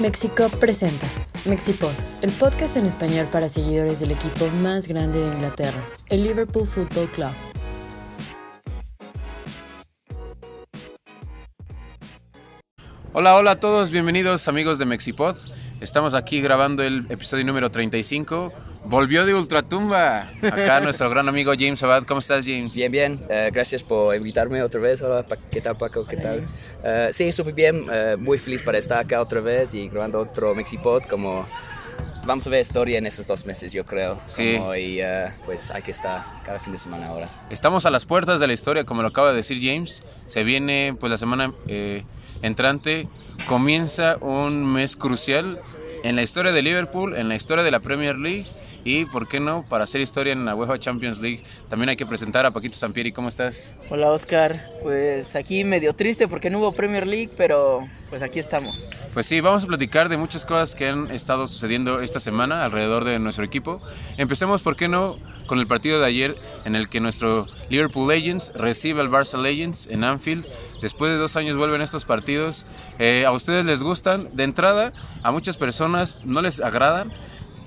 Mexico 0.00 0.48
presenta 0.58 1.06
Mexipod, 1.44 1.92
el 2.22 2.30
podcast 2.32 2.78
en 2.78 2.86
español 2.86 3.28
para 3.30 3.50
seguidores 3.50 4.00
del 4.00 4.12
equipo 4.12 4.48
más 4.62 4.88
grande 4.88 5.18
de 5.20 5.26
Inglaterra, 5.26 5.86
el 6.08 6.22
Liverpool 6.22 6.66
Football 6.66 7.06
Club. 7.10 7.32
Hola, 13.12 13.36
hola 13.36 13.50
a 13.50 13.60
todos, 13.60 13.90
bienvenidos 13.90 14.48
amigos 14.48 14.78
de 14.78 14.86
Mexipod. 14.86 15.36
Estamos 15.80 16.12
aquí 16.12 16.42
grabando 16.42 16.82
el 16.82 17.06
episodio 17.08 17.42
número 17.46 17.70
35. 17.70 18.52
Volvió 18.84 19.24
de 19.24 19.34
Ultratumba. 19.34 20.30
Acá 20.42 20.80
nuestro 20.80 21.08
gran 21.08 21.26
amigo 21.26 21.52
James 21.58 21.82
Abad. 21.82 22.02
¿Cómo 22.04 22.20
estás, 22.20 22.44
James? 22.44 22.74
Bien, 22.74 22.92
bien. 22.92 23.20
Eh, 23.30 23.48
gracias 23.50 23.82
por 23.82 24.14
invitarme 24.14 24.62
otra 24.62 24.78
vez. 24.78 25.00
Hola, 25.00 25.24
¿qué 25.50 25.62
tal, 25.62 25.78
Paco? 25.78 26.06
¿Qué 26.06 26.18
tal? 26.18 26.46
Eh, 26.84 27.08
sí, 27.14 27.32
súper 27.32 27.54
bien. 27.54 27.86
Eh, 27.90 28.16
muy 28.18 28.36
feliz 28.36 28.60
para 28.60 28.76
estar 28.76 28.98
acá 28.98 29.22
otra 29.22 29.40
vez 29.40 29.72
y 29.72 29.88
grabando 29.88 30.20
otro 30.20 30.54
Mexipod. 30.54 31.04
Como 31.04 31.46
vamos 32.24 32.46
a 32.46 32.50
ver 32.50 32.60
historia 32.60 32.98
en 32.98 33.06
esos 33.06 33.26
dos 33.26 33.46
meses, 33.46 33.72
yo 33.72 33.84
creo. 33.84 34.18
Sí. 34.26 34.56
Como, 34.58 34.74
y 34.74 35.00
eh, 35.00 35.30
pues 35.44 35.70
hay 35.70 35.82
que 35.82 35.90
estar 35.90 36.22
cada 36.44 36.58
fin 36.58 36.72
de 36.72 36.78
semana 36.78 37.06
ahora. 37.08 37.28
Estamos 37.48 37.86
a 37.86 37.90
las 37.90 38.06
puertas 38.06 38.40
de 38.40 38.46
la 38.46 38.52
historia, 38.52 38.84
como 38.84 39.02
lo 39.02 39.08
acaba 39.08 39.30
de 39.30 39.36
decir 39.36 39.58
James. 39.60 40.02
Se 40.26 40.44
viene 40.44 40.94
pues 40.98 41.10
la 41.10 41.18
semana 41.18 41.52
eh, 41.66 42.04
entrante. 42.42 43.08
Comienza 43.46 44.16
un 44.20 44.64
mes 44.72 44.96
crucial 44.96 45.60
en 46.02 46.16
la 46.16 46.22
historia 46.22 46.52
de 46.52 46.62
Liverpool, 46.62 47.16
en 47.16 47.28
la 47.28 47.34
historia 47.34 47.64
de 47.64 47.70
la 47.70 47.80
Premier 47.80 48.18
League 48.18 48.46
y, 48.82 49.04
¿por 49.04 49.28
qué 49.28 49.40
no?, 49.40 49.66
para 49.68 49.84
hacer 49.84 50.00
historia 50.00 50.32
en 50.32 50.46
la 50.46 50.54
UEFA 50.54 50.78
Champions 50.78 51.20
League. 51.20 51.42
También 51.68 51.90
hay 51.90 51.96
que 51.96 52.06
presentar 52.06 52.46
a 52.46 52.50
Paquito 52.50 52.76
Sampieri. 52.76 53.12
¿Cómo 53.12 53.28
estás? 53.28 53.74
Hola 53.90 54.10
Oscar, 54.10 54.70
pues 54.82 55.36
aquí 55.36 55.64
medio 55.64 55.92
triste 55.92 56.28
porque 56.28 56.48
no 56.48 56.60
hubo 56.60 56.72
Premier 56.72 57.06
League, 57.06 57.30
pero 57.36 57.86
pues 58.08 58.22
aquí 58.22 58.38
estamos. 58.38 58.88
Pues 59.12 59.26
sí, 59.26 59.42
vamos 59.42 59.64
a 59.64 59.66
platicar 59.66 60.08
de 60.08 60.16
muchas 60.16 60.46
cosas 60.46 60.74
que 60.74 60.88
han 60.88 61.10
estado 61.10 61.46
sucediendo 61.46 62.00
esta 62.00 62.20
semana 62.20 62.64
alrededor 62.64 63.04
de 63.04 63.18
nuestro 63.18 63.44
equipo. 63.44 63.82
Empecemos, 64.16 64.62
¿por 64.62 64.76
qué 64.76 64.88
no?, 64.88 65.18
con 65.46 65.58
el 65.58 65.66
partido 65.66 66.00
de 66.00 66.06
ayer 66.06 66.36
en 66.64 66.76
el 66.76 66.88
que 66.88 67.00
nuestro 67.00 67.48
Liverpool 67.68 68.08
Legends 68.08 68.52
recibe 68.54 69.00
al 69.00 69.10
Barça 69.10 69.36
Legends 69.36 69.88
en 69.88 70.04
Anfield. 70.04 70.46
Después 70.80 71.12
de 71.12 71.18
dos 71.18 71.36
años 71.36 71.56
vuelven 71.56 71.82
estos 71.82 72.04
partidos. 72.04 72.66
Eh, 72.98 73.24
¿A 73.26 73.32
ustedes 73.32 73.66
les 73.66 73.82
gustan? 73.82 74.28
De 74.34 74.44
entrada, 74.44 74.92
a 75.22 75.32
muchas 75.32 75.56
personas 75.56 76.20
no 76.24 76.42
les 76.42 76.60
agradan. 76.60 77.12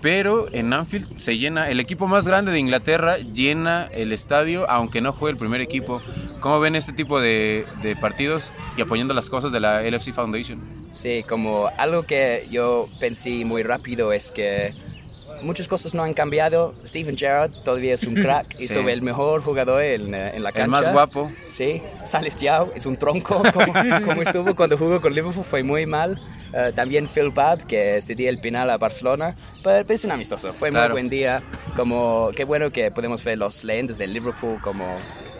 Pero 0.01 0.53
en 0.53 0.73
Anfield 0.73 1.17
se 1.17 1.37
llena, 1.37 1.69
el 1.69 1.79
equipo 1.79 2.09
más 2.09 2.27
grande 2.27 2.51
de 2.51 2.59
Inglaterra 2.59 3.19
llena 3.19 3.85
el 3.85 4.11
estadio, 4.11 4.69
aunque 4.69 4.99
no 4.99 5.13
juegue 5.13 5.31
el 5.31 5.37
primer 5.37 5.61
equipo. 5.61 6.01
¿Cómo 6.41 6.59
ven 6.59 6.75
este 6.75 6.91
tipo 6.91 7.21
de, 7.21 7.65
de 7.81 7.95
partidos 7.95 8.51
y 8.75 8.81
apoyando 8.81 9.13
las 9.13 9.29
cosas 9.29 9.53
de 9.53 9.61
la 9.61 9.81
LFC 9.81 10.11
Foundation? 10.11 10.61
Sí, 10.91 11.23
como 11.27 11.69
algo 11.77 12.03
que 12.03 12.45
yo 12.51 12.89
pensé 12.99 13.45
muy 13.45 13.63
rápido 13.63 14.11
es 14.11 14.29
que 14.31 14.73
muchas 15.43 15.67
cosas 15.67 15.93
no 15.93 16.03
han 16.03 16.13
cambiado. 16.13 16.73
Steven 16.85 17.17
Gerrard 17.17 17.51
todavía 17.63 17.93
es 17.93 18.03
un 18.03 18.15
crack. 18.15 18.47
Sí. 18.63 18.65
Es 18.65 18.71
el 18.71 19.01
mejor 19.01 19.41
jugador 19.41 19.81
en, 19.83 20.13
eh, 20.15 20.31
en 20.35 20.43
la 20.43 20.51
cancha. 20.51 20.63
El 20.63 20.69
más 20.71 20.91
guapo. 20.91 21.31
Sí, 21.47 21.81
Salif 22.05 22.35
Diao 22.37 22.71
es 22.75 22.85
un 22.85 22.95
tronco, 22.97 23.41
como, 23.53 23.73
como 24.05 24.21
estuvo 24.21 24.55
cuando 24.55 24.77
jugó 24.77 25.01
con 25.01 25.13
Liverpool, 25.13 25.43
fue 25.43 25.63
muy 25.63 25.85
mal. 25.85 26.19
Eh, 26.55 26.71
también 26.75 27.07
Phil 27.07 27.29
Babb, 27.31 27.65
que 27.65 27.99
se 28.01 28.13
dio 28.15 28.29
el 28.29 28.39
penal 28.39 28.69
a 28.69 28.77
Barcelona, 28.77 29.35
pero 29.63 29.83
es 29.87 30.05
un 30.05 30.11
amistoso, 30.11 30.53
fue 30.53 30.69
Claro. 30.69 30.89
muy 30.93 31.01
buen 31.01 31.09
día. 31.09 31.41
Como, 31.75 32.29
qué 32.35 32.43
bueno 32.43 32.69
que 32.71 32.91
podemos 32.91 33.23
ver 33.23 33.37
los 33.39 33.63
leyendas 33.63 33.97
de 33.97 34.07
Liverpool, 34.07 34.59
como 34.61 34.85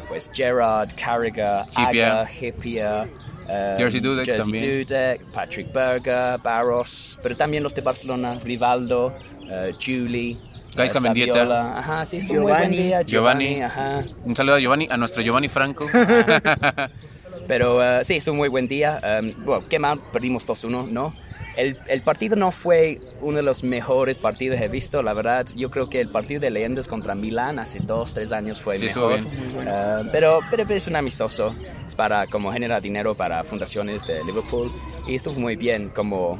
pues 0.08 0.30
Gerrard, 0.34 0.90
Carragher. 0.96 1.66
Aga, 1.76 2.26
Hyypiä, 2.28 3.08
eh, 3.50 3.76
Jersey 3.78 4.00
Dudek 4.00 4.26
Jersey. 4.26 4.84
Dudek, 4.84 5.22
Patrick 5.32 5.72
Berger, 5.72 6.40
Barros, 6.44 7.18
pero 7.22 7.36
también 7.36 7.64
los 7.64 7.74
de 7.74 7.82
Barcelona, 7.82 8.40
Rivaldo, 8.44 9.14
eh, 9.50 9.74
Julie, 9.84 10.38
Gaisca 10.76 11.00
Mendieta. 11.00 11.34
Saviola. 11.34 11.78
Ajá, 11.80 12.06
sí, 12.06 12.18
estuvo 12.18 12.42
muy 12.42 12.52
buen 12.52 12.58
Giovanni. 12.72 12.78
día. 12.78 13.02
Giovanni. 13.04 13.46
Giovanni, 13.56 13.62
ajá. 13.64 14.04
Un 14.26 14.36
saludo 14.36 14.56
a 14.56 14.60
Giovanni, 14.60 14.88
a 14.90 14.98
nuestro 14.98 15.22
Giovanni 15.24 15.48
Franco. 15.48 15.88
Pero 17.48 17.84
eh, 17.84 18.06
sí, 18.06 18.16
estuvo 18.16 18.36
muy 18.36 18.48
buen 18.50 18.68
día. 18.68 19.02
Um, 19.22 19.46
bueno, 19.46 19.66
qué 19.70 19.78
mal, 19.80 20.00
perdimos 20.12 20.48
2-1, 20.48 20.88
¿no? 20.90 21.14
El, 21.58 21.78
el 21.88 22.02
partido 22.02 22.36
no 22.36 22.52
fue 22.52 22.98
uno 23.22 23.38
de 23.38 23.44
los 23.44 23.64
mejores 23.64 24.18
partidos 24.18 24.58
que 24.58 24.66
he 24.66 24.70
visto, 24.70 25.04
la 25.04 25.14
verdad. 25.14 25.46
Yo 25.56 25.70
creo 25.70 25.88
que 25.90 26.00
el 26.02 26.10
partido 26.10 26.40
de 26.42 26.50
Leyendas 26.50 26.88
contra 26.88 27.14
Milán 27.16 27.60
hace 27.60 27.80
dos, 27.80 28.14
tres 28.14 28.32
años 28.32 28.60
fue 28.60 28.78
Sí, 28.78 28.86
mejor. 28.86 29.20
bien. 29.22 29.28
Eh, 29.68 30.10
pero, 30.12 30.40
pero 30.50 30.64
es 30.64 30.88
un 30.88 30.96
amistoso. 30.96 31.54
Es 31.86 31.94
para 31.94 32.26
como 32.28 32.52
generar 32.52 32.82
dinero 32.82 33.14
para 33.14 33.44
fundaciones 33.44 34.02
de 34.08 34.24
Liverpool. 34.24 34.72
Y 35.08 35.16
estuvo 35.16 35.40
muy 35.40 35.56
bien. 35.56 35.90
Como 35.90 36.40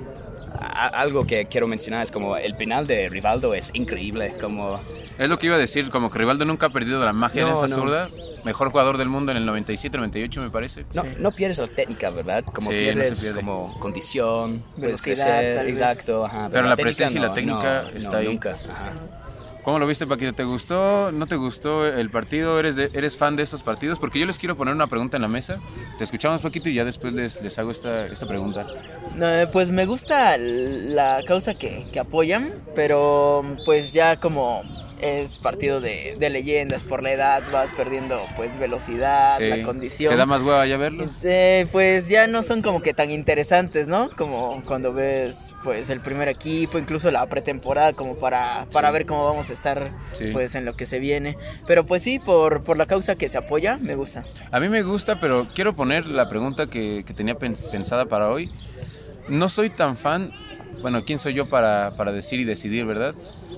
algo 0.60 1.26
que 1.26 1.46
quiero 1.48 1.68
mencionar 1.68 2.04
es 2.04 2.12
como 2.12 2.38
el 2.38 2.56
penal 2.56 2.88
de 2.88 3.10
Rivaldo 3.10 3.54
es 3.54 3.72
increíble. 3.74 4.34
Como 4.40 4.80
Es 5.18 5.30
lo 5.30 5.38
que 5.40 5.48
iba 5.48 5.56
a 5.56 5.60
decir, 5.60 5.90
como 5.90 6.10
que 6.10 6.20
Rivaldo 6.20 6.46
nunca 6.46 6.68
ha 6.68 6.70
perdido 6.70 7.04
la 7.04 7.14
magia 7.14 7.42
en 7.42 7.48
No, 7.50 7.54
esa 7.54 7.68
no. 7.68 7.76
zurda. 7.76 8.10
Mejor 8.44 8.72
jugador 8.72 8.98
del 8.98 9.08
mundo 9.08 9.32
en 9.32 9.38
el 9.38 9.48
97-98 9.48 10.42
me 10.42 10.50
parece. 10.50 10.86
No, 10.94 11.04
no 11.20 11.32
pierdes 11.32 11.60
la 11.60 11.68
técnica, 11.68 12.10
¿verdad? 12.10 12.44
Como 12.44 12.72
Sí, 12.72 12.78
no 12.78 12.84
se 12.88 12.94
pierdes 12.94 13.22
pierde. 13.22 13.40
como 13.40 13.80
condición, 13.80 14.64
Velocidad, 14.76 15.16
crecer, 15.16 15.68
exacto. 15.70 16.26
ajá, 16.26 16.50
Pero 16.52 16.68
la 16.68 16.76
técnica 16.76 16.84
presencia 16.84 17.18
y 17.18 17.22
la 17.22 17.34
técnica 17.34 17.84
no, 17.84 17.98
está 17.98 18.12
no, 18.12 18.18
ahí. 18.18 18.28
Nunca, 18.28 18.58
ajá. 18.70 18.94
¿Cómo 19.64 19.80
lo 19.80 19.88
viste, 19.88 20.06
Paquito? 20.06 20.34
¿Te 20.34 20.44
gustó? 20.44 21.12
¿No 21.14 21.26
te 21.26 21.38
gustó 21.38 21.88
el 21.88 22.10
partido? 22.10 22.60
¿Eres, 22.60 22.78
¿Eres 22.78 23.16
fan 23.16 23.38
de 23.38 23.44
estos 23.44 23.64
partidos? 23.64 23.98
Porque 23.98 24.20
yo 24.20 24.26
les 24.26 24.38
quiero 24.38 24.58
poner 24.58 24.74
una 24.74 24.88
pregunta 24.88 25.16
en 25.16 25.22
la 25.22 25.30
mesa. 25.30 25.58
Te 25.98 26.04
escuchamos, 26.04 26.42
Paquito, 26.42 26.70
y 26.70 26.74
ya 26.74 26.84
después 26.84 27.14
les, 27.14 27.42
les 27.42 27.58
hago 27.58 27.72
esta, 27.72 28.06
esta 28.08 28.28
pregunta. 28.28 28.68
No, 29.16 29.26
eh, 29.30 29.48
pues 29.48 29.70
me 29.70 29.86
gusta 29.86 30.38
la 30.38 31.24
causa 31.26 31.54
que, 31.54 31.86
que 31.94 32.00
apoyan, 32.00 32.54
pero 32.76 33.42
pues 33.66 33.94
ya 33.94 34.18
como 34.18 34.64
es 35.04 35.38
partido 35.38 35.82
de, 35.82 36.16
de 36.18 36.30
leyendas, 36.30 36.84
por 36.84 37.04
la 37.04 37.12
edad 37.12 37.44
vas 37.52 37.72
perdiendo 37.74 38.20
pues 38.36 38.58
velocidad, 38.58 39.38
Sí. 39.38 39.46
la 39.50 39.64
condición. 39.64 40.10
¿Te 40.12 40.18
da 40.18 40.26
más 40.26 40.42
hueva 40.42 40.66
ya 40.66 40.78
verlos? 40.78 41.20
Eh, 41.24 41.68
pues 41.72 42.08
ya 42.08 42.28
no 42.28 42.42
son 42.44 42.62
como 42.62 42.82
que 42.82 42.94
tan 42.94 43.12
interesantes, 43.12 43.88
¿no? 43.88 44.10
Como 44.18 44.64
cuando 44.66 44.94
ves 44.94 45.54
pues 45.64 45.90
el 45.90 46.00
primer 46.00 46.28
equipo, 46.30 46.78
incluso 46.80 47.12
la 47.12 47.26
pretemporada 47.28 47.94
como 47.94 48.16
para, 48.16 48.66
para 48.72 48.90
Sí. 48.90 48.94
ver 48.94 49.06
cómo 49.06 49.26
vamos 49.26 49.50
a 49.50 49.54
estar 49.54 49.92
Sí. 50.14 50.30
pues 50.32 50.56
en 50.56 50.66
lo 50.66 50.76
que 50.76 50.86
se 50.86 51.00
viene. 51.00 51.36
Pero 51.68 51.86
pues 51.86 52.02
sí, 52.04 52.20
por, 52.20 52.64
por 52.64 52.78
la 52.78 52.86
causa 52.86 53.16
que 53.16 53.30
se 53.30 53.38
apoya, 53.38 53.78
me 53.82 53.96
gusta. 53.96 54.24
A 54.52 54.60
mí 54.60 54.70
me 54.70 54.84
gusta, 54.84 55.20
pero 55.20 55.48
quiero 55.54 55.74
poner 55.74 56.06
la 56.06 56.30
pregunta 56.30 56.68
que, 56.68 57.04
que 57.06 57.14
tenía 57.14 57.36
pen- 57.36 57.58
pensada 57.72 58.06
para 58.06 58.30
hoy. 58.30 58.50
No 59.28 59.50
soy 59.50 59.70
tan 59.70 59.98
fan, 59.98 60.32
bueno, 60.82 61.04
¿quién 61.06 61.18
soy 61.20 61.34
yo 61.34 61.48
para, 61.48 61.92
para 61.98 62.12
decir 62.12 62.40
y 62.40 62.44
decidir, 62.44 62.86
verdad? 62.86 63.16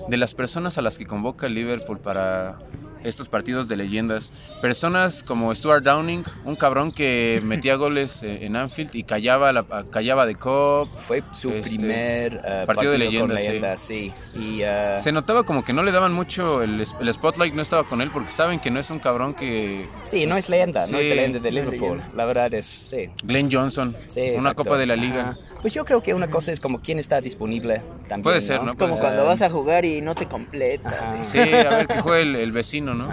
De 0.08 0.16
las 0.16 0.34
personas 0.34 0.78
a 0.78 0.82
las 0.82 0.98
que 0.98 1.06
convoca 1.06 1.48
Liverpool 1.48 1.98
para 1.98 2.58
estos 3.06 3.28
partidos 3.28 3.68
de 3.68 3.76
leyendas. 3.76 4.32
Personas 4.60 5.22
como 5.22 5.54
Stuart 5.54 5.82
Downing, 5.84 6.24
un 6.44 6.56
cabrón 6.56 6.92
que 6.92 7.40
metía 7.44 7.76
goles 7.76 8.22
eh, 8.22 8.44
en 8.44 8.56
Anfield 8.56 8.94
y 8.94 9.04
callaba, 9.04 9.52
la, 9.52 9.64
callaba 9.90 10.26
de 10.26 10.34
cop. 10.34 10.88
Fue 10.96 11.22
su 11.32 11.50
Este, 11.50 11.76
primer 11.76 12.40
eh, 12.44 12.64
partido 12.66 12.92
de 12.92 12.98
con 12.98 13.06
leyendas, 13.06 13.40
sí. 13.42 13.46
leyendas, 13.48 13.80
sí. 13.80 14.12
Y, 14.34 14.60
eh, 14.62 14.96
Se 14.98 15.12
notaba 15.12 15.44
como 15.44 15.64
que 15.64 15.72
no 15.72 15.82
le 15.82 15.92
daban 15.92 16.12
mucho, 16.12 16.62
el, 16.62 16.80
el 16.80 17.12
spotlight 17.12 17.54
no 17.54 17.62
estaba 17.62 17.84
con 17.84 18.00
él 18.00 18.10
porque 18.10 18.30
saben 18.30 18.58
que 18.60 18.70
no 18.70 18.80
es 18.80 18.90
un 18.90 18.98
cabrón 18.98 19.34
que... 19.34 19.88
sí, 20.02 20.26
no 20.26 20.36
es 20.36 20.48
leyenda, 20.48 20.80
no 20.80 20.86
Sí, 20.86 20.96
es 20.96 21.06
leyenda 21.06 21.38
de 21.38 21.50
no 21.52 21.58
es 21.58 21.64
Liverpool. 21.64 21.96
leyenda. 21.98 22.16
La 22.16 22.24
verdad 22.24 22.52
es, 22.54 22.66
sí. 22.66 23.08
Glenn 23.24 23.50
Johnson, 23.50 23.96
Sí, 24.06 24.20
una 24.20 24.34
exacto. 24.50 24.64
copa 24.64 24.78
de 24.78 24.86
la 24.86 24.96
liga. 24.96 25.30
Ajá. 25.30 25.38
Pues 25.62 25.74
yo 25.74 25.84
creo 25.84 26.02
que 26.02 26.14
una 26.14 26.28
cosa 26.28 26.52
es 26.52 26.60
como 26.60 26.80
quién 26.80 26.98
está 26.98 27.20
disponible 27.20 27.82
también. 28.08 28.22
Puede 28.22 28.40
ser, 28.40 28.62
¿no? 28.62 28.70
Es 28.70 28.76
como 28.76 28.96
cuando 28.98 29.24
vas 29.24 29.42
a 29.42 29.50
jugar 29.50 29.84
y 29.84 30.00
no 30.00 30.14
te 30.14 30.26
completas. 30.26 30.92
Ajá. 30.92 31.24
¿sí? 31.24 31.38
Sí, 31.42 31.54
a 31.54 31.70
ver 31.70 31.86
qué 31.88 32.00
juega 32.02 32.20
el, 32.20 32.36
el 32.36 32.52
vecino, 32.52 32.94
¿no? 32.96 33.08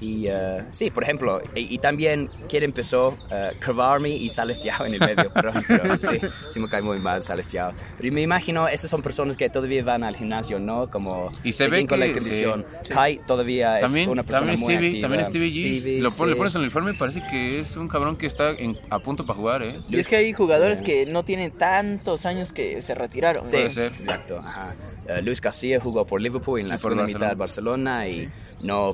Y 0.00 0.26
eh, 0.28 0.64
sí, 0.70 0.90
por 0.90 1.02
ejemplo, 1.02 1.40
y, 1.54 1.74
y 1.74 1.78
también 1.78 2.30
quién 2.48 2.62
empezó 2.62 3.08
uh, 3.30 3.58
Kravarmi 3.58 4.16
y 4.16 4.28
Sales 4.28 4.60
Yao 4.60 4.86
en 4.86 4.94
el 4.94 5.00
medio, 5.00 5.30
pero, 5.34 5.52
pero 5.66 5.96
sí, 6.00 6.18
sí 6.48 6.60
me 6.60 6.68
cae 6.68 6.82
muy 6.82 6.98
mal 6.98 7.22
Sales 7.22 7.46
Yao. 7.48 7.72
Pero 7.98 8.12
me 8.12 8.22
imagino, 8.22 8.68
esas 8.68 8.90
son 8.90 9.02
personas 9.02 9.36
que 9.36 9.48
todavía 9.50 9.82
van 9.82 10.04
al 10.04 10.14
gimnasio, 10.16 10.58
¿no? 10.58 10.90
Como 10.90 11.30
Y 11.44 11.52
se 11.52 11.64
siguen 11.64 11.82
ve 11.82 11.86
con 11.88 12.00
que- 12.00 12.06
la 12.06 12.12
condición. 12.12 12.66
sí. 12.82 12.92
Kai 12.92 13.20
todavía 13.26 13.78
También, 13.78 14.04
es 14.08 14.12
una 14.12 14.22
persona 14.22 14.46
también 14.52 14.60
muy 14.60 14.72
Stevie, 14.74 14.88
activa. 14.88 15.02
también 15.02 15.24
Stevie 15.24 15.50
G, 15.52 15.76
Stevie, 15.76 16.00
lo 16.00 16.10
pon- 16.12 16.28
le 16.28 16.34
sí. 16.34 16.38
pones 16.38 16.54
en 16.54 16.60
el 16.60 16.64
uniforme 16.66 16.94
parece 16.94 17.22
que 17.30 17.60
es 17.60 17.76
un 17.76 17.88
cabrón 17.88 18.16
que 18.16 18.26
está 18.26 18.50
en- 18.50 18.78
a 18.90 18.98
punto 18.98 19.24
para 19.26 19.36
jugar, 19.38 19.62
¿eh? 19.62 19.76
Y 19.88 19.98
es 19.98 20.06
que 20.08 20.16
hay 20.16 20.32
jugadores 20.32 20.78
Sí. 20.78 20.84
que 20.84 21.06
no 21.06 21.24
tienen 21.24 21.50
tantos 21.50 22.26
años 22.26 22.52
que 22.52 22.82
se 22.82 22.94
retiraron. 22.94 23.44
Sí, 23.44 23.52
Puede 23.52 23.70
ser. 23.70 23.92
exacto. 24.00 24.38
Ajá. 24.38 24.74
Eh, 25.08 25.22
Luis 25.22 25.40
García 25.40 25.80
jugó 25.80 26.06
por 26.06 26.20
Liverpool 26.20 26.60
en 26.60 26.68
la 26.68 26.74
Y 26.74 26.78
segunda 26.78 27.02
Barcelona. 27.02 27.24
mitad 27.26 27.34
de 27.34 27.38
Barcelona 27.38 28.08
y 28.08 28.28
no, 28.62 28.87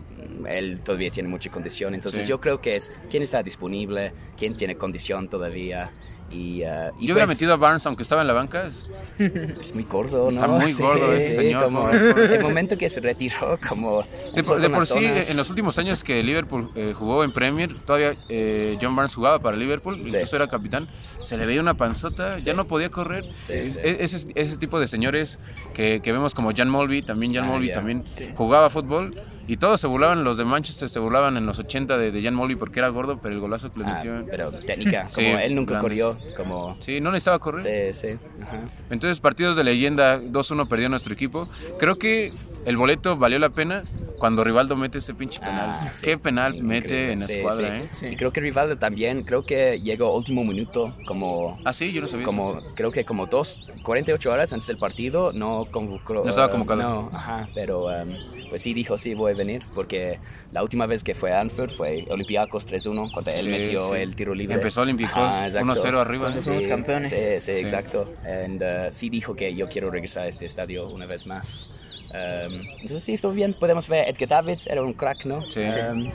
él 0.49 0.81
todavía 0.81 1.11
tiene 1.11 1.29
mucha 1.29 1.51
condición. 1.51 1.95
Entonces 1.95 2.25
Sí. 2.27 2.31
yo 2.31 2.41
creo 2.41 2.61
que 2.61 2.77
es 2.77 2.91
quién 3.11 3.23
está 3.23 3.43
disponible, 3.43 4.13
quién 4.39 4.57
tiene 4.57 4.77
condición 4.77 5.29
todavía. 5.29 5.91
Y, 6.31 6.63
uh, 6.65 6.91
y 6.99 7.07
Yo 7.07 7.15
hubiera 7.15 7.27
pues, 7.27 7.37
metido 7.37 7.53
a 7.53 7.57
Barnes, 7.57 7.87
aunque 7.87 8.03
estaba 8.03 8.23
en 8.23 8.27
la 8.27 8.33
banca. 8.33 8.65
es- 8.67 8.91
Es 9.61 9.73
muy 9.75 9.85
gordo, 9.85 10.25
¿no? 10.25 10.29
Está 10.31 10.49
muy 10.49 10.73
gordo 10.73 11.13
ese 11.13 11.33
señor, 11.33 11.65
Como, 11.65 11.89
por 11.91 12.19
ese 12.21 12.39
momento 12.41 12.77
que 12.77 12.89
se 12.89 12.99
retiró, 13.01 13.59
como... 13.69 14.05
De 14.35 14.43
por, 14.43 14.61
de 14.61 14.87
sí, 14.87 15.31
en 15.31 15.37
los 15.37 15.51
últimos 15.51 15.79
años 15.79 16.03
que 16.03 16.21
Liverpool 16.25 16.71
eh, 16.75 16.93
jugó 16.97 17.23
en 17.23 17.31
Premier, 17.31 17.75
todavía 17.85 18.17
eh, 18.29 18.77
John 18.81 18.97
Barnes 18.97 19.15
jugaba 19.15 19.39
para 19.39 19.57
Liverpool, 19.57 20.01
incluso 20.01 20.35
era 20.35 20.49
capitán, 20.49 20.89
se 21.21 21.37
le 21.37 21.47
veía 21.47 21.61
una 21.61 21.75
panzota, 21.75 22.37
ya 22.39 22.55
no 22.55 22.67
podía 22.67 22.91
correr. 22.91 23.25
Sí, 23.43 23.53
Es- 23.53 23.75
sí. 23.75 23.81
es- 23.85 24.15
Ese, 24.15 24.29
ese 24.35 24.57
tipo 24.57 24.81
de 24.81 24.89
señores 24.89 25.39
que, 25.75 26.01
que 26.03 26.11
vemos 26.11 26.35
como 26.35 26.53
Jan 26.53 26.71
Molby, 26.71 27.03
también 27.03 27.33
Jan 27.35 27.45
Ah, 27.45 27.73
también 27.73 28.03
Sí. 28.17 28.31
jugaba 28.35 28.71
fútbol 28.71 29.13
y 29.47 29.57
todos 29.57 29.81
se 29.81 29.87
burlaban, 29.87 30.25
los 30.25 30.37
de 30.37 30.45
Manchester 30.45 30.89
se 30.89 30.99
burlaban 30.99 31.37
en 31.37 31.47
los 31.47 31.59
80 31.59 31.99
de, 31.99 32.11
de 32.13 32.23
Jan 32.23 32.35
Molby 32.35 32.57
porque 32.57 32.81
era 32.81 32.89
gordo, 32.89 33.19
pero 33.21 33.35
el 33.35 33.41
golazo 33.41 33.73
que 33.73 33.81
le 33.81 33.87
Ah, 33.87 33.95
metió... 33.95 34.25
pero 34.31 34.51
técnica, 34.53 35.09
Sí, 35.09 35.23
como 35.25 35.39
él 35.39 35.55
nunca 35.55 35.81
grandes. 35.81 36.03
corrió, 36.03 36.19
como... 36.37 36.77
Sí, 36.79 37.01
no 37.01 37.11
necesitaba 37.11 37.39
correr. 37.39 37.93
Sí, 37.95 38.01
sí, 38.09 38.19
ajá. 38.43 38.61
Entonces, 38.91 39.21
partidos 39.21 39.57
de 39.57 39.65
leyenda, 39.65 40.21
2-1 40.21 40.67
perdió 40.69 40.89
nuestro 40.89 41.13
equipo. 41.13 41.47
Creo 41.79 41.97
que 41.97 42.33
el 42.65 42.77
boleto 42.77 43.17
valió 43.17 43.39
la 43.39 43.51
pena 43.51 43.85
cuando 44.19 44.43
Rivaldo 44.45 44.77
mete 44.77 44.99
ese 44.99 45.13
pinche 45.13 45.39
penal. 45.41 45.81
Ah, 45.83 45.93
sí. 45.93 46.07
Qué 46.07 46.17
penal 46.17 46.63
mete 46.63 47.13
en 47.13 47.21
la 47.21 47.27
Sí, 47.27 47.33
escuadra, 47.35 47.79
sí. 47.81 47.85
¿eh? 47.85 47.89
Sí. 47.93 48.07
Y 48.07 48.17
creo 48.17 48.33
que 48.33 48.41
Rivaldo 48.41 48.79
también, 48.79 49.23
creo 49.23 49.45
que 49.45 49.81
llegó 49.83 50.15
último 50.17 50.45
minuto, 50.45 50.95
como... 51.07 51.59
Ah, 51.65 51.73
sí, 51.75 51.93
yo 51.93 52.01
no 52.01 52.07
sabía 52.07 52.25
Como, 52.25 52.59
eso. 52.59 52.73
creo 52.75 52.91
que 52.91 53.05
como 53.05 53.27
dos, 53.27 53.71
48 53.83 54.31
horas 54.31 54.53
antes 54.53 54.67
del 54.69 54.79
partido, 54.79 55.33
no 55.35 55.67
convocó. 55.71 56.15
No 56.15 56.29
estaba 56.29 56.49
convocado. 56.51 56.81
No, 56.81 57.11
ajá, 57.13 57.49
pero 57.55 57.87
um, 57.87 58.15
pues 58.49 58.63
sí 58.63 58.73
dijo, 58.73 58.97
sí, 58.97 59.13
voy 59.15 59.33
a 59.33 59.35
venir, 59.35 59.63
porque 59.75 60.19
la 60.53 60.63
última 60.63 60.87
vez 60.87 61.05
que 61.05 61.15
fue 61.15 61.33
a 61.33 61.41
Anfield 61.41 61.73
fue 61.73 62.07
Olympiacos 62.09 62.67
3-1, 62.71 63.13
cuando 63.13 63.31
él 63.31 63.49
metió 63.49 63.81
sí. 63.89 63.95
el 63.97 64.17
tiro 64.17 64.35
libre. 64.35 64.55
Empezó 64.55 64.83
Olympiacos 64.83 65.19
Ajá, 65.19 65.49
exacto. 65.49 65.67
1-0 65.69 65.99
arriba. 66.01 66.23
Cuando 66.23 66.41
¿eh? 66.41 66.45
fuimos 66.45 66.67
campeones. 66.67 67.11
Sí, 67.11 67.17
sí, 67.41 67.57
Sí. 67.59 67.63
exacto. 67.63 68.15
And, 68.25 68.63
uh, 68.63 68.91
sí 68.91 69.11
dijo 69.11 69.35
que 69.35 69.55
yo 69.55 69.69
quiero 69.69 69.91
regresar 69.91 70.23
a 70.23 70.29
este 70.29 70.47
estadio 70.47 70.89
una 70.89 71.05
vez 71.05 71.27
más. 71.27 71.69
Um, 72.15 72.61
entonces 72.75 73.03
sí, 73.03 73.15
estuvo 73.15 73.33
bien. 73.33 73.55
Podemos 73.55 73.89
ver, 73.89 74.09
Edgar 74.09 74.29
Davids 74.29 74.69
era 74.69 74.83
un 74.83 74.93
crack, 74.93 75.25
¿no? 75.25 75.51
Sí. 75.51 75.61
Um, 75.61 76.13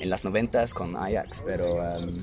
en 0.00 0.10
las 0.10 0.24
noventas 0.24 0.74
con 0.74 0.96
Ajax, 0.96 1.42
pero... 1.46 1.76
um, 1.76 2.18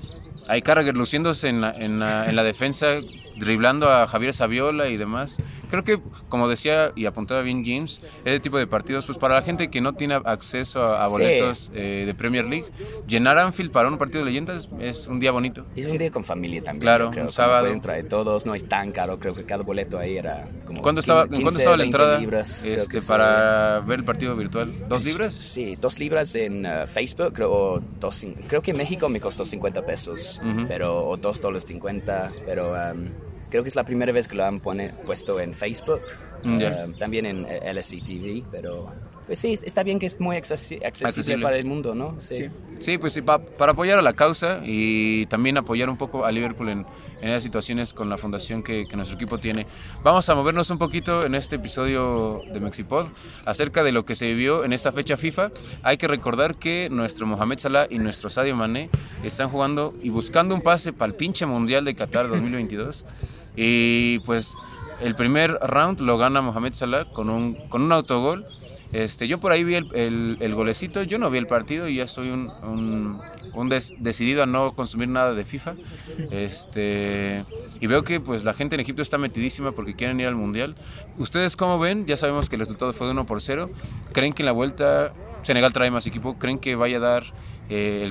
Ahí 0.47 0.61
Carragher 0.61 0.95
luciéndose 0.95 1.47
en 1.49 1.61
la, 1.61 1.71
en, 1.71 1.99
la, 1.99 2.29
en 2.29 2.35
la 2.35 2.43
defensa, 2.43 2.87
driblando 3.37 3.89
a 3.91 4.07
Javier 4.07 4.33
Saviola 4.33 4.87
y 4.89 4.97
demás. 4.97 5.37
Creo 5.69 5.83
que, 5.83 5.99
como 6.29 6.47
decía 6.47 6.91
y 6.95 7.05
apuntaba 7.05 7.41
bien 7.41 7.63
James, 7.65 8.01
ese 8.23 8.39
tipo 8.39 8.57
de 8.57 8.67
partidos, 8.67 9.05
pues 9.07 9.17
para 9.17 9.35
la 9.35 9.41
gente 9.41 9.69
que 9.69 9.81
no 9.81 9.93
tiene 9.93 10.13
acceso 10.23 10.83
a, 10.83 11.03
a 11.05 11.09
Sí. 11.09 11.11
boletos 11.13 11.71
eh, 11.73 12.03
de 12.05 12.13
Premier 12.13 12.45
League, 12.45 12.65
llenar 13.07 13.37
Anfield 13.37 13.71
para 13.71 13.89
un 13.89 13.97
partido 13.97 14.23
de 14.23 14.29
leyendas 14.31 14.69
es 14.79 15.07
un 15.07 15.19
día 15.19 15.31
bonito. 15.31 15.65
Es 15.75 15.87
un 15.87 15.97
día 15.97 16.11
con 16.11 16.23
familia 16.23 16.61
también. 16.61 16.81
Claro, 16.81 17.09
creo, 17.11 17.23
un 17.25 17.31
sábado. 17.31 17.65
Pueden 17.65 17.81
traer 17.81 18.07
todos, 18.07 18.45
no 18.45 18.53
es 18.55 18.67
tan 18.67 18.91
caro. 18.91 19.19
Creo 19.19 19.33
que 19.33 19.43
cada 19.43 19.63
boleto 19.63 19.97
ahí 19.97 20.17
era 20.17 20.47
como. 20.65 20.81
¿Cuándo 20.81 21.01
estaba, 21.01 21.23
15, 21.23 21.35
¿En 21.35 21.41
cuánto 21.41 21.59
estaba 21.59 21.77
la 21.77 21.83
20 21.83 21.97
entrada 21.97 22.19
libras, 22.19 22.63
este, 22.63 23.01
sí. 23.01 23.07
para 23.07 23.79
ver 23.81 23.99
el 23.99 24.05
partido 24.05 24.35
virtual? 24.35 24.71
¿Dos 24.87 25.03
libras? 25.03 25.33
Sí, 25.33 25.75
dos 25.79 25.99
libras 25.99 26.35
en 26.35 26.65
uh, 26.65 26.85
Facebook, 26.87 27.33
creo, 27.33 27.51
o 27.51 27.81
dos, 27.99 28.25
creo 28.47 28.61
que 28.61 28.71
en 28.71 28.77
México 28.77 29.09
me 29.09 29.19
costó 29.19 29.45
50 29.45 29.85
pesos, 29.85 30.39
Ujú. 30.43 30.65
pero, 30.67 31.07
o 31.07 31.17
dos 31.17 31.41
dólares 31.41 31.65
50, 31.67 32.31
pero 32.45 32.71
um, 32.73 33.09
creo 33.49 33.63
que 33.63 33.69
es 33.69 33.75
la 33.75 33.83
primera 33.83 34.11
vez 34.11 34.27
que 34.27 34.35
lo 34.35 34.45
han 34.45 34.59
pone- 34.59 34.93
puesto 35.05 35.39
en 35.39 35.53
Facebook, 35.53 36.01
Mm, 36.43 36.57
ya. 36.59 36.85
um, 36.85 36.93
también 36.97 37.25
en 37.25 37.45
eh, 37.45 37.61
LSE 37.73 38.01
TV, 38.01 38.43
pero 38.51 38.91
pues 39.25 39.39
sí, 39.39 39.53
está 39.63 39.81
bien 39.83 39.97
que 39.97 40.05
es 40.05 40.19
muy 40.19 40.35
accesi- 40.37 40.83
accesible, 40.85 41.09
Accesible. 41.09 41.43
para 41.43 41.57
el 41.57 41.65
mundo, 41.65 41.95
¿no? 41.95 42.15
Sí. 42.19 42.35
Sí. 42.35 42.49
Sí, 42.79 42.97
pues 42.99 43.13
sí, 43.13 43.21
pa- 43.21 43.39
para 43.39 43.71
apoyar 43.71 43.97
a 43.97 44.01
la 44.03 44.13
causa 44.13 44.61
y 44.63 45.25
también 45.27 45.57
apoyar 45.57 45.89
un 45.89 45.97
poco 45.97 46.25
a 46.25 46.31
Liverpool 46.31 46.69
en, 46.69 46.85
en 47.21 47.29
esas 47.29 47.43
situaciones 47.43 47.93
con 47.93 48.09
la 48.09 48.17
fundación 48.17 48.63
que, 48.63 48.85
que 48.87 48.95
nuestro 48.95 49.15
equipo 49.15 49.37
tiene. 49.37 49.65
Vamos 50.03 50.27
a 50.29 50.35
movernos 50.35 50.69
un 50.69 50.77
poquito 50.77 51.25
en 51.25 51.35
este 51.35 51.55
episodio 51.57 52.41
de 52.51 52.59
Mexipod 52.59 53.07
acerca 53.45 53.83
de 53.83 53.91
lo 53.91 54.05
que 54.05 54.15
se 54.15 54.27
vivió 54.27 54.63
en 54.63 54.73
esta 54.73 54.91
fecha 54.91 55.17
FIFA. 55.17 55.51
Hay 55.83 55.97
que 55.97 56.07
recordar 56.07 56.55
que 56.55 56.87
nuestro 56.91 57.27
Mohamed 57.27 57.59
Salah 57.59 57.87
y 57.89 57.99
nuestro 57.99 58.29
Sadio 58.29 58.55
Mané 58.55 58.89
están 59.23 59.49
jugando 59.49 59.93
y 60.01 60.09
buscando 60.09 60.55
un 60.55 60.61
pase 60.61 60.93
para 60.93 61.11
el 61.11 61.15
pinche 61.15 61.45
Mundial 61.45 61.85
de 61.85 61.95
Qatar 61.95 62.27
2022. 62.27 63.05
Y 63.55 64.19
pues 64.19 64.55
el 65.01 65.15
primer 65.15 65.51
round 65.61 66.01
lo 66.01 66.17
gana 66.17 66.41
Mohamed 66.41 66.73
Salah 66.73 67.05
con 67.05 67.29
un, 67.29 67.55
con 67.69 67.81
un 67.81 67.91
autogol. 67.91 68.45
Este, 68.95 69.27
yo 69.27 69.39
por 69.39 69.51
ahí 69.51 69.63
vi 69.65 69.75
el, 69.75 69.87
el- 69.93 70.37
el 70.39 70.55
golecito, 70.55 71.03
yo 71.03 71.17
no 71.17 71.29
vi 71.29 71.37
el 71.37 71.47
partido 71.47 71.87
y 71.89 71.95
ya 71.97 72.07
soy 72.07 72.29
un, 72.29 72.49
un- 72.63 73.69
decidido 73.99 74.43
a 74.43 74.45
no 74.45 74.69
consumir 74.71 75.09
nada 75.09 75.33
de 75.33 75.43
FIFA. 75.43 75.75
Este, 76.31 77.43
y 77.79 77.87
veo 77.87 78.03
que 78.03 78.19
pues 78.19 78.43
la 78.43 78.53
gente 78.53 78.75
en 78.75 78.79
Egipto 78.81 79.01
está 79.01 79.17
metidísima 79.17 79.71
porque 79.73 79.95
quieren 79.95 80.19
ir 80.19 80.27
al 80.27 80.35
Mundial. 80.35 80.75
¿Ustedes 81.17 81.55
cómo 81.57 81.79
ven? 81.79 82.05
Ya 82.05 82.15
sabemos 82.17 82.47
que 82.49 82.55
el 82.55 82.59
resultado 82.61 82.93
fue 82.93 83.07
de 83.07 83.13
1 83.13 83.25
por 83.25 83.41
0. 83.41 83.69
¿Creen 84.13 84.31
que 84.33 84.43
en 84.43 84.45
la 84.45 84.51
vuelta 84.53 85.11
Senegal 85.43 85.73
trae 85.73 85.91
más 85.91 86.05
equipo? 86.07 86.37
¿Creen 86.37 86.57
que 86.57 86.75
vaya 86.75 86.97
a 86.97 87.01
dar 87.01 87.23
eh, 87.69 88.09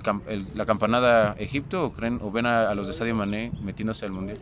la 0.54 0.66
campanada 0.66 1.32
a 1.32 1.34
Egipto 1.34 1.84
o, 1.84 1.92
creen, 1.92 2.18
o 2.22 2.30
ven 2.30 2.44
a, 2.46 2.68
a 2.70 2.74
los 2.74 2.86
de 2.88 2.92
Sadio 2.92 3.14
Mané 3.14 3.52
metiéndose 3.62 4.04
al 4.04 4.12
Mundial? 4.12 4.38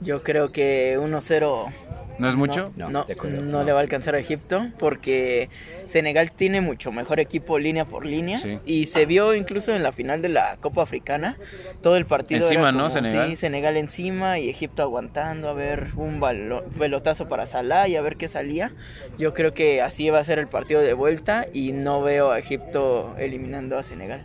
Yo 0.00 0.22
creo 0.22 0.50
que 0.50 0.98
1-0 0.98 1.72
¿No 2.20 2.28
es 2.28 2.36
mucho? 2.36 2.70
No, 2.76 2.90
No, 2.90 3.64
le 3.64 3.72
va 3.72 3.78
a 3.78 3.82
alcanzar 3.82 4.14
a 4.14 4.18
Egipto 4.18 4.68
porque 4.78 5.48
Senegal 5.86 6.30
tiene 6.32 6.60
mucho 6.60 6.92
mejor 6.92 7.18
equipo 7.18 7.58
línea 7.58 7.84
por 7.86 8.04
línea 8.04 8.36
Sí. 8.36 8.58
y 8.66 8.86
se 8.86 9.06
vio 9.06 9.34
incluso 9.34 9.74
en 9.74 9.82
la 9.82 9.92
final 9.92 10.20
de 10.20 10.28
la 10.28 10.56
Copa 10.60 10.82
Africana 10.82 11.36
todo 11.80 11.96
el 11.96 12.04
partido 12.04 12.42
Encima, 12.42 12.68
era 12.68 12.72
¿no? 12.72 12.90
Senegal. 12.90 13.30
sí, 13.30 13.36
Senegal 13.36 13.76
encima 13.78 14.38
y 14.38 14.50
Egipto 14.50 14.82
aguantando 14.82 15.48
a 15.48 15.54
ver 15.54 15.88
un 15.96 16.20
balo- 16.20 16.62
pelotazo 16.78 17.28
para 17.28 17.46
Salah 17.46 17.88
y 17.88 17.96
a 17.96 18.02
ver 18.02 18.16
qué 18.16 18.28
salía. 18.28 18.72
Yo 19.18 19.32
creo 19.32 19.54
que 19.54 19.80
así 19.80 20.10
va 20.10 20.18
a 20.18 20.24
ser 20.24 20.38
el 20.38 20.46
partido 20.48 20.82
de 20.82 20.92
vuelta 20.92 21.46
y 21.54 21.72
no 21.72 22.02
veo 22.02 22.30
a 22.32 22.38
Egipto 22.38 23.14
eliminando 23.18 23.78
a 23.78 23.82
Senegal. 23.82 24.22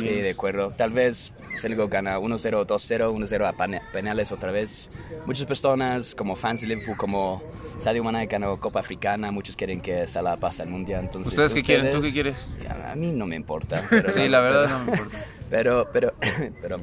Sí, 0.00 0.08
de 0.08 0.30
acuerdo. 0.30 0.72
Tal 0.74 0.90
vez 0.90 1.32
Senegal 1.58 1.88
gana 1.88 2.18
1-0, 2.18 2.66
2-0, 2.66 3.12
1-0 3.12 3.46
a 3.46 3.82
penales 3.92 4.32
otra 4.32 4.50
vez. 4.52 4.90
Muchas 5.26 5.46
personas, 5.46 6.14
como 6.14 6.36
fans 6.36 6.60
de 6.60 6.66
Liverpool, 6.68 6.96
como 6.96 7.42
Sadio 7.78 8.04
Mané 8.04 8.26
ganó 8.26 8.58
Copa 8.60 8.80
Africana, 8.80 9.30
muchos 9.30 9.56
quieren 9.56 9.80
que 9.80 10.06
Salah 10.06 10.36
pase 10.36 10.62
al 10.62 10.68
Mundial. 10.68 11.04
Entonces, 11.04 11.32
¿Ustedes 11.32 11.54
qué 11.54 11.62
quieren? 11.62 11.86
¿Tú 11.86 12.00
qué 12.00 12.08
ustedes- 12.08 12.12
quieres? 12.56 12.58
A 12.70 12.92
a 12.92 12.94
mí 12.96 13.10
no 13.12 13.26
me 13.26 13.36
importa. 13.36 13.84
Pero, 13.90 14.12
Sí, 14.12 14.28
la 14.28 14.40
verdad 14.40 14.64
pero- 14.66 14.78
no 14.78 14.84
me 14.84 14.92
importa. 14.92 15.18
Pero, 15.50 15.88
pero, 15.92 16.12
pero 16.60 16.80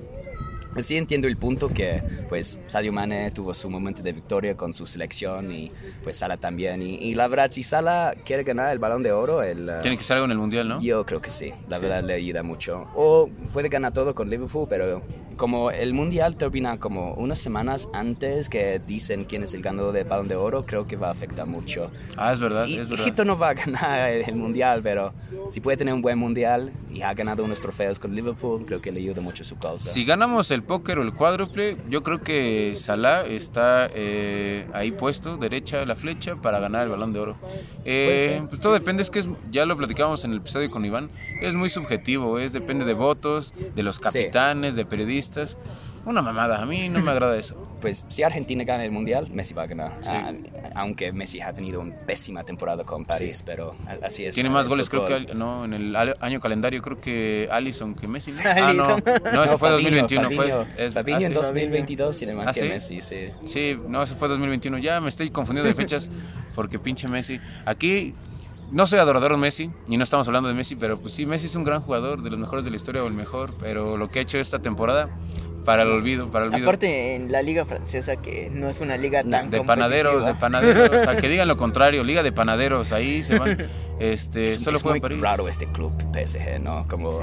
sí 0.82 0.98
entiendo 0.98 1.28
el 1.28 1.38
punto 1.38 1.70
que 1.70 2.02
pues 2.30 2.58
Sadio 2.68 2.92
Mane 2.92 3.32
tuvo 3.32 3.54
su 3.54 3.70
momento 3.70 4.02
de 4.02 4.12
victoria 4.12 4.56
con 4.56 4.74
su 4.74 4.86
selección 4.86 5.52
y 5.52 5.72
pues 6.04 6.18
Salah 6.18 6.38
también. 6.38 6.82
Y, 6.82 6.96
y 6.96 7.16
la 7.16 7.28
verdad, 7.28 7.52
si 7.52 7.64
Salah 7.64 8.14
quiere 8.26 8.44
ganar 8.44 8.72
el 8.72 8.80
Balón 8.80 9.04
de 9.04 9.12
Oro, 9.12 9.44
el, 9.44 9.70
uh, 9.70 9.82
Tiene 9.82 9.98
que 9.98 10.04
ser 10.04 10.16
algo 10.16 10.26
en 10.26 10.32
el 10.32 10.38
Mundial, 10.38 10.68
¿no? 10.68 10.82
yo 10.82 11.06
creo 11.06 11.22
que 11.22 11.30
sí, 11.30 11.54
la 11.68 11.80
verdad 11.80 12.04
le 12.04 12.14
ayuda 12.16 12.44
mucho. 12.44 12.88
O 12.96 13.30
puede 13.52 13.70
ganar 13.70 13.94
todo 13.94 14.16
con 14.16 14.30
Liverpool, 14.30 14.68
pero 14.70 15.02
como 15.38 15.72
el 15.72 15.94
Mundial 15.94 16.36
termina 16.38 16.80
como 16.80 17.14
unas 17.16 17.40
semanas 17.40 17.88
antes 17.94 18.50
que 18.50 18.80
dicen 18.86 19.26
quién 19.26 19.44
es 19.44 19.54
el 19.54 19.62
ganador 19.62 19.94
del 19.94 20.06
Balón 20.06 20.28
de 20.28 20.36
Oro, 20.36 20.66
creo 20.66 20.86
que 20.86 20.96
va 20.96 21.08
a 21.10 21.12
afectar 21.12 21.46
mucho. 21.46 21.92
Ah, 22.18 22.34
es 22.34 22.40
verdad, 22.40 22.66
Y 22.68 22.78
es 22.78 22.90
verdad. 22.90 23.04
Egipto 23.06 23.26
no 23.26 23.38
va 23.38 23.50
a 23.50 23.54
ganar 23.54 24.10
el, 24.12 24.24
el 24.30 24.36
Mundial, 24.36 24.82
pero 24.84 25.14
si 25.50 25.60
puede 25.62 25.78
tener 25.78 25.94
un 25.94 26.02
buen 26.02 26.18
Mundial 26.18 26.72
y 26.92 27.02
ha 27.02 27.14
ganado 27.14 27.44
unos 27.44 27.60
trofeos 27.62 28.00
con 28.00 28.16
Liverpool, 28.16 28.66
creo 28.66 28.82
que 28.82 28.92
le 28.92 29.00
ayuda 29.00 29.22
mucho 29.22 29.44
a 29.44 29.46
su 29.46 29.58
causa. 29.58 29.90
Si 29.90 30.06
ganamos 30.06 30.52
el 30.52 30.63
póker 30.68 30.98
o 31.00 31.02
el 31.04 31.14
cuádruple, 31.14 31.78
yo 31.90 32.04
creo 32.04 32.22
que 32.22 32.74
Salah 32.76 33.26
está 33.26 33.88
eh, 33.94 34.66
ahí 34.74 34.92
puesto, 34.92 35.38
derecha 35.38 35.86
la 35.86 35.96
flecha, 35.96 36.36
para 36.36 36.60
ganar 36.60 36.84
el 36.84 36.90
balón 36.90 37.14
de 37.14 37.20
oro. 37.20 37.36
Eh, 37.86 38.42
pues 38.50 38.62
todo 38.62 38.74
depende, 38.74 39.04
es 39.04 39.10
que 39.10 39.20
es- 39.20 39.30
ya 39.52 39.66
lo 39.66 39.78
platicamos 39.78 40.24
en 40.24 40.32
el 40.32 40.38
episodio 40.38 40.70
con 40.70 40.84
Iván, 40.86 41.10
es 41.42 41.54
muy 41.54 41.70
subjetivo, 41.70 42.40
es 42.40 42.54
depende 42.54 42.86
de 42.86 42.94
votos, 42.94 43.54
de 43.76 43.84
los 43.84 44.00
capitanes, 44.00 44.76
de 44.76 44.86
periodistas. 44.86 45.58
Una 46.06 46.22
mamada, 46.22 46.62
a 46.62 46.66
mí 46.66 46.90
no 46.90 47.02
me 47.02 47.12
agrada 47.12 47.38
eso. 47.38 47.56
Pues 47.80 48.06
si 48.10 48.24
Argentina 48.24 48.64
gana 48.66 48.84
el 48.84 48.92
Mundial, 48.92 49.30
Messi 49.30 49.54
va 49.54 49.64
a 49.64 49.68
ganar. 49.68 49.94
Sí. 50.02 50.10
Ah, 50.12 50.34
aunque 50.76 51.12
Messi 51.14 51.40
ha 51.40 51.54
tenido 51.54 51.80
una 51.80 51.96
pésima 51.96 52.44
temporada 52.44 52.84
con 52.84 53.06
París, 53.06 53.42
pero 53.46 53.76
así 54.02 54.26
es. 54.26 54.36
Tiene 54.36 54.50
más 54.50 54.68
goles, 54.68 54.90
creo 54.90 55.06
que, 55.06 55.34
no, 55.34 55.64
en 55.66 55.74
el 55.74 55.96
año 55.96 56.40
calendario, 56.40 56.82
creo 56.82 57.00
que 57.00 57.48
Allison 57.52 57.96
que 57.96 58.08
Messi. 58.08 58.32
¿no? 58.32 58.38
Ah, 58.64 58.74
no, 58.74 58.88
no, 58.88 59.44
ese 59.44 59.54
No, 59.54 59.58
fue 59.58 59.70
Fabinho, 59.70 60.02
2021. 60.02 60.24
Fabinho, 60.24 60.66
fue, 60.76 60.86
es- 60.86 60.94
Fabinho 60.94 61.18
ah, 61.18 61.22
en 61.22 61.28
sí. 61.28 61.34
2022 61.34 62.18
tiene 62.18 62.34
más 62.34 62.48
¿Ah, 62.48 62.54
que 62.54 62.60
sí? 62.60 62.70
Messi, 62.70 63.02
sí. 63.02 63.26
Sí, 63.46 63.78
no, 63.88 64.04
eso 64.04 64.16
fue 64.16 64.28
2021. 64.28 64.78
Ya 64.80 65.00
me 65.00 65.10
estoy 65.10 65.30
confundiendo 65.30 65.68
de 65.68 65.76
fechas 65.76 66.10
porque 66.56 66.80
pinche 66.80 67.08
Messi. 67.08 67.40
Aquí 67.66 68.14
no 68.72 68.88
soy 68.88 69.00
adorador 69.00 69.32
de 69.32 69.38
Messi 69.38 69.70
y 69.88 69.98
no 69.98 70.04
estamos 70.04 70.28
hablando 70.28 70.50
de 70.50 70.56
Messi, 70.56 70.76
pero 70.76 71.00
pues 71.00 71.14
sí, 71.14 71.26
Messi 71.26 71.46
es 71.48 71.56
un 71.56 71.64
gran 71.64 71.82
jugador, 71.82 72.22
de 72.22 72.30
los 72.30 72.40
mejores 72.40 72.66
de 72.66 72.72
la 72.72 72.78
historia 72.78 73.04
o 73.04 73.08
el 73.08 73.14
mejor, 73.14 73.54
pero 73.60 73.98
lo 73.98 74.10
que 74.10 74.20
ha 74.20 74.22
hecho 74.22 74.38
esta 74.38 74.60
temporada 74.60 75.10
para 75.64 75.84
el 75.84 75.90
olvido, 75.90 76.30
para 76.30 76.46
el 76.46 76.52
olvido. 76.54 76.68
Aparte 76.68 77.16
en 77.16 77.32
la 77.32 77.42
liga 77.42 77.66
francesa 77.66 78.18
que 78.18 78.50
no 78.52 78.70
es 78.70 78.80
una 78.80 78.98
liga 78.98 79.24
tan 79.24 79.50
de 79.50 79.62
panaderos, 79.62 80.26
de 80.26 80.34
panaderos, 80.36 81.02
o 81.02 81.04
sea, 81.04 81.18
que 81.18 81.30
digan 81.30 81.48
lo 81.48 81.58
contrario, 81.64 82.04
liga 82.04 82.24
de 82.24 82.32
panaderos, 82.32 82.92
ahí 82.92 83.24
se 83.24 83.40
van, 83.40 83.68
este, 84.00 84.48
Es, 84.48 84.64
solo 84.64 84.78
es 84.78 84.86
muy 84.86 85.00
París. 85.00 85.22
raro 85.22 85.48
este 85.48 85.66
club 85.68 85.94
PSG, 86.14 86.60
¿no? 86.60 86.86
Como 86.88 87.22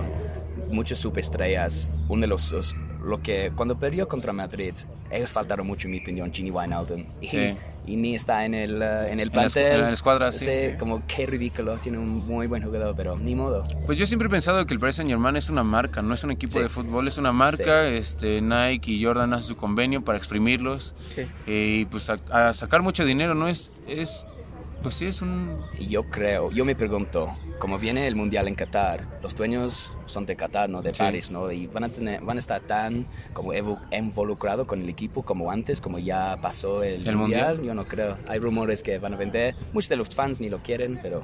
muchas 0.71 0.99
superestrellas, 0.99 1.91
uno 2.09 2.23
de 2.23 2.27
los, 2.29 2.53
los 2.53 2.77
lo 3.03 3.21
que 3.21 3.51
cuando 3.55 3.79
perdió 3.79 4.07
contra 4.09 4.33
Madrid, 4.33 4.75
ellos 5.11 5.31
faltaron 5.31 5.67
mucho, 5.67 5.87
en 5.89 5.93
mi 5.93 5.99
opinión, 6.01 6.33
Gini 6.33 6.51
Wijnaldum. 6.51 7.05
Y, 7.21 7.29
Sí. 7.29 7.55
y 7.87 7.97
ni 7.97 8.15
está 8.15 8.45
en 8.45 8.55
el, 8.55 8.83
eh, 8.83 9.07
en 9.09 9.21
el 9.21 9.29
En 9.31 9.37
la 9.37 9.47
escu- 9.47 9.53
plantel. 9.53 9.75
en 9.81 9.87
la 9.87 9.91
escuadra, 9.93 10.33
sí, 10.33 10.45
sí. 10.45 10.77
Como 10.79 11.03
qué 11.07 11.27
ridículo, 11.27 11.77
tiene 11.79 11.99
un 11.99 12.27
muy 12.27 12.47
buen 12.47 12.63
jugador, 12.63 12.95
pero 12.97 13.17
ni 13.19 13.35
modo. 13.35 13.65
Pues 13.87 13.99
yo 13.99 14.07
siempre 14.07 14.27
he 14.29 14.31
pensado 14.31 14.65
que 14.67 14.75
el 14.75 14.81
Paris 14.81 14.97
Saint 14.97 15.11
Germain 15.11 15.37
es 15.37 15.49
una 15.51 15.63
marca, 15.63 16.03
no 16.03 16.15
es 16.15 16.23
un 16.25 16.31
equipo 16.33 16.53
Sí. 16.55 16.61
de 16.61 16.69
fútbol, 16.69 17.09
es 17.09 17.17
una 17.19 17.33
marca. 17.33 17.89
Este, 17.89 18.41
Nike 18.41 18.93
y 18.93 19.05
Jordan 19.05 19.33
hacen 19.33 19.49
su 19.49 19.57
convenio 19.57 20.03
para 20.03 20.19
exprimirlos 20.19 20.95
Sí. 21.11 21.23
eh, 21.47 21.79
y 21.81 21.85
pues 21.87 22.11
a, 22.11 22.19
a 22.31 22.53
sacar 22.55 22.83
mucho 22.83 23.05
dinero, 23.05 23.35
¿no? 23.35 23.49
Es, 23.49 23.73
es, 23.89 24.27
pues 24.83 24.95
sí, 24.95 25.07
es 25.07 25.21
un... 25.23 25.61
Y 25.79 25.87
yo 25.89 26.05
creo, 26.05 26.51
yo 26.51 26.65
me 26.65 26.75
pregunto, 26.75 27.35
como 27.59 27.79
viene 27.79 28.07
el 28.07 28.17
Mundial 28.17 28.49
en 28.49 28.55
Qatar, 28.55 29.07
los 29.23 29.35
dueños 29.37 29.97
son 30.07 30.27
de 30.27 30.37
Qatar, 30.37 30.69
no 30.71 30.83
de 30.83 30.93
Sí. 30.95 30.99
París, 31.03 31.31
¿no? 31.31 31.51
Y 31.53 31.67
van 31.67 31.85
a, 31.85 31.89
tener, 31.89 32.21
van 32.23 32.37
a 32.37 32.41
estar 32.41 32.61
tan 32.63 33.07
como 33.33 33.53
involucrados 33.93 34.67
con 34.67 34.81
el 34.83 34.89
equipo 34.89 35.23
como 35.23 35.51
antes, 35.51 35.81
como 35.81 35.99
ya 35.99 36.37
pasó 36.41 36.83
el, 36.83 37.07
¿El 37.09 37.17
Mundial? 37.17 37.63
Yo 37.63 37.75
no 37.75 37.87
creo. 37.87 38.17
Hay 38.29 38.39
rumores 38.39 38.83
que 38.83 38.99
van 38.99 39.15
a 39.15 39.17
vender, 39.17 39.55
muchos 39.73 39.89
de 39.89 39.97
los 39.97 40.09
fans 40.09 40.41
ni 40.41 40.49
lo 40.49 40.59
quieren, 40.59 40.99
pero 41.03 41.23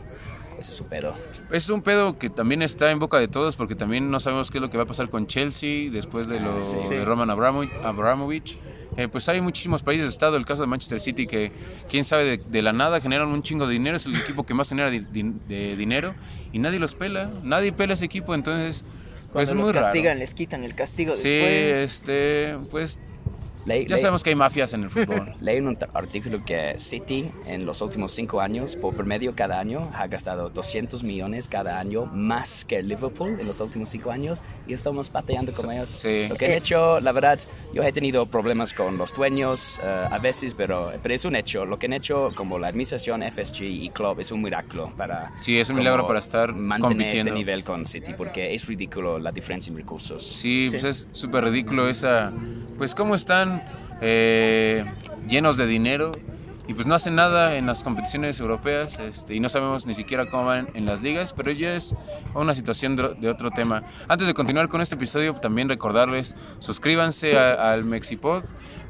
eso 0.59 0.71
es 0.73 0.77
su 0.77 0.87
pedo. 0.89 1.15
Es 1.51 1.69
un 1.71 1.83
pedo 1.83 2.19
que 2.19 2.31
también 2.31 2.63
está 2.63 2.91
en 2.91 2.99
boca 2.99 3.19
de 3.19 3.29
todos 3.29 3.57
porque 3.57 3.75
también 3.75 4.11
no 4.11 4.21
sabemos 4.21 4.51
qué 4.51 4.59
es 4.59 4.63
lo 4.63 4.71
que 4.71 4.77
va 4.77 4.85
a 4.85 4.87
pasar 4.87 5.09
con 5.11 5.27
Chelsea 5.27 5.91
después 5.91 6.29
de 6.29 6.41
lo 6.41 6.57
Ah, 6.57 6.61
sí. 6.61 6.77
de 6.89 7.05
Roman 7.05 7.29
Abramo- 7.31 7.69
Abramovich. 7.85 8.59
Eh, 8.97 9.09
pues 9.09 9.29
hay 9.29 9.41
muchísimos 9.43 9.83
países 9.83 10.05
de 10.05 10.09
estado, 10.09 10.37
el 10.39 10.47
caso 10.47 10.63
de 10.63 10.69
Manchester 10.69 10.99
City, 11.01 11.27
que 11.27 11.53
quién 11.91 12.05
sabe 12.05 12.25
de, 12.25 12.37
de 12.39 12.63
la 12.63 12.73
nada 12.73 13.01
generan 13.01 13.29
un 13.29 13.43
chingo 13.43 13.67
de 13.67 13.75
dinero, 13.75 13.97
es 13.99 14.07
el 14.07 14.17
equipo 14.17 14.47
que 14.47 14.55
más 14.55 14.69
genera 14.71 14.89
di- 14.91 15.01
di- 15.13 15.35
de 15.47 15.77
dinero 15.77 16.15
y 16.53 16.59
nadie 16.61 16.79
los 16.79 16.95
pela, 16.95 17.31
nadie 17.43 17.73
pela 17.73 17.93
ese 17.93 18.07
equipo, 18.07 18.35
entonces 18.35 18.85
pues 19.33 19.51
Cuando 19.51 19.51
es 19.51 19.55
los 19.57 19.65
muy 19.67 19.73
castigan, 19.75 20.07
raro. 20.15 20.19
les 20.21 20.33
quitan 20.35 20.65
el 20.65 20.75
castigo 20.75 21.13
Sí, 21.13 21.29
después. 21.29 21.93
este, 21.93 22.57
pues 22.71 22.99
Leí, 23.67 23.85
ya 23.87 23.97
leí- 23.97 24.01
sabemos 24.01 24.23
que 24.23 24.31
hay 24.31 24.37
mafias 24.37 24.73
en 24.75 24.85
el 24.85 24.91
fútbol. 24.97 25.35
leí 25.41 25.59
un 25.59 25.77
artículo 25.93 26.45
que 26.45 26.79
City 26.79 27.31
en 27.47 27.67
los 27.67 27.83
últimos 27.83 28.13
cinco 28.13 28.41
años, 28.41 28.77
por 28.77 28.95
promedio 28.95 29.35
cada 29.35 29.59
año, 29.61 29.91
ha 29.95 30.07
gastado 30.07 30.49
200 30.51 31.03
millones 31.03 31.49
cada 31.49 31.79
año 31.79 32.07
más 32.07 32.65
que 32.65 32.83
Liverpool 32.83 33.39
en 33.41 33.47
los 33.47 33.61
últimos 33.61 33.89
cinco 33.89 34.11
años 34.13 34.43
y 34.69 34.73
estamos 34.73 35.11
pateando 35.11 35.53
con 35.53 35.71
ellos. 35.73 35.91
sí. 35.91 36.27
Lo 36.29 36.37
que 36.37 36.47
han 36.47 36.53
hecho, 36.53 37.01
la 37.01 37.13
verdad, 37.13 37.39
yo 37.75 37.83
he 37.83 37.93
tenido 37.93 38.27
problemas 38.27 38.73
con 38.73 38.97
los 38.99 39.13
dueños 39.13 39.81
eh, 39.83 40.07
a 40.11 40.19
veces, 40.19 40.55
pero, 40.55 40.93
pero 41.03 41.15
es 41.15 41.25
un 41.25 41.35
hecho. 41.37 41.65
Lo 41.67 41.79
que 41.79 41.87
han 41.87 41.93
hecho 41.93 42.31
como 42.37 42.59
la 42.59 42.69
administración 42.69 43.23
FSG 43.23 43.63
y 43.65 43.91
Club 43.91 44.21
es 44.21 44.31
un 44.33 44.43
milagro 44.43 44.93
para... 44.97 45.33
Sí, 45.41 45.59
es 45.59 45.69
un 45.71 45.77
milagro 45.77 46.07
para 46.07 46.21
estar 46.21 46.55
mantener 46.55 46.97
compitiendo. 46.97 47.31
este 47.31 47.39
nivel 47.39 47.65
con 47.65 47.85
City 47.85 48.13
porque 48.17 48.55
es 48.55 48.67
ridículo 48.67 49.19
la 49.19 49.33
diferencia 49.33 49.71
en 49.71 49.77
recursos. 49.77 50.25
Sí, 50.25 50.69
pues 50.71 50.83
Sí. 50.83 50.89
es 50.89 51.09
súper 51.13 51.45
ridículo 51.45 51.89
esa. 51.89 52.33
Pues, 52.79 52.95
cómo 52.95 53.15
están 53.15 53.56
eh, 54.01 54.85
llenos 55.29 55.57
de 55.57 55.67
dinero 55.67 56.13
y 56.69 56.75
pues 56.75 56.87
no 56.87 56.95
hacen 56.95 57.15
nada 57.15 57.57
en 57.57 57.67
las 57.67 57.85
competiciones 57.85 58.41
europeas 58.41 58.99
este, 58.99 59.35
y 59.35 59.41
no 59.41 59.49
sabemos 59.49 59.87
ni 59.87 59.95
siquiera 59.95 60.27
cómo 60.27 60.47
van 60.47 60.69
en 60.75 60.85
las 60.85 61.01
ligas, 61.01 61.33
pero 61.33 61.53
ya 61.53 61.75
es 61.75 61.95
una 62.35 62.55
situación 62.55 62.97
de, 62.97 63.29
otro 63.29 63.51
tema. 63.51 63.85
Antes 64.09 64.27
de 64.27 64.35
continuar 64.35 64.69
con 64.69 64.81
este 64.81 64.97
episodio, 64.97 65.35
también 65.35 65.69
recordarles, 65.69 66.35
suscríbanse 66.59 67.39
al 67.39 67.85
Mexipod 67.85 68.43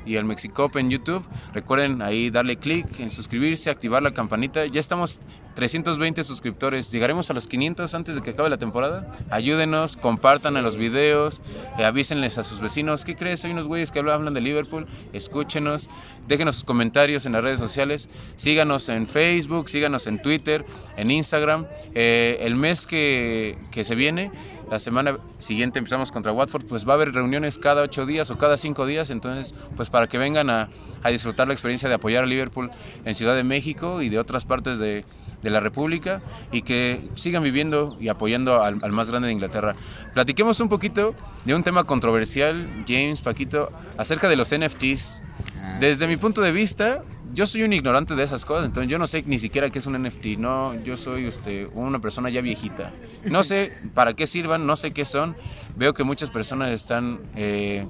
y 0.07 0.17
al 0.17 0.25
Mexicop 0.25 0.77
en 0.77 0.91
YouTube. 0.91 1.25
Recuerden 1.53 2.01
ahí 2.01 2.31
darle 2.31 2.57
clic 2.57 3.01
en 3.01 3.11
suscribirse, 3.11 3.71
activar 3.71 4.03
la 4.03 4.13
campanita. 4.13 4.65
Ya 4.67 4.81
estamos 4.81 5.21
320 5.57 6.23
suscriptores. 6.23 6.93
Llegaremos 6.93 7.31
a 7.31 7.35
los 7.35 7.47
500 7.47 7.95
antes 7.95 8.15
de 8.15 8.23
que 8.23 8.31
acabe 8.31 8.49
la 8.49 8.59
temporada. 8.59 9.17
Ayúdenos, 9.31 9.97
compartan 9.97 10.57
los 10.63 10.77
videos, 10.77 11.43
eh, 11.79 11.85
avísenles 11.85 12.39
a 12.39 12.45
sus 12.45 12.61
vecinos. 12.61 13.05
¿Qué 13.05 13.17
crees? 13.17 13.45
Hay 13.45 13.51
unos 13.51 13.67
güeyes 13.67 13.91
que 13.91 13.99
hablan 13.99 14.17
hablan 14.17 14.35
de 14.35 14.41
Liverpool. 14.41 14.87
Escúchenos, 15.13 15.89
déjenos 16.29 16.57
sus 16.57 16.65
comentarios 16.65 17.27
en 17.27 17.33
las 17.33 17.43
redes 17.43 17.59
sociales. 17.59 18.09
Síganos 18.37 18.89
en 18.89 19.07
Facebook, 19.07 19.69
síganos 19.69 20.07
en 20.07 20.21
Twitter, 20.23 20.65
en 20.97 21.11
Instagram. 21.11 21.67
Eh, 21.95 22.39
el 22.41 22.55
mes 22.55 22.87
que, 22.87 23.59
que 23.71 23.85
se 23.85 23.95
viene, 23.95 24.31
la 24.71 24.79
semana 24.79 25.19
siguiente 25.39 25.79
empezamos 25.79 26.11
contra 26.13 26.33
Watford, 26.33 26.65
pues 26.67 26.87
va 26.87 26.93
a 26.93 26.97
haber 26.97 27.13
reuniones 27.13 27.59
cada 27.59 27.83
ocho 27.83 28.07
días 28.07 28.31
o 28.31 28.39
cada 28.39 28.57
cinco 28.57 28.87
días, 28.87 29.11
entonces 29.11 29.55
pues 29.77 29.91
para 29.91 30.07
que 30.09 30.19
vengan 30.19 30.51
a, 30.51 30.69
a 31.03 31.11
disfrutar 31.11 31.47
la 31.47 31.55
experiencia 31.55 31.89
de 31.89 31.95
apoyar 31.95 32.25
a 32.25 32.27
Liverpool 32.27 32.71
en 33.05 33.15
Ciudad 33.15 33.37
de 33.37 33.45
México 33.45 34.03
y 34.03 34.09
de 34.09 34.19
otras 34.19 34.45
partes 34.45 34.79
de, 34.79 35.05
de 35.43 35.51
la 35.51 35.61
República 35.61 36.21
y 36.51 36.63
que 36.63 37.01
sigan 37.15 37.43
viviendo 37.43 37.97
y 38.01 38.09
apoyando 38.09 38.63
al, 38.63 38.81
al 38.83 38.93
más 38.93 39.09
grande 39.11 39.29
de 39.29 39.33
Inglaterra. 39.33 39.75
Platiquemos 40.15 40.61
un 40.61 40.69
poquito 40.69 41.15
de 41.45 41.55
un 41.55 41.63
tema 41.63 41.85
controversial, 41.85 42.85
James, 42.87 43.21
Paquito, 43.23 43.71
acerca 43.97 44.29
de 44.29 44.37
los 44.37 44.53
NFTs. 44.57 45.23
Ah, 45.61 45.77
Desde 45.81 46.07
mi 46.07 46.17
punto 46.17 46.41
de 46.41 46.53
vista, 46.53 47.03
yo 47.33 47.47
soy 47.47 47.63
un 47.63 47.73
ignorante 47.73 48.15
de 48.15 48.23
esas 48.23 48.45
cosas, 48.45 48.67
entonces 48.67 48.91
yo 48.91 48.99
no 48.99 49.07
sé 49.07 49.23
ni 49.27 49.39
siquiera 49.39 49.71
qué 49.71 49.79
es 49.79 49.87
un 49.87 50.01
NFT, 50.01 50.39
no, 50.39 50.75
yo 50.83 50.97
soy 50.97 51.27
este, 51.27 51.67
una 51.67 52.01
persona 52.01 52.31
ya 52.31 52.41
viejita. 52.41 52.93
No 53.25 53.43
sé 53.43 53.73
para 53.95 54.15
qué 54.15 54.27
sirvan, 54.27 54.67
no 54.67 54.77
sé 54.77 54.93
qué 54.93 55.05
son. 55.05 55.37
Veo 55.77 55.95
que 55.95 56.05
muchas 56.05 56.31
personas 56.31 56.73
están 56.73 57.21
eh, 57.37 57.87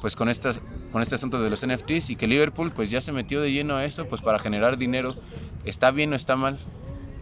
pues 0.00 0.16
con, 0.16 0.28
estas, 0.28 0.60
con 0.90 1.00
este 1.02 1.14
asunto 1.14 1.42
de 1.42 1.48
los 1.48 1.66
NFTs 1.66 2.10
y 2.10 2.16
que 2.16 2.26
Liverpool 2.26 2.72
pues 2.72 2.90
ya 2.90 3.00
se 3.00 3.12
metió 3.12 3.40
de 3.40 3.52
lleno 3.52 3.76
a 3.76 3.84
eso 3.84 4.06
pues 4.06 4.20
para 4.20 4.38
generar 4.38 4.76
dinero. 4.76 5.16
¿Está 5.64 5.90
bien 5.90 6.12
o 6.12 6.16
está 6.16 6.36
mal? 6.36 6.58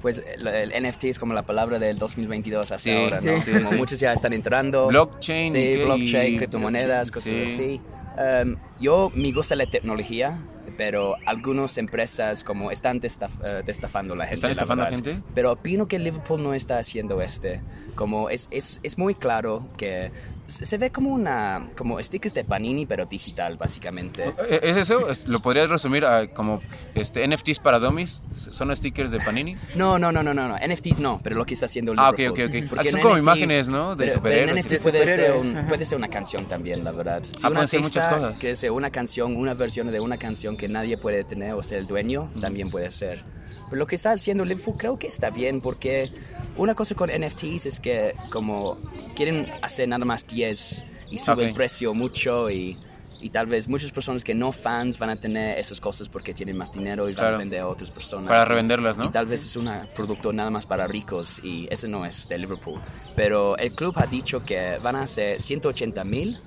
Pues 0.00 0.22
el, 0.42 0.72
NFT 0.82 1.04
es 1.04 1.18
como 1.18 1.34
la 1.34 1.44
palabra 1.44 1.78
del 1.78 1.98
2022 1.98 2.72
hasta 2.72 2.78
Sí, 2.78 2.90
ahora, 2.90 3.20
¿no? 3.20 3.42
sí, 3.42 3.52
como 3.52 3.68
sí. 3.68 3.74
muchos 3.76 4.00
ya 4.00 4.12
están 4.12 4.32
entrando. 4.32 4.88
Blockchain. 4.88 5.52
Sí, 5.52 5.76
blockchain, 5.84 6.38
criptomonedas, 6.38 7.10
cosas 7.10 7.34
sí. 7.34 7.42
así. 7.44 7.80
Um, 8.16 8.56
yo 8.80 9.12
me 9.14 9.30
gusta 9.32 9.54
la 9.56 9.66
tecnología, 9.66 10.38
pero 10.80 11.16
algunas 11.26 11.76
empresas 11.76 12.42
como 12.42 12.70
están 12.70 13.02
destaf- 13.02 13.38
eh, 13.44 13.62
destafando 13.66 14.14
a 14.14 14.16
la 14.16 14.24
gente. 14.24 14.36
¿Están 14.36 14.48
la 14.48 14.52
estafando 14.52 14.84
a 14.86 14.88
verdad. 14.88 15.04
gente? 15.04 15.22
Pero 15.34 15.52
opino 15.52 15.86
que 15.86 15.98
Liverpool 15.98 16.42
no 16.42 16.54
está 16.54 16.78
haciendo 16.78 17.20
este. 17.20 17.60
Como 17.94 18.30
es, 18.30 18.48
es, 18.50 18.80
es 18.82 18.96
muy 18.96 19.14
claro 19.14 19.68
que 19.76 20.10
se 20.50 20.78
ve 20.78 20.90
como 20.90 21.10
una 21.10 21.68
como 21.76 22.02
stickers 22.02 22.34
de 22.34 22.44
Panini 22.44 22.86
pero 22.86 23.06
digital 23.06 23.56
básicamente. 23.56 24.32
¿E- 24.48 24.60
¿Es 24.62 24.76
eso? 24.76 25.08
Es- 25.08 25.28
¿Lo 25.28 25.40
podrías 25.40 25.68
resumir 25.70 26.04
a 26.04 26.28
como 26.28 26.60
este, 26.94 27.24
NFTs 27.26 27.58
para 27.58 27.78
dummies? 27.78 28.22
¿Son 28.32 28.74
stickers 28.74 29.10
de 29.12 29.20
Panini? 29.20 29.56
No, 29.76 29.98
no, 29.98 30.12
no, 30.12 30.22
no, 30.22 30.34
no, 30.34 30.48
no. 30.48 30.56
NFTs 30.58 31.00
no, 31.00 31.20
pero 31.22 31.36
lo 31.36 31.46
que 31.46 31.54
está 31.54 31.66
haciendo 31.66 31.92
Ah, 31.96 32.10
ok, 32.10 32.20
ok, 32.30 32.38
ok. 32.48 32.78
Ah, 32.78 32.82
son 32.88 33.00
como 33.00 33.14
NFT 33.16 33.18
imágenes, 33.22 33.68
¿no? 33.68 33.96
De 33.96 34.10
superhéroes. 34.10 34.64
NFT 34.66 34.78
puede 34.82 35.04
ser, 35.04 35.32
un- 35.32 35.66
puede 35.68 35.84
ser 35.84 35.98
una 35.98 36.08
canción 36.08 36.46
también, 36.48 36.84
la 36.84 36.92
verdad. 36.92 37.22
Si 37.22 37.32
Ah, 37.42 37.50
pueden 37.50 37.68
ser 37.68 37.80
muchas 37.80 38.06
cosas. 38.06 38.38
Que 38.38 38.56
sea 38.56 38.72
una 38.72 38.90
canción, 38.90 39.36
una 39.36 39.54
versión 39.54 39.90
de 39.90 40.00
una 40.00 40.18
canción 40.18 40.56
que 40.56 40.68
nadie 40.68 40.96
puede 40.98 41.24
tener 41.24 41.54
o 41.54 41.62
ser 41.62 41.78
el 41.78 41.86
dueño, 41.86 42.30
también 42.40 42.70
puede 42.70 42.90
ser. 42.90 43.24
Pero 43.70 43.78
lo 43.78 43.86
que 43.86 43.94
está 43.94 44.10
haciendo 44.12 44.44
Liverpool 44.44 44.76
creo 44.76 44.98
que 44.98 45.06
está 45.06 45.30
bien 45.30 45.60
porque 45.60 46.10
una 46.56 46.74
cosa 46.74 46.94
con 46.94 47.08
NFTs 47.08 47.66
es 47.66 47.80
que 47.80 48.12
como 48.30 48.76
quieren 49.14 49.46
hacer 49.62 49.88
nada 49.88 50.04
más 50.04 50.26
10 50.26 50.84
y 51.10 51.18
sube 51.18 51.32
Ok. 51.44 51.48
el 51.48 51.54
precio 51.54 51.94
mucho 51.94 52.50
y, 52.50 52.76
y 53.20 53.30
tal 53.30 53.46
vez 53.46 53.68
muchas 53.68 53.92
personas 53.92 54.24
que 54.24 54.34
no 54.34 54.50
fans 54.52 54.98
van 54.98 55.10
a 55.10 55.16
tener 55.16 55.58
esas 55.58 55.80
cosas 55.80 56.08
porque 56.08 56.34
tienen 56.34 56.56
más 56.56 56.72
dinero 56.72 57.08
y 57.08 57.12
van 57.12 57.22
Claro. 57.22 57.34
a 57.36 57.38
vender 57.38 57.60
a 57.60 57.68
otras 57.68 57.90
personas. 57.90 58.28
Para 58.28 58.44
revenderlas, 58.44 58.98
¿no? 58.98 59.04
Y 59.04 59.08
tal 59.10 59.26
vez 59.26 59.44
es 59.44 59.54
un 59.56 59.70
producto 59.94 60.32
nada 60.32 60.50
más 60.50 60.66
para 60.66 60.86
ricos 60.88 61.40
y 61.44 61.68
eso 61.70 61.86
no 61.86 62.04
es 62.04 62.28
de 62.28 62.38
Liverpool. 62.38 62.80
Pero 63.14 63.56
el 63.56 63.72
club 63.72 63.94
ha 63.96 64.06
dicho 64.06 64.40
que 64.40 64.78
van 64.82 64.96
a 64.96 65.06
ser 65.06 65.40
180 65.40 66.02
mil, 66.04 66.38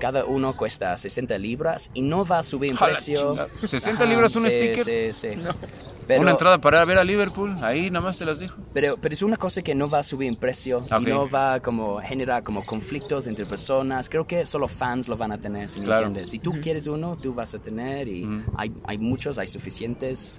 cada 0.00 0.24
uno 0.24 0.56
cuesta 0.56 0.96
60 0.96 1.38
libras 1.38 1.90
y 1.94 2.02
no 2.02 2.24
va 2.24 2.40
a 2.40 2.42
subir 2.42 2.72
en 2.72 2.76
¡Jala, 2.76 2.94
precio. 2.94 3.30
chinga! 3.30 3.46
¿60 3.62 4.08
libras 4.08 4.34
un 4.34 4.42
sí, 4.44 4.50
sticker? 4.50 5.12
Sí, 5.12 5.12
sí. 5.34 5.42
Pero, 6.08 6.22
Una 6.22 6.32
entrada 6.32 6.58
para 6.58 6.84
ver 6.84 6.98
a 6.98 7.04
Liverpool, 7.04 7.56
ahí 7.62 7.88
nada 7.88 8.06
más 8.06 8.16
se 8.16 8.24
las 8.24 8.40
dejo. 8.40 8.60
pero, 8.74 8.96
pero 9.00 9.12
es 9.14 9.22
una 9.22 9.36
cosa 9.36 9.62
que 9.62 9.76
no 9.76 9.88
va 9.88 10.00
a 10.00 10.02
subir 10.02 10.26
en 10.28 10.34
precio 10.34 10.78
Ok. 10.78 11.02
y 11.02 11.04
no 11.04 11.30
va 11.30 11.54
a 11.54 11.60
como 11.60 12.00
generar 12.00 12.42
como 12.42 12.66
conflictos 12.66 13.28
entre 13.28 13.46
personas. 13.46 14.08
Creo 14.08 14.26
que 14.26 14.44
solo 14.44 14.66
fans 14.66 15.06
lo 15.06 15.16
van 15.16 15.30
a 15.30 15.38
tener, 15.40 15.68
si 15.68 15.78
me 15.78 15.86
Claro. 15.86 16.06
entiendes. 16.06 16.30
Si 16.30 16.40
tú 16.40 16.54
quieres 16.60 16.88
uno, 16.88 17.16
tú 17.16 17.32
vas 17.32 17.54
a 17.54 17.60
tener 17.60 18.08
y 18.08 18.24
Ujú. 18.24 18.42
hay, 18.56 18.72
hay 18.88 18.98
muchos, 18.98 19.38
hay 19.38 19.46
suficientes. 19.46 20.32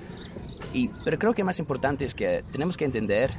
Y, 0.74 0.89
pero 1.06 1.18
creo 1.18 1.34
que 1.34 1.46
más 1.46 1.58
importante 1.60 2.03
es 2.03 2.13
que 2.13 2.44
tenemos 2.51 2.75
que 2.75 2.84
entender 2.84 3.32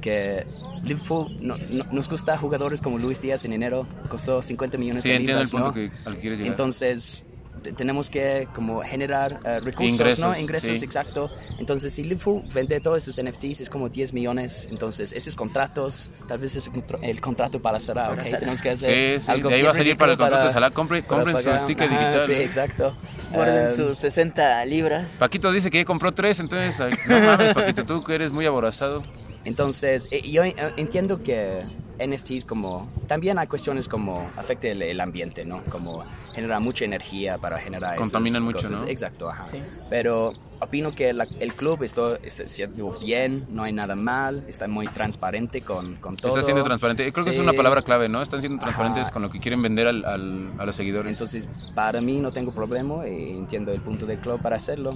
que 0.00 0.44
Liverpool 0.82 1.28
no- 1.40 1.56
no- 1.70 1.84
nos 1.92 2.08
gusta 2.08 2.36
jugadores 2.38 2.80
como 2.80 2.98
Luis 2.98 3.20
Díaz 3.20 3.44
en 3.44 3.52
enero, 3.52 3.86
costó 4.08 4.42
50 4.42 4.78
millones 4.78 5.02
Sí, 5.04 5.10
de 5.10 5.16
entiendo 5.16 5.42
el 5.42 5.46
libras, 5.46 5.57
punto 5.62 5.68
¿no? 5.68 5.74
que, 5.74 5.90
al 6.04 6.14
que 6.14 6.20
quieres 6.20 6.38
llegar. 6.38 6.52
Entonces, 6.52 7.24
te- 7.62 7.72
tenemos 7.72 8.08
que 8.08 8.46
como 8.54 8.82
generar 8.82 9.40
eh, 9.44 9.58
recursos, 9.58 9.98
Ingresos, 9.98 10.24
¿no? 10.24 10.38
Ingresos, 10.38 10.78
sí. 10.78 10.84
exacto. 10.84 11.28
Entonces, 11.58 11.92
si 11.92 12.04
Liverpool 12.04 12.42
vende 12.54 12.80
todos 12.80 12.98
esos 12.98 13.18
NFTs, 13.18 13.62
es 13.62 13.68
como 13.70 13.88
10 13.88 14.12
millones. 14.12 14.68
Entonces, 14.70 15.10
esos 15.12 15.34
contratos, 15.34 16.08
tal 16.28 16.38
vez 16.38 16.54
es 16.54 16.68
el 16.68 16.72
contr- 16.72 16.98
el 17.02 17.20
contrato 17.20 17.60
para 17.60 17.78
Para 17.80 18.12
¿ok? 18.12 18.22
Tenemos 18.38 18.62
que 18.62 18.70
hacer 18.70 19.18
Sí, 19.18 19.24
sí, 19.26 19.30
algo 19.32 19.48
de 19.48 19.56
ahí 19.56 19.62
va 19.62 19.70
a 19.72 19.74
salir 19.74 19.96
para 19.96 20.12
el 20.12 20.18
contrato 20.18 20.46
de 20.46 20.52
Salah. 20.52 20.70
Compre- 20.70 21.02
para 21.04 21.24
compren 21.24 21.36
su 21.36 21.58
sticker 21.58 21.88
Ajá, 21.90 21.98
digital. 21.98 22.26
Sí, 22.26 22.32
¿eh? 22.32 22.44
exacto. 22.44 22.96
Guarden 23.32 23.64
Um, 23.66 23.70
sus 23.76 23.98
60 23.98 24.64
libras. 24.64 25.10
Paquito 25.18 25.50
dice 25.50 25.68
que 25.70 25.78
ya 25.78 25.84
compró 25.84 26.12
tres, 26.12 26.38
entonces, 26.38 26.80
ay, 26.80 26.92
no 27.08 27.18
mames, 27.20 27.54
Paquito, 27.54 27.84
tú 27.84 28.04
que 28.04 28.14
eres 28.14 28.30
muy 28.30 28.46
aborazado. 28.46 29.02
Entonces, 29.44 30.06
eh, 30.12 30.30
yo 30.30 30.42
entiendo 30.76 31.22
que 31.22 31.62
NFTs 31.98 32.44
como 32.44 32.88
también 33.06 33.38
hay 33.38 33.46
cuestiones 33.46 33.88
como 33.88 34.28
afecta 34.36 34.68
el, 34.68 34.82
el 34.82 35.00
ambiente, 35.00 35.44
¿no? 35.44 35.62
Como 35.64 36.04
genera 36.34 36.60
mucha 36.60 36.84
energía 36.84 37.38
para 37.38 37.58
generar 37.58 37.94
esas 37.94 38.00
Contaminan 38.00 38.42
mucho, 38.42 38.58
cosas. 38.58 38.82
¿no? 38.82 38.88
Exacto, 38.88 39.28
ajá. 39.30 39.48
Sí. 39.48 39.60
Pero 39.90 40.32
opino 40.60 40.94
que 40.94 41.12
la- 41.12 41.26
el 41.40 41.54
club 41.54 41.82
está, 41.82 42.16
está 42.22 42.44
haciendo 42.44 42.98
bien, 43.00 43.46
no 43.50 43.62
hay 43.62 43.72
nada 43.72 43.94
mal, 43.96 44.44
está 44.48 44.66
muy 44.68 44.86
transparente 44.88 45.60
con, 45.62 45.94
con 45.96 46.16
todo. 46.16 46.28
Está 46.28 46.42
siendo 46.42 46.64
transparente. 46.64 47.10
Creo 47.12 47.24
que 47.24 47.30
es 47.30 47.36
Sí. 47.36 47.42
una 47.42 47.52
palabra 47.52 47.82
clave, 47.82 48.08
¿no? 48.08 48.20
Están 48.22 48.40
siendo 48.40 48.58
transparentes 48.58 49.04
Ajá. 49.04 49.12
con 49.12 49.22
lo 49.22 49.30
que 49.30 49.38
quieren 49.40 49.62
vender 49.62 49.86
al- 49.86 50.04
al- 50.04 50.52
a 50.58 50.64
los 50.66 50.74
seguidores. 50.76 51.12
Entonces, 51.12 51.48
para 51.74 52.00
mí 52.00 52.16
no 52.16 52.32
tengo 52.32 52.52
problema 52.52 53.06
y 53.08 53.30
entiendo 53.30 53.72
el 53.72 53.80
punto 53.80 54.04
del 54.06 54.18
club 54.18 54.40
para 54.40 54.56
hacerlo. 54.56 54.94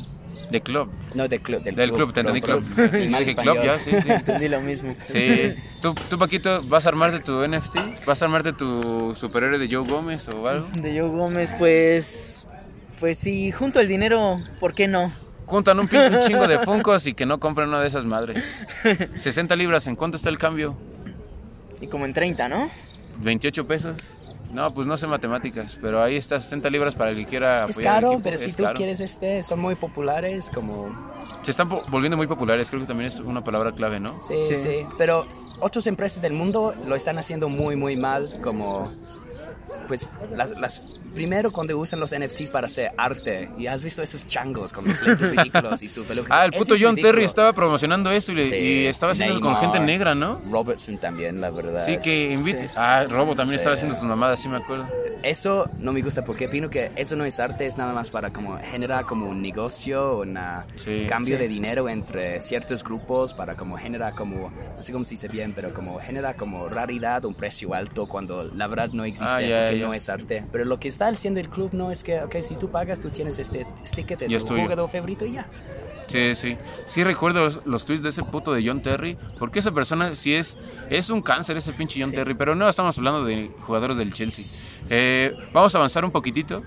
de 0.50 0.60
club. 0.60 0.88
No, 1.14 1.28
del 1.28 1.40
club. 1.40 1.62
Del, 1.62 1.74
Del 1.74 1.92
club, 1.92 2.12
te 2.12 2.20
entendí 2.20 2.40
club. 2.40 2.64
Sí, 2.92 3.08
mal 3.08 3.24
Dije 3.24 3.36
club, 3.36 3.62
ya, 3.62 3.78
sí, 3.78 3.90
sí. 4.02 4.08
Entendí 4.10 4.48
lo 4.48 4.60
mismo. 4.60 4.94
Sí. 5.02 5.54
¿Tú, 5.80 5.94
tú, 6.10 6.18
Paquito, 6.18 6.62
vas 6.68 6.86
a 6.86 6.88
armarte 6.90 7.20
tu 7.20 7.42
NFT? 7.46 8.04
¿Vas 8.06 8.20
a 8.22 8.24
armarte 8.26 8.52
tu 8.52 9.14
superhéroe 9.14 9.58
de 9.58 9.68
Joe 9.74 9.86
Gómez 9.88 10.28
o 10.28 10.46
algo? 10.48 10.66
De 10.80 10.98
Joe 10.98 11.08
Gómez, 11.10 11.52
pues. 11.58 12.44
Pues 13.00 13.18
si 13.18 13.50
junto 13.50 13.80
el 13.80 13.88
dinero, 13.88 14.36
¿por 14.60 14.74
qué 14.74 14.86
no? 14.88 15.12
Juntan 15.52 15.78
un, 15.80 15.86
chingo 15.86 16.48
de 16.48 16.60
Funkos 16.60 17.06
y 17.06 17.12
que 17.12 17.26
no 17.26 17.38
compren 17.38 17.68
una 17.68 17.82
de 17.82 17.86
esas 17.86 18.06
madres. 18.06 18.66
60 19.16 19.54
libras, 19.54 19.86
¿en 19.86 19.96
cuánto 19.96 20.16
está 20.16 20.30
el 20.30 20.38
cambio? 20.38 20.74
Y 21.78 21.88
como 21.88 22.06
en 22.06 22.14
30, 22.14 22.48
¿no? 22.48 22.70
28 23.18 23.66
pesos. 23.66 24.34
No, 24.50 24.72
pues 24.72 24.86
no 24.86 24.96
sé 24.96 25.06
matemáticas, 25.06 25.78
pero 25.82 26.02
ahí 26.02 26.16
está 26.16 26.40
60 26.40 26.70
libras 26.70 26.94
para 26.94 27.10
el 27.10 27.16
que 27.18 27.26
quiera 27.26 27.66
Es 27.66 27.72
apoyar 27.72 27.96
al 27.96 28.00
caro, 28.00 28.18
pero 28.24 28.38
si 28.38 28.46
Es 28.46 28.56
tú 28.56 28.62
caro. 28.62 28.76
quieres 28.76 29.00
este, 29.00 29.42
son 29.42 29.60
muy 29.60 29.74
populares, 29.74 30.50
como... 30.54 30.90
Se 31.42 31.50
están 31.50 31.68
volviendo 31.68 32.16
muy 32.16 32.26
populares, 32.26 32.70
creo 32.70 32.80
que 32.80 32.88
también 32.88 33.08
es 33.08 33.20
una 33.20 33.42
palabra 33.42 33.72
clave, 33.72 34.00
¿no? 34.00 34.18
Sí, 34.20 34.34
Sí. 34.48 34.54
sí, 34.54 34.86
Pero 34.96 35.26
otras 35.60 35.86
empresas 35.86 36.22
del 36.22 36.32
mundo 36.32 36.74
lo 36.86 36.96
están 36.96 37.18
haciendo 37.18 37.50
muy, 37.50 37.76
muy 37.76 37.96
mal, 37.96 38.40
como... 38.42 38.90
Pues 39.88 40.08
las, 40.34 40.50
las, 40.52 41.00
primero 41.14 41.50
cuando 41.52 41.76
usan 41.78 42.00
los 42.00 42.14
NFTs 42.16 42.50
para 42.50 42.66
hacer 42.66 42.92
arte, 42.96 43.50
y 43.58 43.66
has 43.66 43.82
visto 43.82 44.02
esos 44.02 44.26
changos 44.26 44.72
con 44.72 44.84
los 44.86 45.00
lentes 45.02 45.30
ridículos 45.36 45.82
y 45.82 45.88
su 45.88 46.04
peluca. 46.04 46.28
Ah, 46.40 46.44
el 46.44 46.52
puto 46.52 46.74
John 46.78 46.96
ridículo. 46.96 47.02
Terry 47.12 47.24
estaba 47.24 47.52
promocionando 47.52 48.10
eso 48.10 48.32
y, 48.32 48.42
Sí, 48.44 48.54
y 48.56 48.86
estaba 48.86 49.12
haciendo 49.12 49.34
eso 49.34 49.40
con 49.42 49.52
Neymar. 49.52 49.72
gente 49.72 49.84
negra, 49.86 50.14
¿no? 50.14 50.40
Robertson 50.50 50.98
también, 50.98 51.40
la 51.40 51.50
verdad. 51.50 51.78
Sí, 51.84 51.98
que 51.98 52.32
invite. 52.32 52.60
Sí. 52.68 52.74
Ah, 52.76 53.04
Robo 53.08 53.34
también 53.34 53.58
Sí. 53.58 53.62
estaba 53.62 53.74
haciendo 53.74 53.94
sus 53.94 54.04
mamadas, 54.04 54.40
sí 54.40 54.48
me 54.48 54.56
acuerdo. 54.56 54.88
Eso 55.22 55.70
no 55.78 55.92
me 55.92 56.00
gusta 56.02 56.24
porque 56.24 56.46
opino 56.46 56.68
que 56.68 56.90
eso 56.96 57.14
no 57.14 57.24
es 57.24 57.38
arte, 57.38 57.64
es 57.66 57.76
nada 57.76 57.92
más 57.94 58.10
para 58.10 58.30
como 58.30 58.58
generar 58.58 59.04
como 59.04 59.28
un 59.28 59.40
negocio, 59.40 60.18
un 60.18 60.36
cambio 61.08 61.38
de 61.38 61.46
dinero 61.46 61.88
entre 61.88 62.40
ciertos 62.40 62.82
grupos 62.82 63.32
para 63.32 63.54
como 63.54 63.76
generar 63.76 64.14
como, 64.16 64.50
no 64.76 64.82
sé 64.82 64.92
cómo 64.92 65.04
se 65.04 65.10
dice 65.10 65.28
bien, 65.28 65.52
pero 65.54 65.72
como 65.72 66.00
genera 66.00 66.34
como 66.34 66.68
raridad, 66.68 67.24
un 67.24 67.34
precio 67.34 67.72
alto 67.72 68.06
cuando 68.06 68.42
la 68.44 68.66
verdad 68.66 68.88
no 68.92 69.04
existe 69.04 69.32
Ah, 69.32 69.40
ya, 69.40 69.62
porque 69.66 69.78
ya. 69.78 69.81
No 69.82 69.94
es 69.94 70.08
arte. 70.08 70.44
Pero 70.50 70.64
lo 70.64 70.78
que 70.78 70.88
está 70.88 71.08
haciendo 71.08 71.40
el 71.40 71.48
club 71.48 71.70
no 71.72 71.90
es 71.90 72.02
que, 72.04 72.20
ok, 72.20 72.36
si 72.40 72.54
tú 72.56 72.70
pagas, 72.70 73.00
tú 73.00 73.10
tienes 73.10 73.38
este 73.38 73.66
ticket 73.94 74.20
de 74.20 74.38
jugador 74.38 74.88
favorito 74.88 75.24
y 75.24 75.32
ya. 75.32 75.46
Sí, 76.06 76.34
sí. 76.34 76.56
Sí 76.86 77.04
recuerdo 77.04 77.44
los, 77.44 77.60
los 77.64 77.86
tweets 77.86 78.02
de 78.02 78.10
ese 78.10 78.22
puto 78.22 78.52
de 78.52 78.62
John 78.66 78.82
Terry, 78.82 79.16
porque 79.38 79.60
esa 79.60 79.70
persona 79.72 80.14
sí 80.14 80.34
es, 80.34 80.58
es 80.90 81.10
un 81.10 81.22
cáncer 81.22 81.56
ese 81.56 81.72
pinche 81.72 82.00
John 82.00 82.10
Sí. 82.10 82.16
Terry, 82.16 82.34
pero 82.34 82.54
no 82.54 82.68
estamos 82.68 82.98
hablando 82.98 83.24
de 83.24 83.50
jugadores 83.60 83.96
del 83.96 84.12
Chelsea. 84.12 84.44
Eh, 84.90 85.32
vamos 85.52 85.74
a 85.74 85.78
avanzar 85.78 86.04
un 86.04 86.10
poquitito 86.10 86.62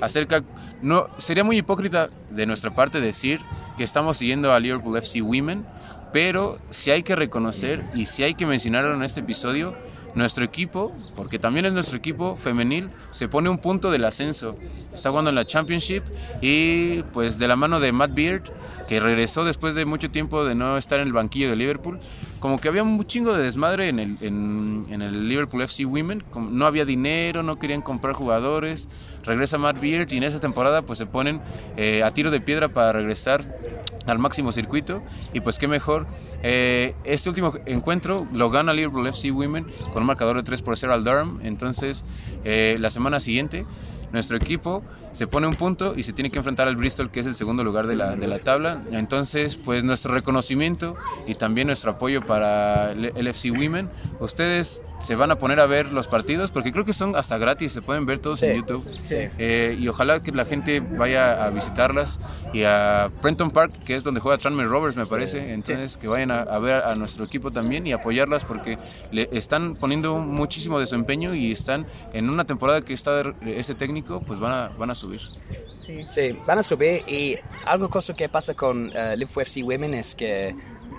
acerca, 0.00 0.42
no, 0.80 1.08
sería 1.18 1.44
muy 1.44 1.58
hipócrita 1.58 2.08
de 2.30 2.46
nuestra 2.46 2.74
parte 2.74 3.00
decir 3.00 3.40
que 3.76 3.84
estamos 3.84 4.16
siguiendo 4.16 4.52
a 4.52 4.60
Liverpool 4.60 4.96
FC 4.96 5.20
Women, 5.20 5.66
pero 6.12 6.58
sí 6.70 6.90
hay 6.90 7.02
que 7.02 7.16
reconocer 7.16 7.84
y 7.94 8.06
sí 8.06 8.22
hay 8.22 8.34
que 8.34 8.46
mencionarlo 8.46 8.94
en 8.94 9.02
este 9.02 9.20
episodio, 9.20 9.76
nuestro 10.18 10.44
equipo, 10.44 10.92
porque 11.16 11.38
también 11.38 11.64
es 11.66 11.72
nuestro 11.72 11.96
equipo 11.96 12.36
femenil, 12.36 12.90
se 13.10 13.28
pone 13.28 13.48
un 13.48 13.58
punto 13.58 13.90
del 13.90 14.04
ascenso. 14.04 14.56
Está 14.92 15.10
jugando 15.10 15.30
en 15.30 15.36
la 15.36 15.46
Championship 15.46 16.02
y 16.42 17.02
pues 17.14 17.38
de 17.38 17.48
la 17.48 17.56
mano 17.56 17.80
de 17.80 17.92
Matt 17.92 18.14
Beard, 18.14 18.42
que 18.86 19.00
regresó 19.00 19.44
después 19.44 19.74
de 19.74 19.84
mucho 19.84 20.10
tiempo 20.10 20.44
de 20.44 20.54
no 20.54 20.76
estar 20.76 21.00
en 21.00 21.06
el 21.06 21.12
banquillo 21.12 21.48
de 21.48 21.56
Liverpool, 21.56 21.98
como 22.40 22.60
que 22.60 22.68
había 22.68 22.82
un 22.82 23.04
chingo 23.04 23.34
de 23.34 23.42
desmadre 23.42 23.88
en 23.88 23.98
el, 23.98 24.16
en, 24.20 25.02
el 25.02 25.28
Liverpool 25.28 25.62
FC 25.62 25.84
Women, 25.84 26.24
no 26.50 26.66
había 26.66 26.84
dinero, 26.84 27.42
no 27.42 27.58
querían 27.58 27.82
comprar 27.82 28.14
jugadores, 28.14 28.88
regresa 29.24 29.58
Matt 29.58 29.80
Beard 29.80 30.12
y 30.12 30.16
en 30.18 30.22
esa 30.22 30.38
temporada 30.38 30.82
pues 30.82 30.98
se 30.98 31.06
ponen 31.06 31.40
eh, 31.76 32.02
a 32.02 32.12
tiro 32.12 32.30
de 32.30 32.40
piedra 32.40 32.68
para 32.68 32.92
regresar 32.92 33.58
al 34.08 34.18
máximo 34.18 34.52
circuito 34.52 35.02
y 35.32 35.40
pues 35.40 35.58
qué 35.58 35.68
mejor. 35.68 36.06
Eh, 36.42 36.94
este 37.04 37.28
último 37.28 37.52
encuentro 37.66 38.26
lo 38.32 38.50
gana 38.50 38.72
Liverpool 38.72 39.06
FC 39.06 39.30
Women 39.30 39.66
con 39.92 40.02
un 40.02 40.06
marcador 40.06 40.36
de 40.36 40.42
3 40.42 40.62
por 40.62 40.76
0 40.76 40.94
al 40.94 41.04
Durham. 41.04 41.40
Entonces 41.42 42.04
eh, 42.44 42.76
la 42.78 42.90
semana 42.90 43.20
siguiente 43.20 43.66
nuestro 44.12 44.36
equipo 44.36 44.82
se 45.18 45.26
pone 45.26 45.48
un 45.48 45.54
punto 45.56 45.94
y 45.96 46.04
se 46.04 46.12
tiene 46.12 46.30
que 46.30 46.38
enfrentar 46.38 46.68
al 46.68 46.76
Bristol 46.76 47.10
que 47.10 47.18
es 47.18 47.26
el 47.26 47.34
segundo 47.34 47.64
lugar 47.64 47.88
de 47.88 47.96
la, 47.96 48.14
de 48.14 48.28
la 48.28 48.38
tabla 48.38 48.82
entonces 48.92 49.56
pues 49.56 49.82
nuestro 49.82 50.14
reconocimiento 50.14 50.96
y 51.26 51.34
también 51.34 51.66
nuestro 51.66 51.90
apoyo 51.90 52.24
para 52.24 52.92
el 52.92 53.26
FC 53.26 53.50
Women 53.50 53.90
ustedes 54.20 54.84
se 55.00 55.14
van 55.16 55.30
a 55.32 55.36
poner 55.36 55.58
a 55.58 55.66
ver 55.66 55.92
los 55.92 56.06
partidos 56.06 56.52
porque 56.52 56.70
creo 56.72 56.84
que 56.84 56.92
son 56.92 57.16
hasta 57.16 57.36
gratis 57.38 57.72
se 57.72 57.82
pueden 57.82 58.06
ver 58.06 58.20
todos 58.20 58.42
en 58.44 58.52
Sí. 58.52 58.56
YouTube 58.60 58.84
Sí. 59.04 59.16
eh, 59.38 59.76
y 59.78 59.88
ojalá 59.88 60.22
que 60.22 60.30
la 60.32 60.44
gente 60.44 60.80
vaya 60.80 61.44
a 61.44 61.50
visitarlas 61.50 62.20
y 62.52 62.62
a 62.64 63.10
Prenton 63.20 63.50
Park, 63.50 63.72
que 63.84 63.94
es 63.94 64.04
donde 64.04 64.20
juega 64.20 64.38
Tranmere 64.38 64.68
Rovers, 64.68 64.96
me 64.96 65.04
parece. 65.06 65.52
Entonces, 65.52 65.98
que 65.98 66.08
vayan 66.08 66.30
a, 66.30 66.40
a 66.40 66.58
ver 66.58 66.82
a 66.82 66.94
nuestro 66.94 67.24
equipo 67.24 67.50
también 67.50 67.86
y 67.86 67.92
apoyarlas 67.92 68.44
porque 68.44 68.78
le 69.10 69.28
están 69.32 69.74
poniendo 69.74 70.18
muchísimo 70.18 70.78
de 70.78 70.86
su 70.86 70.94
empeño 70.94 71.34
y 71.34 71.52
están 71.52 71.86
en 72.12 72.30
una 72.30 72.44
temporada 72.44 72.80
que 72.82 72.92
está 72.94 73.22
ese 73.46 73.74
técnico, 73.74 74.20
pues 74.26 74.38
van 74.38 74.52
a, 74.52 74.68
van 74.78 74.90
a 74.90 74.94
subir. 74.94 75.07
Sí. 75.16 76.04
Sí, 76.08 76.38
van 76.46 76.58
a 76.58 76.62
subir 76.62 77.02
y 77.08 77.34
algo 77.64 77.88
cosa 77.88 78.14
que 78.14 78.28
pasa 78.28 78.52
con 78.54 78.92
eh, 78.94 79.16
Liverpool 79.16 79.42
FC 79.42 79.62
Women 79.62 79.94
es 79.94 80.14
que 80.14 80.54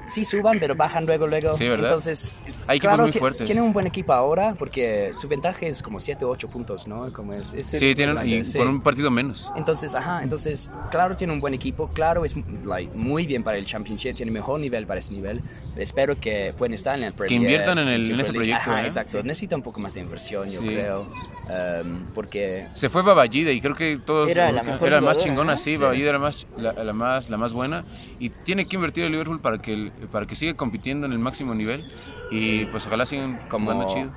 sí 0.09 0.25
suban, 0.25 0.59
pero 0.59 0.75
bajan 0.75 1.05
luego, 1.05 1.27
luego. 1.27 1.53
Sí, 1.53 1.67
¿verdad? 1.67 1.89
Entonces, 1.89 2.35
Hay 2.67 2.77
equipos 2.77 2.79
claro, 2.95 3.03
muy 3.03 3.11
fuertes. 3.11 3.45
Tienen 3.45 3.63
un 3.63 3.73
buen 3.73 3.87
equipo 3.87 4.11
ahora 4.13 4.53
porque 4.57 5.11
su 5.19 5.27
ventaja 5.27 5.65
es 5.65 5.81
como 5.81 5.99
7 5.99 6.25
o 6.25 6.29
8 6.29 6.49
puntos, 6.49 6.87
¿no? 6.87 7.11
Como 7.13 7.33
es, 7.33 7.53
es- 7.53 7.67
Sí, 7.67 7.95
tienen 7.95 8.17
y 8.27 8.43
sí. 8.45 8.57
con 8.57 8.67
un 8.67 8.81
partido 8.81 9.09
menos. 9.11 9.51
Entonces, 9.55 9.95
ajá, 9.95 10.21
entonces, 10.23 10.69
claro, 10.91 11.15
tiene 11.15 11.33
un 11.33 11.39
buen 11.39 11.53
equipo, 11.53 11.87
claro, 11.89 12.25
es 12.25 12.35
like, 12.65 12.91
muy 12.95 13.25
bien 13.25 13.43
para 13.43 13.57
el 13.57 13.65
Championship, 13.65 14.15
tiene 14.15 14.31
mejor 14.31 14.59
nivel 14.59 14.85
para 14.85 14.99
ese 14.99 15.13
nivel. 15.13 15.41
Espero 15.77 16.19
que 16.19 16.53
puedan 16.57 16.73
estar 16.73 16.97
en 16.97 17.05
el 17.05 17.13
Premier. 17.13 17.41
inviertan 17.41 17.77
en 17.79 17.87
el- 17.87 18.11
en 18.11 18.19
ese 18.19 18.33
proyecto, 18.33 18.71
Ajá, 18.71 18.83
¿eh? 18.83 18.87
exacto. 18.87 19.23
Necesita 19.23 19.55
un 19.55 19.61
poco 19.61 19.79
más 19.79 19.93
de 19.93 20.01
inversión, 20.01 20.45
yo 20.47 20.59
Sí. 20.59 20.65
creo, 20.67 21.07
um, 21.49 22.05
porque 22.13 22.67
Se 22.73 22.89
fue 22.89 23.01
Baballida 23.01 23.51
y 23.51 23.61
creo 23.61 23.75
que 23.75 23.97
todos 24.03 24.29
Era 24.29 24.51
la 24.51 24.63
mejor 24.63 24.87
era 24.87 25.01
más 25.01 25.17
jugadora, 25.17 25.23
chingona, 25.23 25.57
sí, 25.57 25.75
Sí. 25.75 25.81
Baballida 25.81 26.09
era 26.09 26.19
más 26.19 26.47
la, 26.57 26.73
la 26.73 26.93
más 26.93 27.29
la 27.29 27.37
más 27.37 27.53
buena 27.53 27.85
y 28.19 28.29
tiene 28.29 28.65
que 28.67 28.75
invertir 28.75 29.05
el 29.05 29.11
Liverpool 29.11 29.39
para 29.39 29.57
que 29.57 29.73
el- 29.73 29.91
para 30.07 30.25
que 30.25 30.35
siga 30.35 30.53
compitiendo 30.53 31.05
en 31.05 31.11
el 31.13 31.19
máximo 31.19 31.53
nivel 31.53 31.85
y 32.31 32.39
Sí. 32.39 32.67
pues 32.69 32.85
ojalá 32.87 33.05
sigan 33.05 33.39
como, 33.49 33.71
jugando 33.71 33.93
chido. 33.93 34.13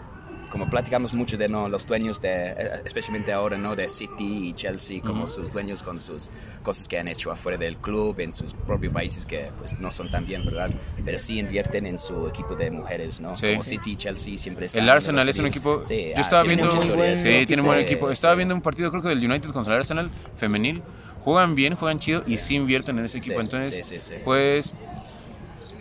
como 0.51 0.69
platicamos 0.69 1.15
mucho 1.15 1.39
de 1.39 1.49
¿no? 1.49 1.67
los 1.69 1.87
dueños 1.87 2.21
de, 2.21 2.29
eh, 2.51 2.71
especialmente 2.85 3.33
ahora, 3.33 3.57
¿no? 3.57 3.75
De 3.75 3.89
City 3.89 4.49
y 4.49 4.53
Chelsea, 4.53 5.01
como 5.01 5.25
Ujú. 5.25 5.33
sus 5.33 5.51
dueños 5.51 5.83
con 5.83 5.99
sus 5.99 6.29
cosas 6.63 6.87
que 6.87 6.99
han 6.99 7.09
hecho 7.09 7.33
afuera 7.33 7.57
del 7.57 7.79
club, 7.79 8.21
en 8.21 8.33
sus 8.35 8.53
propios 8.53 8.93
países 8.93 9.25
que 9.25 9.51
pues 9.59 9.75
no 9.81 9.91
son 9.91 10.11
tan 10.11 10.27
bien, 10.27 10.45
¿verdad? 10.45 10.71
Pero 11.05 11.19
sí 11.19 11.39
invierten 11.39 11.87
en 11.87 11.99
su 11.99 12.29
equipo 12.29 12.55
de 12.55 12.71
mujeres, 12.71 13.19
¿no? 13.21 13.35
Sí. 13.35 13.47
Como 13.53 13.65
City 13.65 13.93
y 13.93 13.97
Chelsea 13.97 14.37
siempre 14.37 14.67
están 14.67 14.83
El 14.83 14.89
en 14.91 14.95
Arsenal 14.95 15.27
es 15.29 15.39
un 15.39 15.47
equipo. 15.47 15.83
Sí, 15.85 16.09
yo 16.11 16.17
ah, 16.17 16.21
estaba 16.21 16.43
viendo. 16.43 16.69
buen. 16.97 17.17
Sí, 17.17 17.47
tiene 17.47 17.63
un 17.63 17.69
buen 17.69 17.79
Sí, 17.81 17.85
equipo. 17.87 18.09
sí. 18.09 18.13
Estaba 18.13 18.35
viendo 18.35 18.55
un 18.55 18.61
partido, 18.61 18.91
creo 18.91 19.03
que 19.03 19.09
del 19.09 19.19
United 19.25 19.51
contra 19.53 19.73
el 19.73 19.79
Arsenal 19.81 20.11
femenil. 20.37 20.83
Juegan 21.21 21.55
bien, 21.55 21.77
juegan 21.77 21.99
chido 22.01 22.23
y 22.27 22.37
sí 22.39 22.57
invierten 22.57 22.99
en 22.99 23.05
ese 23.07 23.19
equipo. 23.19 23.37
Sí, 23.37 23.41
Entonces, 23.41 23.87
sí, 23.87 23.99
sí, 23.99 24.01
sí. 24.01 24.15
pues. 24.25 24.75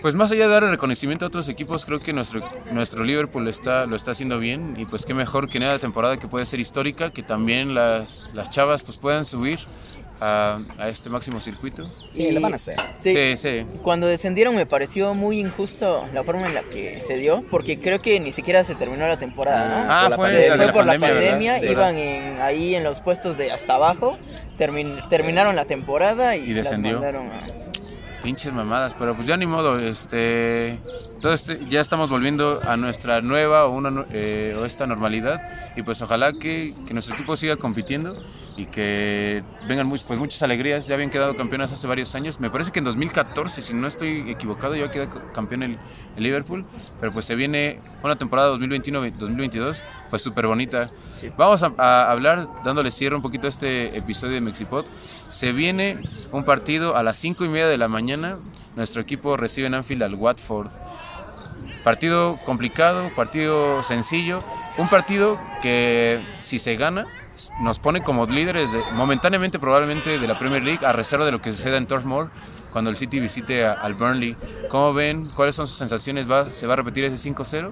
Pues 0.02 0.16
más 0.16 0.32
allá 0.32 0.48
de 0.48 0.54
dar 0.54 0.64
el 0.64 0.72
reconocimiento 0.72 1.26
a 1.26 1.28
otros 1.28 1.48
equipos, 1.48 1.86
creo 1.86 2.00
que 2.00 2.12
nuestro, 2.12 2.42
nuestro 2.72 3.04
Liverpool 3.04 3.48
está, 3.48 3.86
lo 3.86 3.96
está 3.96 4.12
haciendo 4.12 4.40
bien 4.40 4.76
y 4.78 4.86
pues 4.86 5.06
qué 5.06 5.14
mejor 5.14 5.48
que 5.48 5.60
en 5.60 5.68
la 5.68 5.78
temporada 5.78 6.18
que 6.18 6.28
puede 6.28 6.46
ser 6.46 6.60
histórica, 6.60 7.10
que 7.12 7.22
también 7.24 7.76
las, 7.76 8.30
las 8.34 8.50
chavas 8.50 8.82
pues 8.82 8.98
puedan 8.98 9.26
subir 9.26 9.60
a, 10.20 10.60
a 10.80 10.90
este 10.90 11.10
máximo 11.10 11.40
circuito. 11.40 11.88
Sí, 12.12 12.24
Y- 12.24 12.32
lo 12.32 12.42
van 12.42 12.54
a 12.54 12.56
hacer. 12.56 12.76
Sí. 12.98 13.12
sí. 13.12 13.38
sí. 13.38 13.66
Cuando 13.84 14.08
descendieron 14.08 14.56
me 14.56 14.66
pareció 14.66 15.14
muy 15.14 15.40
injusto 15.40 16.08
la 16.14 16.24
forma 16.24 16.48
en 16.48 16.56
la 16.56 16.64
que 16.64 17.00
se 17.02 17.18
dio, 17.18 17.44
porque 17.52 17.80
creo 17.80 18.02
que 18.02 18.20
ni 18.20 18.32
siquiera 18.32 18.64
se 18.64 18.74
terminó 18.76 19.08
la 19.08 19.18
temporada, 19.20 19.68
¿no? 19.68 19.92
Ah, 19.92 20.06
Por 20.08 20.16
fue, 20.18 20.26
pandemia. 20.28 20.50
la 20.50 20.54
de 20.54 20.58
fue 20.58 20.66
la 20.68 20.74
por 20.74 20.86
la 20.86 20.92
pandemia, 20.94 21.14
¿verdad? 21.14 21.30
pandemia, 21.32 21.54
Sí, 21.60 21.66
iban 21.68 21.98
en, 21.98 22.42
ahí 22.42 22.74
en 22.76 22.84
los 22.84 23.02
puestos 23.02 23.38
de 23.38 23.52
hasta 23.52 23.76
abajo, 23.76 24.18
termin- 24.58 25.08
terminaron 25.10 25.56
la 25.56 25.66
temporada 25.66 26.36
y, 26.36 26.42
Y 26.42 26.48
las 26.54 26.56
descendió. 26.70 26.94
mandaron 26.94 27.28
a- 27.28 27.71
Pinches 28.22 28.54
mamadas, 28.54 28.94
pero 28.98 29.16
pues 29.16 29.28
ya 29.28 29.36
ni 29.36 29.48
modo, 29.48 29.80
este, 29.80 30.80
todo 31.22 31.34
este, 31.34 31.60
ya 31.70 31.82
estamos 31.82 32.10
volviendo 32.10 32.62
a 32.64 32.78
nuestra 32.78 33.22
nueva 33.22 33.66
o, 33.66 33.72
una, 33.72 34.06
eh, 34.12 34.56
o 34.60 34.66
esta 34.66 34.86
normalidad 34.86 35.42
y 35.76 35.82
pues 35.82 36.02
ojalá 36.02 36.34
que, 36.34 36.74
que 36.88 36.94
nuestro 36.94 37.16
equipo 37.16 37.36
siga 37.36 37.58
compitiendo 37.58 38.14
y 38.58 38.66
que 38.66 39.44
vengan 39.68 39.88
muy- 39.88 40.00
pues 40.06 40.20
muchas 40.20 40.44
alegrías, 40.44 40.88
ya 40.88 40.96
habían 40.96 41.10
quedado 41.10 41.36
campeones 41.36 41.72
hace 41.72 41.88
varios 41.88 42.14
años, 42.16 42.40
me 42.40 42.50
parece 42.50 42.72
que 42.72 42.80
en 42.80 42.86
2014, 42.86 43.62
si 43.62 43.74
no 43.74 43.88
estoy 43.88 44.30
equivocado, 44.30 44.76
ya 44.76 44.90
quedó 44.92 45.10
campeón 45.34 45.64
el, 45.64 45.78
el 46.18 46.24
Liverpool, 46.24 46.66
pero 47.00 47.14
pues 47.14 47.26
se 47.26 47.36
viene 47.36 47.80
una 48.04 48.18
temporada 48.18 48.54
2021-2022 48.58 49.84
pues 50.10 50.22
súper 50.22 50.48
bonita. 50.48 50.90
Vamos 51.38 51.64
a, 51.64 51.72
a 51.78 52.12
hablar, 52.12 52.48
dándole 52.66 52.92
cierre 52.92 53.16
un 53.16 53.22
poquito 53.22 53.48
a 53.48 53.50
este 53.50 53.98
episodio 53.98 54.34
de 54.34 54.42
Mexipod. 54.42 54.86
Se 55.30 55.52
viene 55.54 56.00
un 56.32 56.44
partido 56.44 56.96
a 56.98 57.04
las 57.04 57.18
5 57.18 57.46
y 57.46 57.50
media 57.50 57.68
de 57.68 57.78
la 57.78 57.88
mañana. 57.88 58.38
Nuestro 58.76 59.02
equipo 59.02 59.38
recibe 59.38 59.68
en 59.68 59.76
Anfield 59.76 60.04
al 60.04 60.16
Watford. 60.16 60.70
Partido 61.84 62.38
complicado, 62.46 63.10
partido 63.16 63.82
sencillo. 63.84 64.44
Un 64.78 64.88
partido 64.90 65.40
que 65.62 66.24
si 66.40 66.60
se 66.60 66.76
gana 66.76 67.06
nos 67.62 67.80
pone 67.80 68.02
como 68.04 68.26
líderes 68.26 68.72
de- 68.72 68.84
momentáneamente 68.94 69.58
probablemente 69.60 70.20
de 70.20 70.28
la 70.28 70.38
Premier 70.38 70.64
League 70.64 70.86
a 70.86 70.94
reserva 70.94 71.26
de 71.26 71.32
lo 71.32 71.42
que 71.42 71.52
suceda 71.52 71.78
en 71.78 71.88
Turf 71.88 72.06
Moor 72.06 72.30
cuando 72.72 72.90
el 72.90 72.96
City 72.96 73.20
visite 73.20 73.66
a- 73.66 73.74
al 73.74 73.96
Burnley. 73.96 74.36
¿Cómo 74.70 74.94
ven? 74.94 75.30
¿Cuáles 75.36 75.56
son 75.56 75.68
sus 75.68 75.78
sensaciones? 75.78 76.30
¿Va, 76.30 76.50
¿Se 76.52 76.68
va 76.68 76.74
a 76.74 76.78
repetir 76.78 77.06
ese 77.06 77.18
5-0? 77.18 77.72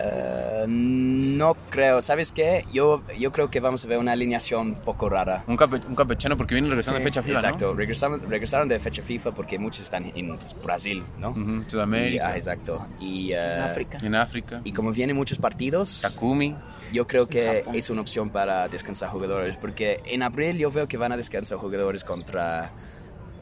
Eh, 0.00 0.64
no 0.68 1.54
creo, 1.70 2.00
¿sabes 2.00 2.32
qué? 2.32 2.64
Yo, 2.72 3.02
yo 3.18 3.30
creo 3.32 3.50
que 3.50 3.60
vamos 3.60 3.84
a 3.84 3.88
ver 3.88 3.98
una 3.98 4.12
alineación 4.12 4.68
un 4.68 4.74
poco 4.74 5.08
rara. 5.08 5.44
Un, 5.46 5.56
campe- 5.56 5.84
un 5.86 5.94
campechano 5.94 6.36
porque 6.36 6.54
viene 6.54 6.68
regresando 6.68 6.98
de 6.98 7.04
fecha 7.04 7.22
FIFA, 7.22 7.34
Exacto, 7.38 7.74
regresaron, 7.74 8.20
regresaron 8.28 8.68
de 8.68 8.80
fecha 8.80 9.02
FIFA 9.02 9.32
porque 9.32 9.58
muchos 9.58 9.82
están 9.82 10.10
en 10.14 10.36
Brasil, 10.62 11.04
¿no? 11.18 11.30
Ujú, 11.30 11.62
Y, 11.66 11.70
Sudamérica, 11.70 12.28
ah, 12.28 12.36
exacto. 12.36 12.86
Y, 13.00 13.32
eh, 13.32 13.54
En 13.54 13.60
África. 13.60 13.98
en 14.02 14.14
África, 14.14 14.60
y 14.64 14.72
como 14.72 14.90
vienen 14.92 15.16
muchos 15.16 15.38
partidos, 15.38 16.00
Takumi. 16.00 16.56
yo 16.92 17.06
creo 17.06 17.26
que 17.28 17.58
Japón. 17.64 17.74
es 17.76 17.90
una 17.90 18.00
opción 18.00 18.30
para 18.30 18.68
descansar 18.68 19.10
jugadores, 19.10 19.56
porque 19.56 20.00
en 20.06 20.22
abril 20.22 20.58
yo 20.58 20.70
veo 20.70 20.88
que 20.88 20.96
van 20.96 21.12
a 21.12 21.16
descansar 21.16 21.58
jugadores 21.58 22.02
contra 22.04 22.72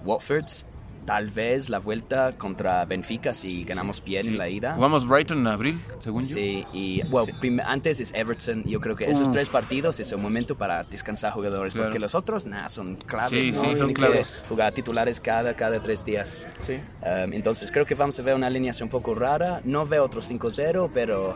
Watford, 0.04 0.44
tal 1.04 1.30
vez 1.30 1.68
la 1.68 1.78
vuelta 1.78 2.32
contra 2.38 2.84
Benfica 2.84 3.32
si 3.32 3.64
ganamos 3.64 4.02
bien 4.04 4.26
en 4.28 4.38
la 4.38 4.48
ida. 4.48 4.74
Jugamos 4.74 5.06
Brighton 5.06 5.38
en 5.38 5.46
abril, 5.48 5.78
según 5.98 6.22
yo. 6.22 6.34
Sí, 6.34 6.64
y 6.72 7.02
bueno, 7.08 7.32
prim- 7.40 7.60
antes 7.64 8.00
es 8.00 8.12
Everton. 8.14 8.62
Yo 8.64 8.80
creo 8.80 8.94
que 8.96 9.10
esos 9.10 9.28
Uf. 9.28 9.32
tres 9.34 9.48
partidos 9.48 9.98
es 10.00 10.12
un 10.12 10.22
momento 10.22 10.56
para 10.56 10.82
descansar 10.84 11.32
jugadores, 11.32 11.72
Claro. 11.72 11.88
porque 11.88 11.98
los 11.98 12.14
otros, 12.14 12.46
nada, 12.46 12.68
son 12.68 12.96
claves. 12.96 13.30
Sí, 13.48 13.52
¿no? 13.52 13.60
sí, 13.62 13.76
son 13.76 13.92
claves. 13.92 14.44
Jugar 14.48 14.72
titulares 14.72 15.18
cada, 15.20 15.54
cada 15.54 15.82
tres 15.82 16.04
días. 16.04 16.46
Sí. 16.60 16.74
Um, 17.02 17.32
entonces 17.32 17.70
creo 17.72 17.84
que 17.86 17.94
vamos 17.94 18.18
a 18.18 18.22
ver 18.22 18.34
una 18.34 18.46
alineación 18.46 18.86
un 18.86 18.90
poco 18.90 19.14
rara. 19.14 19.60
No 19.64 19.86
veo 19.86 20.04
otro 20.04 20.20
5-0, 20.22 20.90
pero 20.94 21.34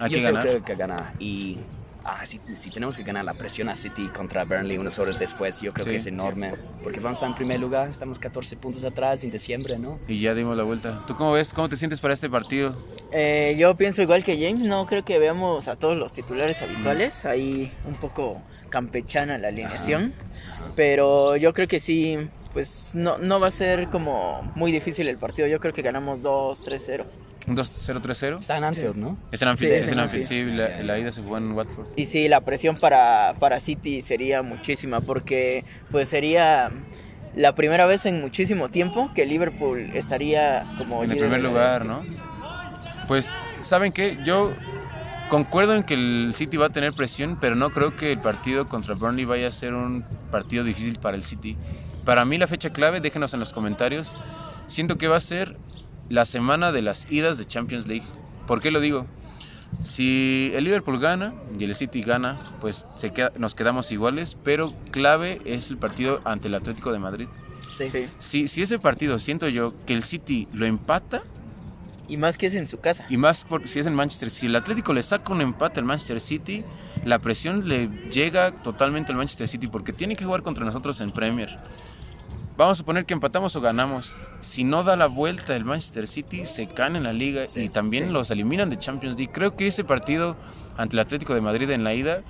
Hay 0.00 0.10
yo 0.10 0.14
que 0.16 0.20
sí 0.20 0.26
ganar. 0.26 0.42
creo 0.42 0.64
que 0.64 0.74
ganar. 0.74 1.12
Y 1.18 1.58
ah, 2.06 2.24
si, 2.24 2.40
si 2.54 2.70
tenemos 2.70 2.96
que 2.96 3.02
ganar 3.02 3.24
la 3.24 3.34
presión 3.34 3.68
a 3.68 3.74
City 3.74 4.08
contra 4.08 4.44
Burnley 4.44 4.78
unas 4.78 4.98
horas 4.98 5.18
después, 5.18 5.60
yo 5.60 5.72
creo 5.72 5.84
Sí, 5.84 5.90
que 5.90 5.96
es 5.96 6.06
enorme. 6.06 6.54
Porque 6.82 7.00
vamos 7.00 7.16
a 7.16 7.18
estar 7.18 7.28
en 7.28 7.34
primer 7.34 7.60
lugar, 7.60 7.90
estamos 7.90 8.18
14 8.18 8.56
puntos 8.56 8.84
atrás 8.84 9.24
en 9.24 9.30
diciembre, 9.30 9.78
¿no? 9.78 9.98
Y 10.08 10.18
ya 10.20 10.34
dimos 10.34 10.56
la 10.56 10.62
vuelta. 10.62 11.04
¿Tú 11.06 11.14
cómo 11.16 11.32
ves? 11.32 11.52
¿Cómo 11.52 11.68
te 11.68 11.76
sientes 11.76 12.00
para 12.00 12.14
este 12.14 12.30
partido? 12.30 12.76
Eh, 13.12 13.56
yo 13.58 13.76
pienso 13.76 14.02
igual 14.02 14.24
que 14.24 14.34
James, 14.36 14.66
no 14.66 14.86
creo 14.86 15.04
que 15.04 15.18
veamos 15.18 15.68
a 15.68 15.76
todos 15.76 15.96
los 15.96 16.12
titulares 16.12 16.62
habituales, 16.62 17.24
ahí 17.24 17.70
un 17.86 17.94
poco 17.94 18.40
campechana 18.70 19.38
la 19.38 19.48
alineación, 19.48 20.12
pero 20.74 21.36
yo 21.36 21.52
creo 21.54 21.68
que 21.68 21.80
sí, 21.80 22.18
pues 22.52 22.92
no, 22.94 23.18
no 23.18 23.38
va 23.40 23.48
a 23.48 23.50
ser 23.52 23.88
como 23.88 24.42
muy 24.54 24.72
difícil 24.72 25.08
el 25.08 25.18
partido, 25.18 25.46
yo 25.48 25.60
creo 25.60 25.72
que 25.72 25.82
ganamos 25.82 26.22
2-3-0. 26.22 27.04
¿Un 27.46 27.56
2-0-3-0? 27.56 28.40
Está 28.40 28.56
en 28.56 28.64
Anfield, 28.64 28.96
¿no? 28.96 29.16
Es 29.30 29.40
en 29.42 29.48
Anfield, 29.48 29.72
Sí, 29.72 29.76
sí, 29.76 29.82
es 29.82 29.86
es 29.86 29.92
en 29.92 29.98
Anfield. 30.00 30.24
Sí, 30.24 30.44
la, 30.44 30.82
la 30.82 30.98
ida 30.98 31.12
se 31.12 31.22
jugó 31.22 31.38
en 31.38 31.52
Watford. 31.52 31.86
Y 31.96 32.06
sí, 32.06 32.28
la 32.28 32.40
presión 32.40 32.76
para, 32.78 33.36
para 33.38 33.60
City 33.60 34.02
sería 34.02 34.42
muchísima, 34.42 35.00
porque 35.00 35.64
pues 35.90 36.08
sería 36.08 36.72
la 37.36 37.54
primera 37.54 37.86
vez 37.86 38.06
en 38.06 38.20
muchísimo 38.20 38.70
tiempo 38.70 39.10
que 39.14 39.26
Liverpool 39.26 39.90
estaría 39.94 40.66
como 40.78 41.04
En 41.04 41.12
el 41.12 41.18
primer 41.18 41.42
lugar, 41.42 41.84
¿no? 41.84 42.02
Pues, 43.06 43.32
¿saben 43.60 43.92
qué? 43.92 44.18
Yo 44.24 44.52
concuerdo 45.28 45.74
en 45.74 45.82
que 45.82 45.94
el 45.94 46.32
City 46.34 46.56
va 46.56 46.66
a 46.66 46.70
tener 46.70 46.92
presión, 46.94 47.38
pero 47.40 47.54
no 47.54 47.70
creo 47.70 47.94
que 47.96 48.12
el 48.12 48.20
partido 48.20 48.66
contra 48.66 48.94
Burnley 48.94 49.24
vaya 49.24 49.48
a 49.48 49.52
ser 49.52 49.74
un 49.74 50.04
partido 50.30 50.64
difícil 50.64 50.98
para 50.98 51.16
el 51.16 51.22
City. 51.22 51.56
Para 52.04 52.24
mí 52.24 52.38
la 52.38 52.46
fecha 52.46 52.70
clave, 52.70 53.00
déjenos 53.00 53.34
en 53.34 53.40
los 53.40 53.52
comentarios, 53.52 54.16
siento 54.66 54.96
que 54.96 55.08
va 55.08 55.16
a 55.16 55.20
ser 55.20 55.56
la 56.08 56.24
semana 56.24 56.72
de 56.72 56.82
las 56.82 57.10
idas 57.10 57.38
de 57.38 57.44
Champions 57.46 57.86
League. 57.86 58.06
¿Por 58.46 58.60
qué 58.60 58.70
lo 58.70 58.80
digo? 58.80 59.06
Si 59.82 60.52
el 60.54 60.64
Liverpool 60.64 60.98
gana 60.98 61.34
y 61.58 61.64
el 61.64 61.74
City 61.74 62.00
gana, 62.02 62.38
pues 62.60 62.86
se 62.94 63.10
queda- 63.12 63.32
nos 63.36 63.54
quedamos 63.54 63.90
iguales, 63.92 64.36
pero 64.42 64.72
clave 64.90 65.40
es 65.44 65.70
el 65.70 65.76
partido 65.76 66.20
ante 66.24 66.48
el 66.48 66.54
Atlético 66.54 66.92
de 66.92 66.98
Madrid. 66.98 67.28
Sí. 67.72 67.90
Sí. 67.90 68.06
Si, 68.18 68.48
si 68.48 68.62
ese 68.62 68.78
partido 68.78 69.18
siento 69.18 69.48
yo 69.48 69.74
que 69.84 69.92
el 69.92 70.02
City 70.02 70.48
lo 70.52 70.64
empata, 70.66 71.22
Y 72.08 72.16
más 72.16 72.38
que 72.38 72.46
es 72.46 72.54
en 72.54 72.66
su 72.66 72.78
casa. 72.78 73.04
y 73.10 73.16
más 73.16 73.44
por- 73.44 73.66
si 73.66 73.80
es 73.80 73.86
en 73.86 73.94
Manchester, 73.94 74.30
si 74.30 74.46
el 74.46 74.54
Atlético 74.56 74.92
le 74.92 75.02
saca 75.02 75.32
un 75.32 75.40
empate 75.40 75.80
al 75.80 75.86
Manchester 75.86 76.20
City, 76.20 76.64
la 77.04 77.18
presión 77.18 77.68
le 77.68 77.88
llega 78.12 78.52
totalmente 78.52 79.10
al 79.12 79.18
Manchester 79.18 79.48
City 79.48 79.66
porque 79.66 79.92
tiene 79.92 80.14
que 80.14 80.24
jugar 80.24 80.42
contra 80.42 80.64
nosotros 80.64 81.00
en 81.00 81.10
Premier. 81.10 81.54
Vamos 82.56 82.78
a 82.78 82.80
suponer 82.80 83.04
que 83.04 83.12
empatamos 83.12 83.54
o 83.56 83.60
ganamos. 83.60 84.16
Si 84.40 84.64
no 84.64 84.82
da 84.82 84.96
la 84.96 85.06
vuelta 85.08 85.54
el 85.54 85.64
Manchester 85.66 86.08
City, 86.08 86.46
se 86.46 86.66
caen 86.66 86.96
en 86.96 87.02
la 87.02 87.12
liga 87.12 87.46
Sí, 87.46 87.60
y 87.60 87.68
también 87.68 88.06
sí. 88.06 88.12
los 88.12 88.30
eliminan 88.30 88.70
de 88.70 88.78
Champions 88.78 89.16
League. 89.18 89.30
Creo 89.32 89.56
que 89.56 89.66
ese 89.66 89.84
partido 89.84 90.36
ante 90.78 90.96
el 90.96 91.00
Atlético 91.00 91.34
de 91.34 91.42
Madrid 91.42 91.68
en 91.70 91.84
la 91.84 91.92
ida, 91.92 92.22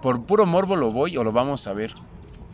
por 0.00 0.24
puro 0.24 0.46
morbo 0.46 0.76
lo 0.76 0.90
voy 0.90 1.16
o 1.18 1.24
lo 1.24 1.32
vamos 1.32 1.66
a 1.66 1.74
ver. 1.74 1.92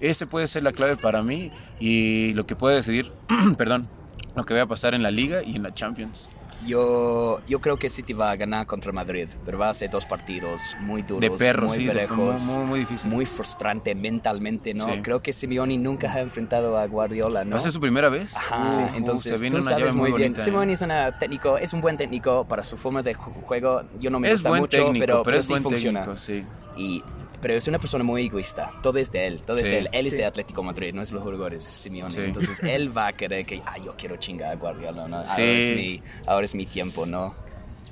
Ese 0.01 0.27
puede 0.27 0.49
ser 0.49 0.65
la 0.65 0.73
clave 0.73 0.97
para 0.97 1.23
mí 1.23 1.53
y 1.79 2.35
lo 2.35 2.47
que 2.47 2.57
puede 2.57 2.75
decidir, 2.77 3.13
perdón, 3.57 3.87
lo 4.35 4.45
que 4.45 4.55
va 4.55 4.63
a 4.63 4.67
pasar 4.67 4.95
en 4.95 5.05
la 5.05 5.13
liga 5.13 5.43
y 5.45 5.55
en 5.55 5.63
la 5.63 5.73
Champions. 5.73 6.29
Yo, 6.65 7.41
yo 7.47 7.61
creo 7.61 7.77
que 7.77 7.89
City 7.89 8.13
va 8.13 8.31
a 8.31 8.37
ganar 8.37 8.67
contra 8.67 8.93
Madrid, 8.93 9.29
pero 9.45 9.59
va 9.59 9.71
a 9.71 9.75
ser 9.75 9.91
dos 9.91 10.07
partidos 10.07 10.77
muy 10.79 11.03
duros, 11.03 11.31
De 11.31 11.37
perros, 11.37 11.69
muy 11.69 11.77
sí, 11.79 11.85
de- 11.85 11.93
parejos, 11.93 12.41
muy, 12.43 12.57
muy, 12.57 12.65
muy 12.67 12.81
difícil. 12.81 13.11
muy 13.11 13.27
frustrante 13.27 13.95
mentalmente, 13.95 14.73
¿no? 14.75 14.87
Sí. 14.87 15.01
Creo 15.03 15.21
que 15.21 15.33
Simeone 15.33 15.77
nunca 15.79 16.13
ha 16.13 16.21
enfrentado 16.21 16.79
a 16.79 16.87
Guardiola, 16.87 17.45
¿no? 17.45 17.53
¿Va 17.53 17.59
a 17.59 17.63
ser 17.63 17.73
su 17.73 17.81
primera 17.81 18.09
vez? 18.09 18.37
Ajá, 18.37 18.85
Uf, 18.87 18.97
entonces 18.97 19.37
se 19.39 19.43
viene 19.43 19.57
tú 19.57 19.63
una 19.63 19.71
sabes 19.71 19.85
llave 19.87 19.93
muy 19.93 20.11
muy 20.11 20.19
bien. 20.19 20.33
bonita. 20.33 20.43
¿eh? 20.43 20.45
Simeone 20.45 20.73
es, 20.73 20.83
una 20.83 21.13
técnico, 21.13 21.59
es 21.59 21.73
un 21.73 21.81
buen 21.81 21.97
técnico 21.97 22.45
para 22.47 22.63
su 22.63 22.77
forma 22.77 23.03
de 23.03 23.15
ju- 23.15 23.33
juego. 23.43 23.83
Yo 23.99 24.11
no 24.11 24.21
me 24.21 24.29
es 24.29 24.35
gusta 24.35 24.49
buen 24.51 24.63
mucho, 24.63 24.77
técnico, 24.77 25.01
pero, 25.01 25.23
pero, 25.23 25.37
es 25.39 25.47
sí 25.47 25.53
buen 25.53 25.63
funciona. 25.65 26.01
técnico, 26.03 26.17
sí. 26.17 26.45
Y, 26.77 27.05
pero 27.43 27.55
es 27.55 27.69
una 27.69 27.79
persona 27.79 28.03
muy 28.05 28.25
egoísta. 28.27 28.71
Todo 28.83 28.99
es 28.99 29.13
de 29.13 29.27
él, 29.27 29.43
todo 29.43 29.57
es 29.57 29.63
Sí. 29.65 29.69
de 29.69 29.79
él. 29.79 29.89
Él 29.93 30.07
es 30.07 30.13
Sí. 30.13 30.19
de 30.19 30.25
Atlético 30.25 30.63
Madrid, 30.63 30.95
no 30.95 31.03
es 31.03 31.13
los 31.13 31.23
jugadores, 31.23 31.67
es 31.67 31.75
Simeone. 31.75 32.11
Sí. 32.11 32.21
Entonces 32.21 32.61
él 32.63 32.97
va 32.97 33.09
a 33.09 33.13
querer 33.13 33.45
que, 33.45 33.61
ah, 33.67 33.77
yo 33.85 33.95
quiero 33.99 34.17
chingar 34.17 34.53
a 34.53 34.55
Guardiola, 34.55 35.07
¿no? 35.09 35.17
Ahora, 35.19 35.37
es 35.43 35.77
mi, 35.77 36.03
ahora 36.27 36.45
es 36.47 36.55
mi 36.55 36.65
tiempo, 36.65 37.05
¿no? 37.05 37.35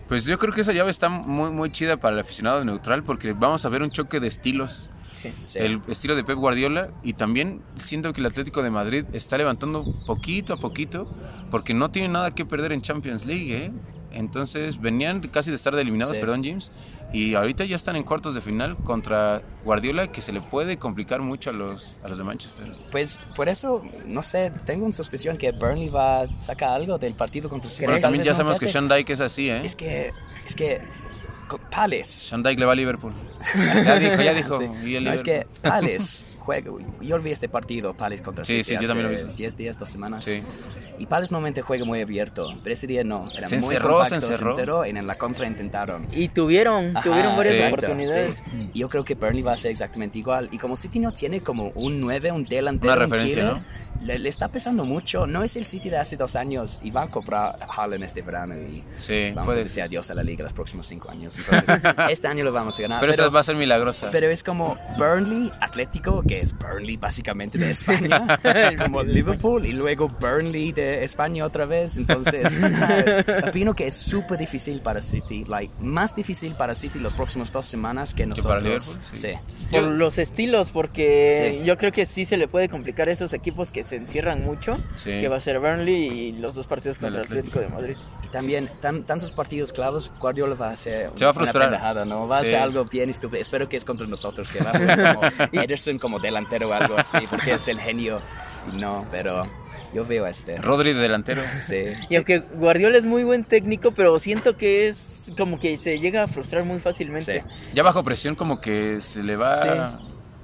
Pues 0.08 0.24
yo 0.24 0.38
creo 0.38 0.52
que 0.54 0.62
esa 0.62 0.72
llave 0.72 0.90
está 0.90 1.08
muy, 1.08 1.50
muy 1.50 1.70
chida 1.70 1.96
para 1.98 2.14
el 2.14 2.20
aficionado 2.20 2.64
neutral 2.64 3.02
porque 3.02 3.32
vamos 3.32 3.64
a 3.64 3.68
ver 3.68 3.82
un 3.82 3.90
choque 3.90 4.18
de 4.20 4.28
estilos. 4.28 4.90
Sí. 5.14 5.32
Sí. 5.44 5.58
El 5.58 5.82
estilo 5.88 6.16
de 6.16 6.24
Pep 6.24 6.36
Guardiola 6.38 6.90
y 7.02 7.12
también 7.12 7.60
siento 7.76 8.12
que 8.12 8.20
el 8.20 8.26
Atlético 8.26 8.62
de 8.62 8.70
Madrid 8.70 9.04
está 9.12 9.36
levantando 9.36 9.84
poquito 10.06 10.54
a 10.54 10.56
poquito 10.56 11.12
porque 11.50 11.74
no 11.74 11.90
tiene 11.90 12.08
nada 12.08 12.30
que 12.34 12.44
perder 12.46 12.72
en 12.72 12.80
Champions 12.80 13.26
League, 13.26 13.54
¿eh? 13.54 13.70
Entonces 14.12 14.80
venían 14.80 15.20
casi 15.20 15.50
de 15.50 15.56
estar 15.56 15.74
eliminados, 15.74 16.14
Sí. 16.16 16.20
perdón 16.20 16.42
James, 16.42 16.72
y 17.12 17.34
ahorita 17.34 17.64
ya 17.64 17.76
están 17.76 17.96
en 17.96 18.04
cuartos 18.04 18.34
de 18.34 18.40
final 18.40 18.76
contra 18.76 19.42
Guardiola 19.64 20.10
que 20.12 20.20
se 20.20 20.32
le 20.32 20.40
puede 20.40 20.78
complicar 20.78 21.20
mucho 21.20 21.50
a 21.50 21.52
los, 21.52 22.00
a 22.04 22.08
los 22.08 22.18
de 22.18 22.24
Manchester. 22.24 22.72
Pues 22.90 23.18
por 23.34 23.48
eso, 23.48 23.82
no 24.06 24.22
sé, 24.22 24.52
tengo 24.64 24.84
una 24.84 24.94
suspición 24.94 25.36
que 25.36 25.52
Burnley 25.52 25.88
va 25.88 26.22
a 26.22 26.40
sacar 26.40 26.70
algo 26.70 26.98
del 26.98 27.14
partido 27.14 27.48
contra 27.48 27.70
City. 27.70 27.86
Tal 27.86 28.00
también 28.00 28.24
ya 28.24 28.34
sabemos 28.34 28.60
que. 28.60 28.68
Sean 28.68 28.88
Dyke 28.88 29.10
es 29.10 29.20
así, 29.20 29.50
¿eh? 29.50 29.62
Es 29.64 29.74
que, 29.74 30.12
es 30.46 30.54
que, 30.54 30.80
Palace. 31.70 32.04
Sean 32.04 32.42
Dyke 32.42 32.60
le 32.60 32.66
va 32.66 32.72
a 32.72 32.76
Liverpool. 32.76 33.12
Ya 33.84 33.98
dijo, 33.98 34.22
ya 34.22 34.34
dijo. 34.34 34.58
Sí. 34.58 34.64
y 34.84 34.94
el 34.96 35.04
No, 35.04 35.12
es 35.12 35.22
que 35.22 35.46
Palace 35.62 36.24
juega. 36.50 36.70
Yo 37.00 37.20
vi 37.20 37.30
este 37.30 37.48
partido, 37.48 37.94
Palace 37.94 38.22
contra 38.22 38.44
Sí, 38.44 38.62
City. 38.62 38.64
sí, 38.64 38.72
yo 38.74 38.78
hace 38.80 38.88
también 38.88 39.12
lo 39.12 39.28
vi. 39.28 39.34
10 39.34 39.56
días, 39.56 39.78
dos 39.78 39.88
semanas. 39.88 40.24
Sí. 40.24 40.42
Y 40.98 41.06
Palace 41.06 41.32
normalmente 41.32 41.62
juega 41.62 41.84
muy 41.84 42.00
abierto, 42.00 42.52
pero 42.62 42.74
ese 42.74 42.86
día 42.86 43.04
no. 43.04 43.24
Era 43.36 43.46
Se 43.46 43.56
muy 43.56 43.64
encerró, 43.64 44.04
se 44.04 44.16
compacto, 44.16 44.48
encerró. 44.50 44.86
y 44.86 44.90
en 44.90 45.06
la 45.06 45.16
contra 45.16 45.46
intentaron. 45.46 46.06
Y 46.12 46.28
tuvieron, 46.28 46.96
Ajá, 46.96 47.08
tuvieron 47.08 47.36
varias 47.36 47.56
sí. 47.56 47.62
oportunidades. 47.62 48.36
Sí. 48.36 48.70
Y 48.74 48.78
Yo 48.80 48.88
creo 48.88 49.04
que 49.04 49.14
Burnley 49.14 49.42
va 49.42 49.52
a 49.52 49.56
ser 49.56 49.70
exactamente 49.70 50.18
igual. 50.18 50.48
Y 50.52 50.58
como 50.58 50.76
City 50.76 50.98
no 50.98 51.12
tiene 51.12 51.40
como 51.40 51.68
un 51.74 52.00
9, 52.00 52.32
un 52.32 52.44
delantero, 52.44 52.92
Una 52.94 53.04
un 53.04 53.10
referencia, 53.10 53.42
killer, 53.42 53.62
¿no? 54.00 54.06
le, 54.06 54.18
le 54.18 54.28
está 54.28 54.48
pesando 54.48 54.84
mucho. 54.84 55.26
No 55.26 55.42
es 55.42 55.56
el 55.56 55.64
City 55.64 55.88
de 55.88 55.98
hace 55.98 56.16
dos 56.16 56.36
años 56.36 56.80
y 56.82 56.90
va 56.90 57.02
a 57.02 57.08
comprar 57.08 57.58
Haaland 57.74 58.04
este 58.04 58.20
verano 58.22 58.54
y 58.56 58.82
Sí, 58.98 59.28
vamos 59.34 59.46
puede. 59.46 59.60
a 59.60 59.64
decir 59.64 59.82
adiós 59.82 60.10
a 60.10 60.14
la 60.14 60.22
liga 60.22 60.42
los 60.42 60.52
próximos 60.52 60.86
cinco 60.86 61.10
años. 61.10 61.36
Entonces, 61.38 61.80
este 62.10 62.26
año 62.26 62.44
lo 62.44 62.52
vamos 62.52 62.78
a 62.78 62.82
ganar. 62.82 63.00
Pero 63.00 63.12
esa 63.12 63.28
va 63.28 63.40
a 63.40 63.44
ser 63.44 63.56
milagrosa. 63.56 64.10
pero 64.10 64.28
es 64.28 64.42
como 64.44 64.78
Burnley, 64.98 65.50
Atlético, 65.60 66.22
que 66.22 66.39
que 66.40 66.44
es 66.46 66.56
Burnley 66.58 66.96
básicamente 66.96 67.58
de 67.58 67.70
España, 67.72 68.38
como 68.82 69.02
Liverpool 69.02 69.66
y 69.66 69.72
luego 69.72 70.08
Burnley 70.08 70.72
de 70.72 71.04
España 71.04 71.44
otra 71.44 71.66
vez. 71.66 71.96
Entonces, 71.98 72.62
uh, 72.62 73.46
opino 73.48 73.74
que 73.74 73.86
es 73.88 73.94
súper 73.94 74.38
difícil 74.38 74.80
para 74.80 75.02
City, 75.02 75.44
like, 75.46 75.72
más 75.80 76.14
difícil 76.16 76.54
para 76.54 76.74
City 76.74 76.98
las 76.98 77.12
próximas 77.14 77.52
dos 77.52 77.66
semanas 77.66 78.14
que 78.14 78.24
nosotros. 78.26 78.46
para 78.46 78.60
Liverpool, 78.60 78.96
sí. 79.02 79.16
sí. 79.16 79.28
Por 79.70 79.82
los 79.82 80.18
estilos, 80.18 80.72
porque 80.72 81.58
Sí. 81.60 81.64
yo 81.66 81.76
creo 81.76 81.92
que 81.92 82.06
sí 82.06 82.24
se 82.24 82.36
le 82.36 82.48
puede 82.48 82.68
complicar 82.68 83.08
a 83.08 83.12
esos 83.12 83.32
equipos 83.34 83.70
que 83.70 83.84
se 83.84 83.96
encierran 83.96 84.42
mucho, 84.42 84.78
Sí. 84.96 85.10
que 85.10 85.28
va 85.28 85.36
a 85.36 85.40
ser 85.40 85.58
Burnley 85.60 86.04
y 86.08 86.32
los 86.32 86.54
dos 86.54 86.66
partidos 86.66 86.98
contra 86.98 87.20
el 87.20 87.26
Atlético 87.26 87.58
de 87.60 87.68
Madrid. 87.68 87.96
Y 88.24 88.28
también 88.28 88.70
tan- 88.80 89.02
tantos 89.04 89.32
partidos 89.32 89.72
clavos, 89.72 90.10
Guardiola 90.20 90.54
va 90.54 90.68
a 90.70 90.72
hacer 90.72 91.10
Se 91.14 91.24
va 91.24 91.30
a 91.30 91.34
una 91.34 91.40
frustrar. 91.40 91.68
pendejada, 91.70 92.04
¿no? 92.04 92.26
Va 92.26 92.38
a 92.38 92.40
hacer 92.40 92.56
algo 92.56 92.84
bien 92.84 93.10
estúpido. 93.10 93.40
Espero 93.42 93.68
que 93.68 93.76
es 93.76 93.84
contra 93.84 94.06
nosotros, 94.06 94.48
que 94.50 94.60
va 94.64 94.70
a 94.70 94.78
jugar 94.78 95.32
como 95.50 95.62
Ederson 95.62 95.98
como 95.98 96.18
delantero 96.20 96.68
o 96.68 96.72
algo 96.72 96.96
así, 96.98 97.18
porque 97.28 97.52
es 97.52 97.68
el 97.68 97.80
genio. 97.80 98.20
No, 98.74 99.06
pero 99.10 99.46
yo 99.92 100.04
veo 100.04 100.24
a 100.24 100.30
este. 100.30 100.56
Rodri 100.58 100.92
de 100.92 101.00
delantero. 101.00 101.42
Sí. 101.62 101.84
Y 102.08 102.16
aunque 102.16 102.38
Guardiola 102.38 102.98
es 102.98 103.04
muy 103.04 103.24
buen 103.24 103.44
técnico, 103.44 103.92
pero 103.92 104.18
siento 104.18 104.56
que 104.56 104.88
es 104.88 105.32
como 105.36 105.58
que 105.58 105.76
se 105.76 105.98
llega 105.98 106.24
a 106.24 106.28
frustrar 106.28 106.64
muy 106.64 106.78
fácilmente. 106.78 107.40
Sí. 107.40 107.70
Ya 107.74 107.82
bajo 107.82 108.04
presión 108.04 108.34
como 108.34 108.60
que 108.60 109.00
se 109.00 109.22
le 109.22 109.36
va... 109.36 110.00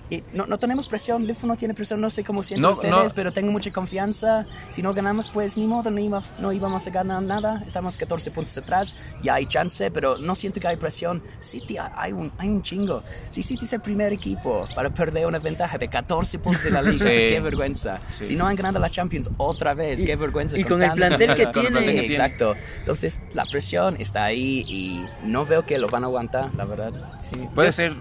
Y 0.08 0.22
no, 0.32 0.46
no 0.46 0.56
tenemos 0.58 0.86
presión, 0.86 1.22
Liverpool 1.22 1.48
no 1.48 1.56
tiene 1.56 1.74
presión, 1.74 2.00
no 2.00 2.10
sé 2.10 2.22
cómo 2.22 2.42
sienten 2.44 2.62
No, 2.62 2.72
ustedes, 2.74 2.92
no. 2.94 3.08
pero 3.14 3.32
tengo 3.32 3.50
mucha 3.50 3.72
confianza. 3.72 4.46
Si 4.68 4.80
no 4.80 4.94
ganamos, 4.94 5.28
pues 5.28 5.56
ni 5.56 5.66
modo, 5.66 5.90
no 5.90 5.98
íbamos, 6.00 6.34
no 6.38 6.52
íbamos 6.52 6.86
a 6.86 6.90
ganar 6.90 7.22
nada. 7.22 7.62
Estamos 7.66 7.96
14 7.96 8.30
puntos 8.30 8.56
atrás, 8.56 8.96
ya 9.22 9.34
hay 9.34 9.46
chance, 9.46 9.90
pero 9.90 10.18
no 10.18 10.34
siento 10.36 10.60
que 10.60 10.68
hay 10.68 10.76
presión. 10.76 11.22
City 11.40 11.76
hay 11.78 12.12
un, 12.12 12.30
hay 12.38 12.48
un 12.48 12.62
chingo. 12.62 13.02
Si 13.30 13.42
City 13.42 13.64
es 13.64 13.72
el 13.72 13.80
primer 13.80 14.12
equipo 14.12 14.66
para 14.76 14.90
perder 14.90 15.26
una 15.26 15.40
ventaja 15.40 15.76
de 15.76 15.88
14 15.88 16.38
puntos 16.38 16.64
en 16.66 16.74
la 16.74 16.82
liga, 16.82 16.96
Sí. 16.96 17.04
qué 17.04 17.40
vergüenza. 17.42 18.00
Sí. 18.10 18.24
Si 18.26 18.36
no 18.36 18.46
han 18.46 18.54
ganado 18.54 18.78
la 18.78 18.90
Champions 18.90 19.28
otra 19.38 19.74
vez, 19.74 20.02
qué 20.04 20.14
vergüenza. 20.14 20.56
y 20.56 20.62
con 20.64 20.82
el 20.84 20.92
plantel 20.92 21.34
que 21.34 21.44
Con 21.46 21.46
el 21.46 21.52
tiene. 21.52 21.70
plantel 21.70 21.94
que 21.94 22.00
Sí, 22.02 22.06
tiene. 22.08 22.14
exacto. 22.24 22.54
Entonces 22.78 23.18
la 23.34 23.44
presión 23.50 23.96
está 23.98 24.24
ahí 24.24 24.62
y 24.68 25.04
no 25.24 25.44
veo 25.44 25.66
que 25.66 25.78
lo 25.78 25.88
van 25.88 26.04
a 26.04 26.06
aguantar, 26.06 26.54
la 26.54 26.64
verdad. 26.64 26.92
Sí. 27.18 27.48
Puede 27.54 27.72
ser... 27.72 27.92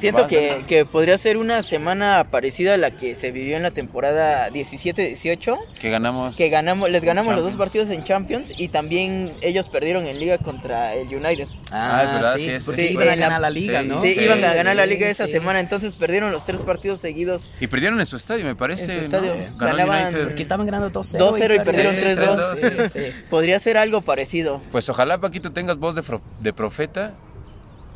Siento 0.00 0.26
que, 0.26 0.64
que 0.66 0.84
podría 0.86 1.16
ser 1.18 1.36
una 1.36 1.62
semana 1.62 2.26
parecida 2.30 2.74
a 2.74 2.76
la 2.76 2.90
que 2.92 3.14
se 3.14 3.30
vivió 3.30 3.56
en 3.56 3.62
la 3.62 3.70
temporada 3.70 4.48
17-18, 4.50 5.58
Que 5.78 5.90
ganamos... 5.90 6.36
que 6.36 6.48
ganamos, 6.48 6.90
les 6.90 7.04
ganamos 7.04 7.34
los 7.34 7.44
dos 7.44 7.56
partidos 7.56 7.90
en 7.90 8.02
Champions 8.04 8.58
y 8.58 8.68
también 8.68 9.32
ellos 9.42 9.68
perdieron 9.68 10.06
en 10.06 10.18
liga 10.18 10.38
contra 10.38 10.94
el 10.94 11.08
United. 11.14 11.46
Ah, 11.70 12.02
es 12.04 12.12
verdad, 12.12 12.34
sí, 12.38 12.50
es- 12.50 12.64
porque 12.64 12.82
sí, 12.88 12.92
iban 12.94 13.08
a 13.08 13.16
ganar 13.16 13.40
la 13.40 13.50
liga, 13.50 13.82
sí, 13.82 13.88
¿no? 13.88 14.02
sí, 14.02 14.14
sí, 14.14 14.20
iban 14.24 14.42
a 14.44 14.50
sí, 14.50 14.56
ganar 14.56 14.76
la 14.76 14.86
liga 14.86 15.06
sí, 15.06 15.10
esa 15.12 15.26
sí. 15.26 15.32
semana, 15.32 15.60
entonces 15.60 15.96
perdieron 15.96 16.32
los 16.32 16.44
tres 16.44 16.62
partidos 16.62 17.00
seguidos. 17.00 17.50
Y 17.60 17.66
perdieron 17.66 18.00
en 18.00 18.06
su 18.06 18.16
estadio, 18.16 18.44
me 18.44 18.56
parece. 18.56 18.92
En 18.94 18.98
su 19.00 19.04
estadio. 19.16 19.34
¿no? 19.34 19.56
Ganó 19.58 19.78
el 19.78 19.86
Ganaban- 19.86 20.02
United. 20.06 20.24
Porque 20.24 20.42
estaban 20.42 20.66
ganando 20.66 20.90
2-0. 20.90 21.18
2-0 21.18 21.54
y 21.60 21.64
perdieron 21.64 21.94
Sí, 21.94 22.00
3-2. 22.00 22.16
3-2, 22.16 22.88
Sí, 22.92 23.00
sí. 23.00 23.12
Podría 23.28 23.58
ser 23.58 23.76
algo 23.76 24.00
parecido. 24.00 24.60
Pues 24.72 24.88
ojalá, 24.88 25.18
Paquito, 25.18 25.52
tengas 25.52 25.78
voz 25.78 25.94
de, 25.94 26.02
fro- 26.02 26.20
de 26.40 26.52
profeta. 26.52 27.12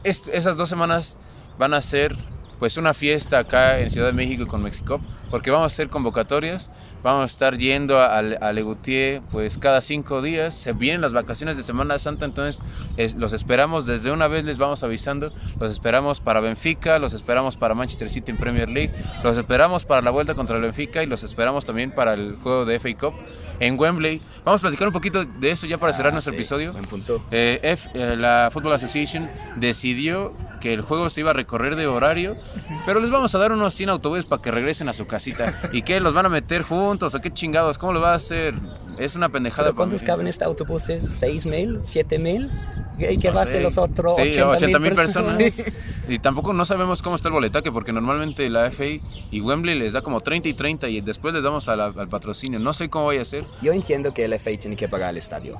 Es- 0.04 0.28
esas 0.32 0.56
dos 0.56 0.68
semanas 0.68 1.16
van 1.58 1.74
a 1.74 1.80
ser 1.80 2.14
pues 2.58 2.76
una 2.76 2.94
fiesta 2.94 3.40
acá 3.40 3.80
en 3.80 3.90
Ciudad 3.90 4.06
de 4.06 4.12
México 4.12 4.46
con 4.46 4.62
Mexicop, 4.62 5.02
porque 5.28 5.50
vamos 5.50 5.64
a 5.64 5.66
hacer 5.74 5.88
convocatorias, 5.88 6.70
vamos 7.02 7.22
a 7.22 7.24
estar 7.26 7.58
yendo 7.58 7.98
a, 8.00 8.16
a 8.18 8.52
Legutier 8.52 9.20
pues 9.30 9.58
cada 9.58 9.80
cinco 9.80 10.22
días, 10.22 10.54
se 10.54 10.72
vienen 10.72 11.00
las 11.00 11.12
vacaciones 11.12 11.56
de 11.56 11.64
Semana 11.64 11.98
Santa, 11.98 12.24
entonces 12.24 12.62
es- 12.96 13.16
los 13.16 13.32
esperamos 13.32 13.86
desde 13.86 14.12
una 14.12 14.28
vez, 14.28 14.44
les 14.44 14.56
vamos 14.58 14.84
avisando, 14.84 15.32
los 15.58 15.70
esperamos 15.72 16.20
para 16.20 16.40
Benfica, 16.40 16.98
los 17.00 17.12
esperamos 17.12 17.56
para 17.56 17.74
Manchester 17.74 18.08
City 18.08 18.30
en 18.30 18.36
Premier 18.38 18.70
League, 18.70 18.92
los 19.24 19.36
esperamos 19.36 19.84
para 19.84 20.00
la 20.00 20.10
vuelta 20.10 20.34
contra 20.34 20.54
el 20.56 20.62
Benfica 20.62 21.02
y 21.02 21.06
los 21.06 21.24
esperamos 21.24 21.64
también 21.64 21.90
para 21.90 22.14
el 22.14 22.36
juego 22.36 22.64
de 22.64 22.76
FA 22.78 22.96
Cup 22.96 23.14
en 23.60 23.78
Wembley. 23.78 24.20
Vamos 24.44 24.60
a 24.60 24.62
platicar 24.62 24.86
un 24.86 24.92
poquito 24.94 25.24
de 25.24 25.50
eso 25.50 25.66
ya 25.66 25.76
para 25.78 25.92
cerrar 25.92 26.10
Ah, 26.10 26.14
nuestro 26.14 26.30
sí, 26.32 26.36
episodio. 26.36 26.72
Buen 26.72 26.84
punto. 26.86 27.22
Eh, 27.30 27.58
F- 27.62 27.90
eh, 27.94 28.16
la 28.16 28.48
Football 28.52 28.74
Association 28.74 29.28
decidió 29.56 30.34
que 30.64 30.72
el 30.72 30.81
juego 30.81 31.11
se 31.11 31.20
iba 31.20 31.29
a 31.29 31.35
recorrer 31.35 31.77
de 31.77 31.87
horario, 31.87 32.38
pero 32.87 32.98
les 32.98 33.11
vamos 33.11 33.35
a 33.35 33.38
dar 33.38 33.53
unos 33.53 33.74
100 33.74 33.90
autobuses 33.90 34.24
para 34.24 34.40
que 34.40 34.50
regresen 34.50 34.88
a 34.88 34.94
su 34.94 35.07
casita. 35.07 35.61
¿Y 35.74 35.83
qué? 35.83 36.00
¿Los 36.00 36.14
van 36.14 36.24
a 36.24 36.31
meter 36.31 36.62
juntos 36.62 37.14
o 37.14 37.20
qué 37.20 37.31
chingados? 37.31 37.77
¿Cómo 37.77 37.92
lo 37.92 38.00
va 38.00 38.12
a 38.12 38.14
hacer? 38.14 38.55
Es 38.98 39.14
una 39.14 39.29
pendejada. 39.29 39.68
¿Pero 39.68 39.77
¿Cuántos 39.77 40.00
para 40.00 40.14
caben 40.14 40.24
en 40.27 40.31
este 40.31 40.42
autobús? 40.44 40.85
¿6 40.88 41.46
mil? 41.50 41.81
¿7 41.83 42.18
mil? 42.18 42.50
¿Y 42.98 43.18
qué 43.18 43.29
No 43.29 43.35
va 43.35 43.42
a 43.42 43.46
ser 43.46 43.61
los 43.61 43.77
otros 43.77 44.16
Sí, 44.16 44.40
80 44.40 44.79
mil 44.79 44.94
personas. 44.94 45.37
personas? 45.37 45.74
Y 46.09 46.18
tampoco 46.18 46.55
no 46.55 46.64
sabemos 46.64 47.03
cómo 47.03 47.16
está 47.16 47.29
el 47.29 47.35
boletaje, 47.35 47.70
porque 47.70 47.92
normalmente 47.92 48.48
la 48.48 48.70
FA 48.70 48.85
y 49.31 49.40
Wembley 49.42 49.79
les 49.79 49.92
da 49.92 50.00
como 50.00 50.20
30 50.20 50.48
y 50.48 50.55
30 50.55 50.88
y 50.88 51.03
después 51.03 51.35
les 51.35 51.42
damos 51.42 51.66
la- 51.66 51.87
al 51.94 52.09
patrocinio. 52.09 52.59
No 52.59 52.72
sé 52.72 52.88
cómo 52.88 53.07
vaya 53.07 53.20
a 53.20 53.24
ser. 53.27 53.44
Yo 53.61 53.72
entiendo 53.74 54.14
que 54.14 54.24
el 54.24 54.33
FA 54.38 54.50
tiene 54.59 54.77
que 54.77 54.88
pagar 54.88 55.11
el 55.11 55.18
estadio, 55.18 55.59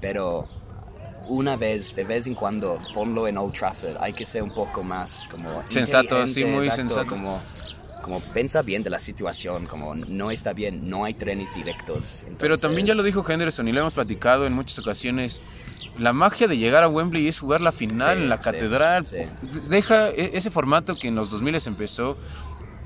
pero 0.00 0.48
una 1.28 1.56
vez, 1.56 1.94
de 1.94 2.04
vez 2.04 2.26
en 2.26 2.34
cuando, 2.34 2.78
ponlo 2.94 3.26
en 3.28 3.36
Old 3.38 3.54
Trafford. 3.54 3.96
Hay 4.00 4.12
que 4.12 4.24
ser 4.24 4.42
un 4.42 4.52
poco 4.54 4.82
más 4.82 5.26
como... 5.30 5.62
Sensato, 5.68 6.26
sí, 6.26 6.44
muy 6.44 6.66
exacto, 6.66 6.88
sensato. 6.94 7.16
Como, 7.16 7.40
como 8.02 8.20
pensa 8.20 8.62
bien 8.62 8.82
de 8.82 8.90
la 8.90 8.98
situación, 8.98 9.66
como 9.66 9.94
no 9.94 10.30
está 10.30 10.52
bien, 10.52 10.88
no 10.88 11.04
hay 11.04 11.14
trenes 11.14 11.52
directos. 11.54 12.24
Pero 12.38 12.56
también 12.58 12.86
ya 12.86 12.94
lo 12.94 13.00
entonces- 13.00 13.14
dijo 13.22 13.30
Henderson 13.32 13.66
y 13.68 13.72
lo 13.72 13.80
hemos 13.80 13.94
platicado 13.94 14.46
en 14.46 14.52
muchas 14.52 14.78
ocasiones. 14.78 15.42
La 15.98 16.12
magia 16.12 16.46
de 16.46 16.58
llegar 16.58 16.82
a 16.82 16.88
Wembley 16.88 17.26
es 17.26 17.38
jugar 17.40 17.60
la 17.62 17.72
final 17.72 18.16
Sí, 18.18 18.22
en 18.24 18.28
la 18.28 18.36
sí, 18.36 18.42
catedral. 18.44 19.04
sí. 19.04 19.16
Deja 19.70 20.10
e- 20.10 20.30
ese 20.34 20.50
formato 20.50 20.94
que 20.94 21.08
en 21.08 21.14
los 21.14 21.30
2000 21.30 21.56
empezó. 21.66 22.16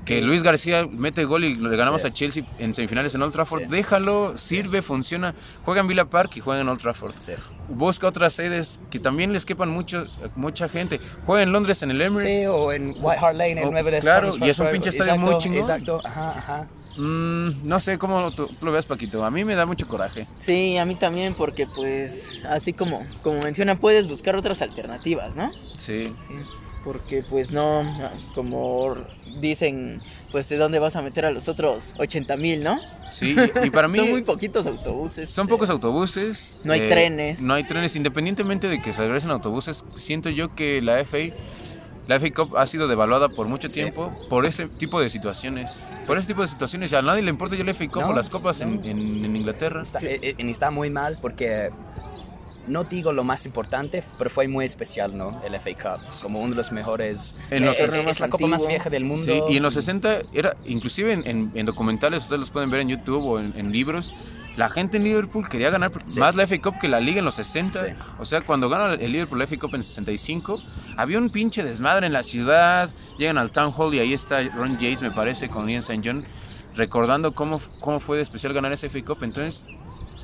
Que 0.05 0.19
Luis 0.21 0.41
García 0.41 0.87
mete 0.91 1.25
gol 1.25 1.43
y 1.43 1.55
le 1.55 1.77
ganamos 1.77 2.01
Sí. 2.01 2.07
a 2.07 2.13
Chelsea 2.13 2.43
en 2.57 2.73
semifinales 2.73 3.13
en 3.13 3.21
Old 3.21 3.33
Trafford. 3.33 3.61
Sí. 3.61 3.67
Déjalo, 3.69 4.35
sirve, 4.37 4.81
funciona. 4.81 5.35
Juega 5.63 5.81
en 5.81 5.87
Villa 5.87 6.05
Park 6.05 6.31
y 6.37 6.39
juega 6.39 6.59
en 6.61 6.67
Old 6.69 6.79
Trafford. 6.81 7.13
Busca 7.69 8.07
otras 8.07 8.33
sedes 8.33 8.79
que 8.89 8.99
también 8.99 9.31
les 9.31 9.45
quepan 9.45 9.69
mucho, 9.69 10.03
mucha 10.35 10.67
gente. 10.69 10.99
Juega 11.25 11.43
en 11.43 11.51
Londres 11.51 11.83
en 11.83 11.91
el 11.91 12.01
Emirates. 12.01 12.41
Sí, 12.41 12.45
o 12.47 12.71
en 12.71 12.95
White 12.99 13.19
Hart 13.23 13.35
Lane, 13.37 13.61
el 13.61 13.67
O- 13.67 13.71
9 13.71 13.91
de 13.91 13.99
claro, 13.99 14.33
y 14.39 14.49
es 14.49 14.59
un 14.59 14.69
pinche 14.71 14.89
estadio 14.89 15.17
muy 15.17 15.37
chingón. 15.37 15.59
Exacto, 15.59 16.01
ajá, 16.03 16.31
ajá. 16.37 16.67
Mm, 16.97 17.65
no 17.67 17.79
sé 17.79 17.97
cómo 17.97 18.31
tú, 18.31 18.49
lo 18.61 18.71
ves, 18.71 18.85
Paquito. 18.85 19.23
A 19.23 19.31
mí 19.31 19.45
me 19.45 19.55
da 19.55 19.65
mucho 19.65 19.87
coraje. 19.87 20.27
Sí, 20.39 20.77
a 20.77 20.85
mí 20.85 20.95
también, 20.95 21.35
porque 21.35 21.65
pues, 21.67 22.41
así 22.49 22.73
como, 22.73 23.01
como 23.23 23.39
menciona, 23.41 23.79
puedes 23.79 24.07
buscar 24.09 24.35
otras 24.35 24.61
alternativas, 24.61 25.35
¿no? 25.37 25.49
Sí. 25.77 26.13
Porque 26.83 27.21
pues 27.21 27.51
no, 27.51 27.83
como 28.33 28.95
dicen, 29.39 29.99
pues 30.31 30.49
de 30.49 30.57
dónde 30.57 30.79
vas 30.79 30.95
a 30.95 31.01
meter 31.03 31.25
a 31.25 31.31
los 31.31 31.47
otros 31.47 31.93
80 31.99 32.35
mil, 32.37 32.63
¿no? 32.63 32.79
Sí, 33.11 33.35
y, 33.63 33.69
para 33.69 33.87
mí... 33.87 33.99
Son 33.99 34.09
muy 34.09 34.23
poquitos 34.23 34.65
autobuses. 34.65 35.29
Son 35.29 35.45
Sí. 35.45 35.49
pocos 35.51 35.69
autobuses. 35.69 36.59
No 36.63 36.73
hay 36.73 36.87
trenes. 36.87 37.39
No 37.39 37.53
hay 37.53 37.63
trenes. 37.65 37.95
Independientemente 37.95 38.67
de 38.67 38.81
que 38.81 38.93
se 38.93 39.01
regresen 39.03 39.29
autobuses, 39.29 39.85
siento 39.95 40.29
yo 40.31 40.55
que 40.55 40.81
la 40.81 40.97
FA, 41.05 41.17
la 42.07 42.15
FA 42.19 42.31
Cup 42.31 42.57
ha 42.57 42.65
sido 42.65 42.87
devaluada 42.87 43.29
por 43.29 43.47
mucho 43.47 43.69
Sí. 43.69 43.75
tiempo 43.75 44.11
por 44.27 44.47
ese 44.47 44.67
tipo 44.67 44.99
de 44.99 45.11
situaciones. 45.11 45.87
Por 46.07 46.17
ese 46.17 46.29
tipo 46.29 46.41
de 46.41 46.47
situaciones. 46.47 46.91
A 46.93 47.03
nadie 47.03 47.21
le 47.21 47.29
importa 47.29 47.55
ya 47.55 47.63
la 47.63 47.71
FA 47.75 47.87
Cup 47.89 48.01
No, 48.01 48.07
o 48.09 48.13
las 48.13 48.29
copas 48.31 48.59
en, 48.61 48.77
no. 48.77 48.83
en- 48.87 49.23
en 49.25 49.35
Inglaterra. 49.35 49.83
Está, 49.83 49.99
eh, 49.99 50.19
eh, 50.23 50.35
y 50.37 50.49
está 50.49 50.71
muy 50.71 50.89
mal 50.89 51.19
porque 51.21 51.69
no 52.67 52.83
digo 52.83 53.11
lo 53.11 53.23
más 53.23 53.45
importante, 53.45 54.03
pero 54.17 54.29
fue 54.29 54.47
muy 54.47 54.65
especial, 54.65 55.17
¿no? 55.17 55.41
El 55.43 55.55
FA 55.55 55.71
Cup, 55.97 56.01
como 56.21 56.39
uno 56.39 56.51
de 56.51 56.55
los 56.57 56.71
mejores. 56.71 57.35
En 57.49 57.65
los- 57.65 57.77
es, 57.77 57.83
es 57.83 57.89
Torneo 57.89 58.03
más 58.05 58.19
la 58.19 58.29
copa 58.29 58.47
más 58.47 58.67
vieja 58.67 58.89
del 58.89 59.03
mundo. 59.05 59.23
Sí, 59.23 59.41
y 59.49 59.57
en 59.57 59.63
los 59.63 59.73
60 59.73 60.19
era, 60.33 60.55
inclusive 60.65 61.13
en, 61.13 61.27
en- 61.27 61.51
en 61.55 61.65
documentales, 61.65 62.23
ustedes 62.23 62.39
los 62.39 62.51
pueden 62.51 62.69
ver 62.69 62.81
en 62.81 62.89
YouTube 62.89 63.25
o 63.25 63.39
en, 63.39 63.53
en 63.57 63.71
libros, 63.71 64.13
la 64.57 64.69
gente 64.69 64.97
en 64.97 65.05
Liverpool 65.05 65.47
quería 65.47 65.69
ganar 65.69 65.91
Sí. 66.05 66.19
más 66.19 66.35
la 66.35 66.43
FA 66.45 66.61
Cup 66.61 66.77
que 66.79 66.89
la 66.89 66.99
Liga 66.99 67.19
en 67.19 67.25
los 67.25 67.35
60. 67.35 67.85
Sí. 67.85 67.93
O 68.19 68.25
sea, 68.25 68.41
cuando 68.41 68.67
gana 68.69 68.95
el 68.95 69.11
Liverpool 69.11 69.39
la 69.39 69.45
FA 69.47 69.57
Cup 69.57 69.73
en 69.75 69.81
65, 69.83 70.59
había 70.97 71.17
un 71.19 71.29
pinche 71.29 71.63
desmadre 71.63 72.05
en 72.07 72.13
la 72.13 72.21
ciudad. 72.21 72.89
Llegan 73.17 73.37
al 73.37 73.51
Town 73.51 73.73
Hall 73.75 73.93
y 73.95 73.99
ahí 73.99 74.13
está 74.13 74.41
Ron 74.41 74.75
James, 74.79 75.01
me 75.01 75.11
parece, 75.11 75.47
con 75.47 75.69
Ian 75.69 75.79
St. 75.79 76.01
John, 76.03 76.25
recordando 76.75 77.33
cómo, 77.33 77.61
cómo 77.79 77.99
fue 78.01 78.17
de 78.17 78.23
especial 78.23 78.51
ganar 78.53 78.73
esa 78.73 78.87
FA 78.89 79.01
Cup. 79.05 79.23
Entonces, 79.23 79.65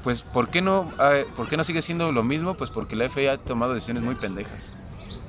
pues, 0.08 0.22
¿por 0.24 0.48
qué, 0.48 0.62
no, 0.62 0.90
eh, 1.12 1.26
¿por 1.36 1.50
qué 1.50 1.58
no 1.58 1.66
sigue 1.66 1.82
siendo 1.82 2.14
lo 2.14 2.24
mismo? 2.24 2.54
Pues 2.56 2.70
porque 2.72 2.96
la 2.96 3.04
FA 3.10 3.34
ha 3.34 3.38
tomado 3.38 3.74
decisiones 3.74 4.04
muy 4.04 4.16
pendejas. 4.16 4.74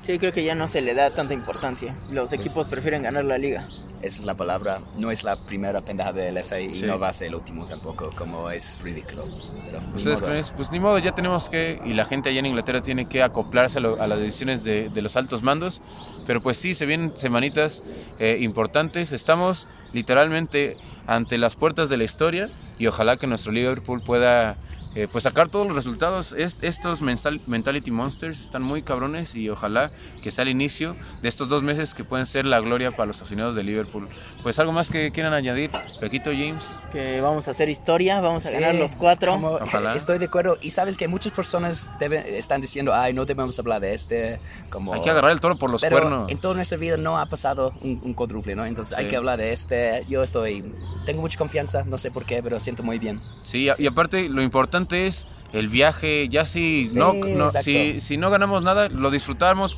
Sí, 0.04 0.20
creo 0.20 0.30
que 0.32 0.44
ya 0.44 0.54
no 0.54 0.68
se 0.68 0.82
le 0.82 0.94
da 0.94 1.10
tanta 1.12 1.34
importancia. 1.34 1.96
Los 2.12 2.32
equipos 2.32 2.68
prefieren 2.68 3.02
ganar 3.02 3.24
la 3.24 3.38
liga. 3.38 3.66
Esa 4.02 4.20
es 4.20 4.24
la 4.24 4.36
palabra. 4.36 4.80
No 4.96 5.10
es 5.10 5.24
la 5.24 5.34
primera 5.34 5.80
pendeja 5.80 6.12
del 6.12 6.36
FA 6.36 6.60
y 6.60 6.74
Sí. 6.74 6.86
no 6.86 6.96
va 6.96 7.08
a 7.08 7.12
ser 7.12 7.26
el 7.26 7.34
último 7.34 7.66
tampoco, 7.66 8.12
como 8.14 8.48
es 8.52 8.80
ridículo. 8.84 9.24
Pero, 9.64 9.80
¿Ustedes 9.96 10.22
creen 10.22 10.36
eso? 10.38 10.54
Pues 10.54 10.70
ni 10.70 10.78
modo, 10.78 10.96
ya 11.00 11.12
tenemos 11.12 11.48
que, 11.48 11.80
y 11.84 11.94
la 11.94 12.04
gente 12.04 12.28
allá 12.30 12.38
en 12.38 12.46
Inglaterra 12.46 12.80
tiene 12.80 13.06
que 13.08 13.24
acoplarse 13.24 13.78
a, 13.78 13.80
lo- 13.80 14.00
a 14.00 14.06
las 14.06 14.20
decisiones 14.20 14.62
de, 14.62 14.90
de 14.90 15.02
los 15.02 15.16
altos 15.16 15.42
mandos, 15.42 15.82
pero 16.24 16.40
pues 16.40 16.56
sí, 16.56 16.72
se 16.74 16.86
vienen 16.86 17.16
semanitas 17.16 17.82
eh, 18.20 18.36
importantes, 18.40 19.10
estamos 19.10 19.66
literalmente 19.92 20.76
ante 21.08 21.36
las 21.36 21.56
puertas 21.56 21.88
de 21.88 21.96
la 21.96 22.04
historia 22.04 22.48
y 22.78 22.86
ojalá 22.86 23.16
que 23.16 23.26
nuestro 23.26 23.52
Liverpool 23.52 24.02
pueda 24.02 24.56
eh, 24.94 25.06
pues 25.06 25.24
sacar 25.24 25.48
todos 25.48 25.66
los 25.66 25.76
resultados. 25.76 26.32
estos 26.32 27.02
Mentality 27.02 27.90
Monsters 27.90 28.40
están 28.40 28.62
muy 28.62 28.82
cabrones 28.82 29.34
y 29.36 29.48
ojalá 29.48 29.90
que 30.22 30.30
sea 30.30 30.42
el 30.42 30.48
inicio 30.48 30.96
de 31.22 31.28
estos 31.28 31.48
dos 31.48 31.62
meses 31.62 31.94
que 31.94 32.04
pueden 32.04 32.26
ser 32.26 32.46
la 32.46 32.58
gloria 32.58 32.90
para 32.90 33.06
los 33.06 33.20
aficionados 33.20 33.54
de 33.54 33.62
Liverpool. 33.62 34.08
Pues 34.42 34.58
algo 34.58 34.72
más 34.72 34.90
que 34.90 35.12
quieran 35.12 35.34
añadir, 35.34 35.70
Pequito 36.00 36.30
James. 36.30 36.78
Que 36.90 37.20
vamos 37.20 37.48
a 37.48 37.52
hacer 37.52 37.68
historia, 37.68 38.20
vamos 38.20 38.46
a 38.46 38.50
ganar 38.50 38.74
los 38.74 38.96
cuatro. 38.96 39.34
ojalá. 39.34 39.94
Estoy 39.94 40.18
de 40.18 40.24
acuerdo 40.24 40.58
y 40.60 40.70
sabes 40.70 40.96
que 40.96 41.06
muchas 41.06 41.32
personas 41.32 41.86
deben, 42.00 42.24
están 42.26 42.60
diciendo, 42.60 42.92
ay, 42.94 43.12
no 43.12 43.24
debemos 43.24 43.58
hablar 43.58 43.80
de 43.80 43.94
este. 43.94 44.40
Como... 44.70 44.94
Hay 44.94 45.02
que 45.02 45.10
agarrar 45.10 45.32
el 45.32 45.40
toro 45.40 45.56
por 45.56 45.70
los 45.70 45.80
Pero 45.80 45.96
cuernos. 45.96 46.30
En 46.30 46.38
toda 46.38 46.54
nuestra 46.54 46.78
vida 46.78 46.96
no 46.96 47.18
ha 47.18 47.26
pasado 47.26 47.72
un, 47.82 48.00
un 48.02 48.14
cuádruple, 48.14 48.56
¿no? 48.56 48.64
Entonces 48.64 48.96
hay 48.96 49.06
que 49.06 49.16
hablar 49.16 49.38
de 49.38 49.52
este. 49.52 50.04
Yo 50.08 50.22
estoy, 50.22 50.72
tengo 51.04 51.20
mucha 51.20 51.38
confianza, 51.38 51.84
no 51.84 51.98
sé 51.98 52.10
por 52.10 52.24
qué, 52.24 52.42
pero 52.42 52.58
siento 52.68 52.82
muy 52.82 52.98
bien. 52.98 53.18
Sí, 53.42 53.68
y 53.78 53.86
aparte 53.86 54.28
lo 54.28 54.42
importante 54.42 55.06
es 55.06 55.26
el 55.54 55.68
viaje, 55.68 56.28
ya 56.28 56.44
si 56.44 56.90
no, 56.92 57.14
no 57.14 57.50
si, 57.50 58.00
si, 58.00 58.18
no 58.18 58.28
ganamos 58.28 58.62
nada, 58.62 58.90
lo 58.90 59.10
disfrutamos 59.10 59.74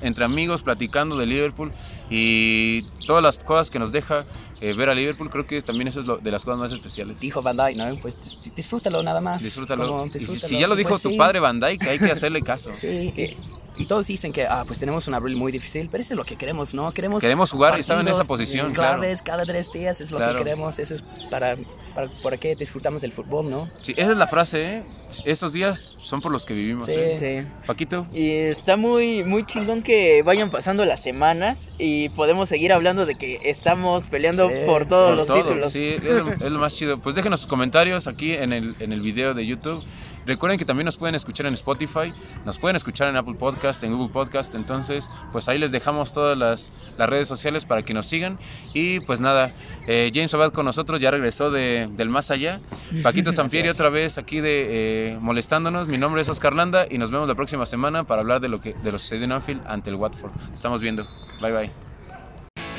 entre 0.00 0.24
amigos, 0.24 0.62
platicando 0.62 1.18
de 1.18 1.26
Liverpool 1.26 1.70
y 2.08 2.82
todas 3.06 3.22
las 3.22 3.44
cosas 3.44 3.70
que 3.70 3.78
nos 3.78 3.92
deja 3.92 4.24
eh, 4.62 4.72
ver 4.72 4.88
a 4.88 4.94
Liverpool, 4.94 5.28
creo 5.28 5.44
que 5.44 5.60
también 5.60 5.88
eso 5.88 6.00
es 6.00 6.06
lo, 6.06 6.16
de 6.16 6.30
las 6.30 6.44
cosas 6.44 6.60
más 6.60 6.72
especiales. 6.72 7.20
Dijo 7.20 7.42
Van 7.42 7.58
Dijk, 7.58 7.76
¿no? 7.76 8.00
Pues 8.00 8.16
disfrútalo 8.56 9.02
nada 9.02 9.20
más. 9.20 9.42
Disfrútalo. 9.42 10.06
Y 10.14 10.24
si, 10.24 10.58
ya 10.58 10.66
lo 10.66 10.76
dijo 10.76 10.90
pues 10.90 11.02
tu 11.02 11.16
padre 11.18 11.40
Van 11.40 11.60
Dijk, 11.60 11.82
hay 11.82 11.98
que 11.98 12.10
hacerle 12.10 12.40
caso. 12.40 12.72
sí, 12.74 13.12
y, 13.76 13.86
todos 13.86 14.06
dicen 14.06 14.32
que, 14.32 14.46
ah, 14.46 14.64
pues 14.66 14.78
tenemos 14.78 15.08
un 15.08 15.14
abril 15.14 15.36
muy 15.36 15.52
difícil, 15.52 15.88
pero 15.90 16.02
eso 16.02 16.14
es 16.14 16.18
lo 16.18 16.24
que 16.24 16.36
queremos, 16.36 16.74
¿no? 16.74 16.92
Queremos, 16.92 17.20
queremos 17.20 17.50
jugar 17.50 17.76
y 17.76 17.80
estar 17.80 17.98
en 17.98 18.08
esa 18.08 18.24
posición, 18.24 18.72
claves, 18.72 19.22
cada 19.22 19.44
tres 19.44 19.72
días 19.72 20.00
es 20.00 20.10
lo 20.10 20.18
que 20.18 20.36
queremos, 20.36 20.78
eso 20.78 20.94
es 20.94 21.04
para, 21.30 21.56
para, 21.94 22.08
para 22.22 22.36
que 22.36 22.54
disfrutamos 22.54 23.02
el 23.02 23.12
fútbol, 23.12 23.50
¿no? 23.50 23.68
Sí, 23.80 23.92
esa 23.96 24.12
es 24.12 24.16
la 24.16 24.26
frase, 24.26 24.76
¿eh? 24.76 24.82
Estos 25.24 25.52
días 25.52 25.96
son 25.98 26.20
por 26.20 26.30
los 26.30 26.46
que 26.46 26.54
vivimos, 26.54 26.86
sí. 26.86 26.92
¿eh? 26.94 27.44
Sí. 27.44 27.66
Paquito. 27.66 28.06
Y 28.12 28.30
está 28.30 28.76
muy, 28.76 29.24
muy 29.24 29.44
chingón 29.44 29.82
que 29.82 30.22
vayan 30.22 30.50
pasando 30.50 30.84
las 30.84 31.02
semanas 31.02 31.70
y 31.78 32.10
podemos 32.10 32.48
seguir 32.48 32.72
hablando 32.72 33.06
de 33.06 33.16
que 33.16 33.40
estamos 33.44 34.06
peleando 34.06 34.50
por 34.66 34.86
todos 34.86 35.16
los 35.16 35.26
títulos. 35.26 35.72
Sí, 35.72 35.96
es 36.00 36.52
lo, 36.52 36.58
más 36.58 36.74
chido. 36.74 36.98
Pues 36.98 37.14
déjenos 37.14 37.40
sus 37.40 37.48
comentarios 37.48 38.06
aquí 38.06 38.32
en 38.32 38.52
el, 38.52 38.76
en 38.80 38.92
el 38.92 39.00
video 39.00 39.34
de 39.34 39.46
YouTube. 39.46 39.82
Recuerden 40.30 40.60
que 40.60 40.64
también 40.64 40.84
nos 40.84 40.96
pueden 40.96 41.16
escuchar 41.16 41.46
en 41.46 41.54
Spotify, 41.54 42.12
nos 42.44 42.56
pueden 42.56 42.76
escuchar 42.76 43.08
en 43.08 43.16
Apple 43.16 43.34
Podcast, 43.34 43.82
en 43.82 43.90
Google 43.90 44.12
Podcast. 44.12 44.54
Entonces, 44.54 45.10
pues 45.32 45.48
ahí 45.48 45.58
les 45.58 45.72
dejamos 45.72 46.12
todas 46.12 46.38
las, 46.38 46.72
las 46.96 47.08
redes 47.08 47.26
sociales 47.26 47.64
para 47.64 47.82
que 47.82 47.94
nos 47.94 48.06
sigan. 48.06 48.38
Y 48.72 49.00
pues 49.00 49.20
nada, 49.20 49.52
eh, 49.88 50.12
James 50.14 50.32
Abad 50.32 50.52
con 50.52 50.66
nosotros 50.66 51.00
ya 51.00 51.10
regresó 51.10 51.50
de, 51.50 51.88
del 51.96 52.10
más 52.10 52.30
allá. 52.30 52.60
Paquito 53.02 53.32
Sanfieri 53.32 53.70
otra 53.70 53.88
vez 53.88 54.18
aquí 54.18 54.38
de 54.38 55.14
eh, 55.14 55.18
molestándonos. 55.20 55.88
Mi 55.88 55.98
nombre 55.98 56.22
es 56.22 56.28
Oscar 56.28 56.54
Landa 56.54 56.86
y 56.88 56.98
nos 56.98 57.10
vemos 57.10 57.26
la 57.26 57.34
próxima 57.34 57.66
semana 57.66 58.04
para 58.04 58.20
hablar 58.20 58.40
de 58.40 58.46
lo 58.46 58.60
que 58.60 58.74
de 58.74 58.92
lo 58.92 59.00
sucedido 59.00 59.24
en 59.24 59.32
Anfield 59.32 59.62
ante 59.66 59.90
el 59.90 59.96
Watford. 59.96 60.30
estamos 60.54 60.80
viendo. 60.80 61.08
Bye 61.40 61.52
bye. 61.52 61.70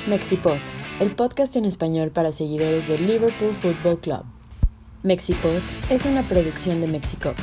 Mexipod, 0.07 0.55
el 1.01 1.13
podcast 1.17 1.57
en 1.57 1.65
español 1.65 2.11
para 2.11 2.31
seguidores 2.31 2.87
del 2.87 3.05
Liverpool 3.05 3.53
Football 3.61 3.99
Club. 3.99 4.40
Mexipod 5.03 5.59
es 5.89 6.05
una 6.05 6.21
producción 6.21 6.79
de 6.79 6.87
Mexico. 6.87 7.33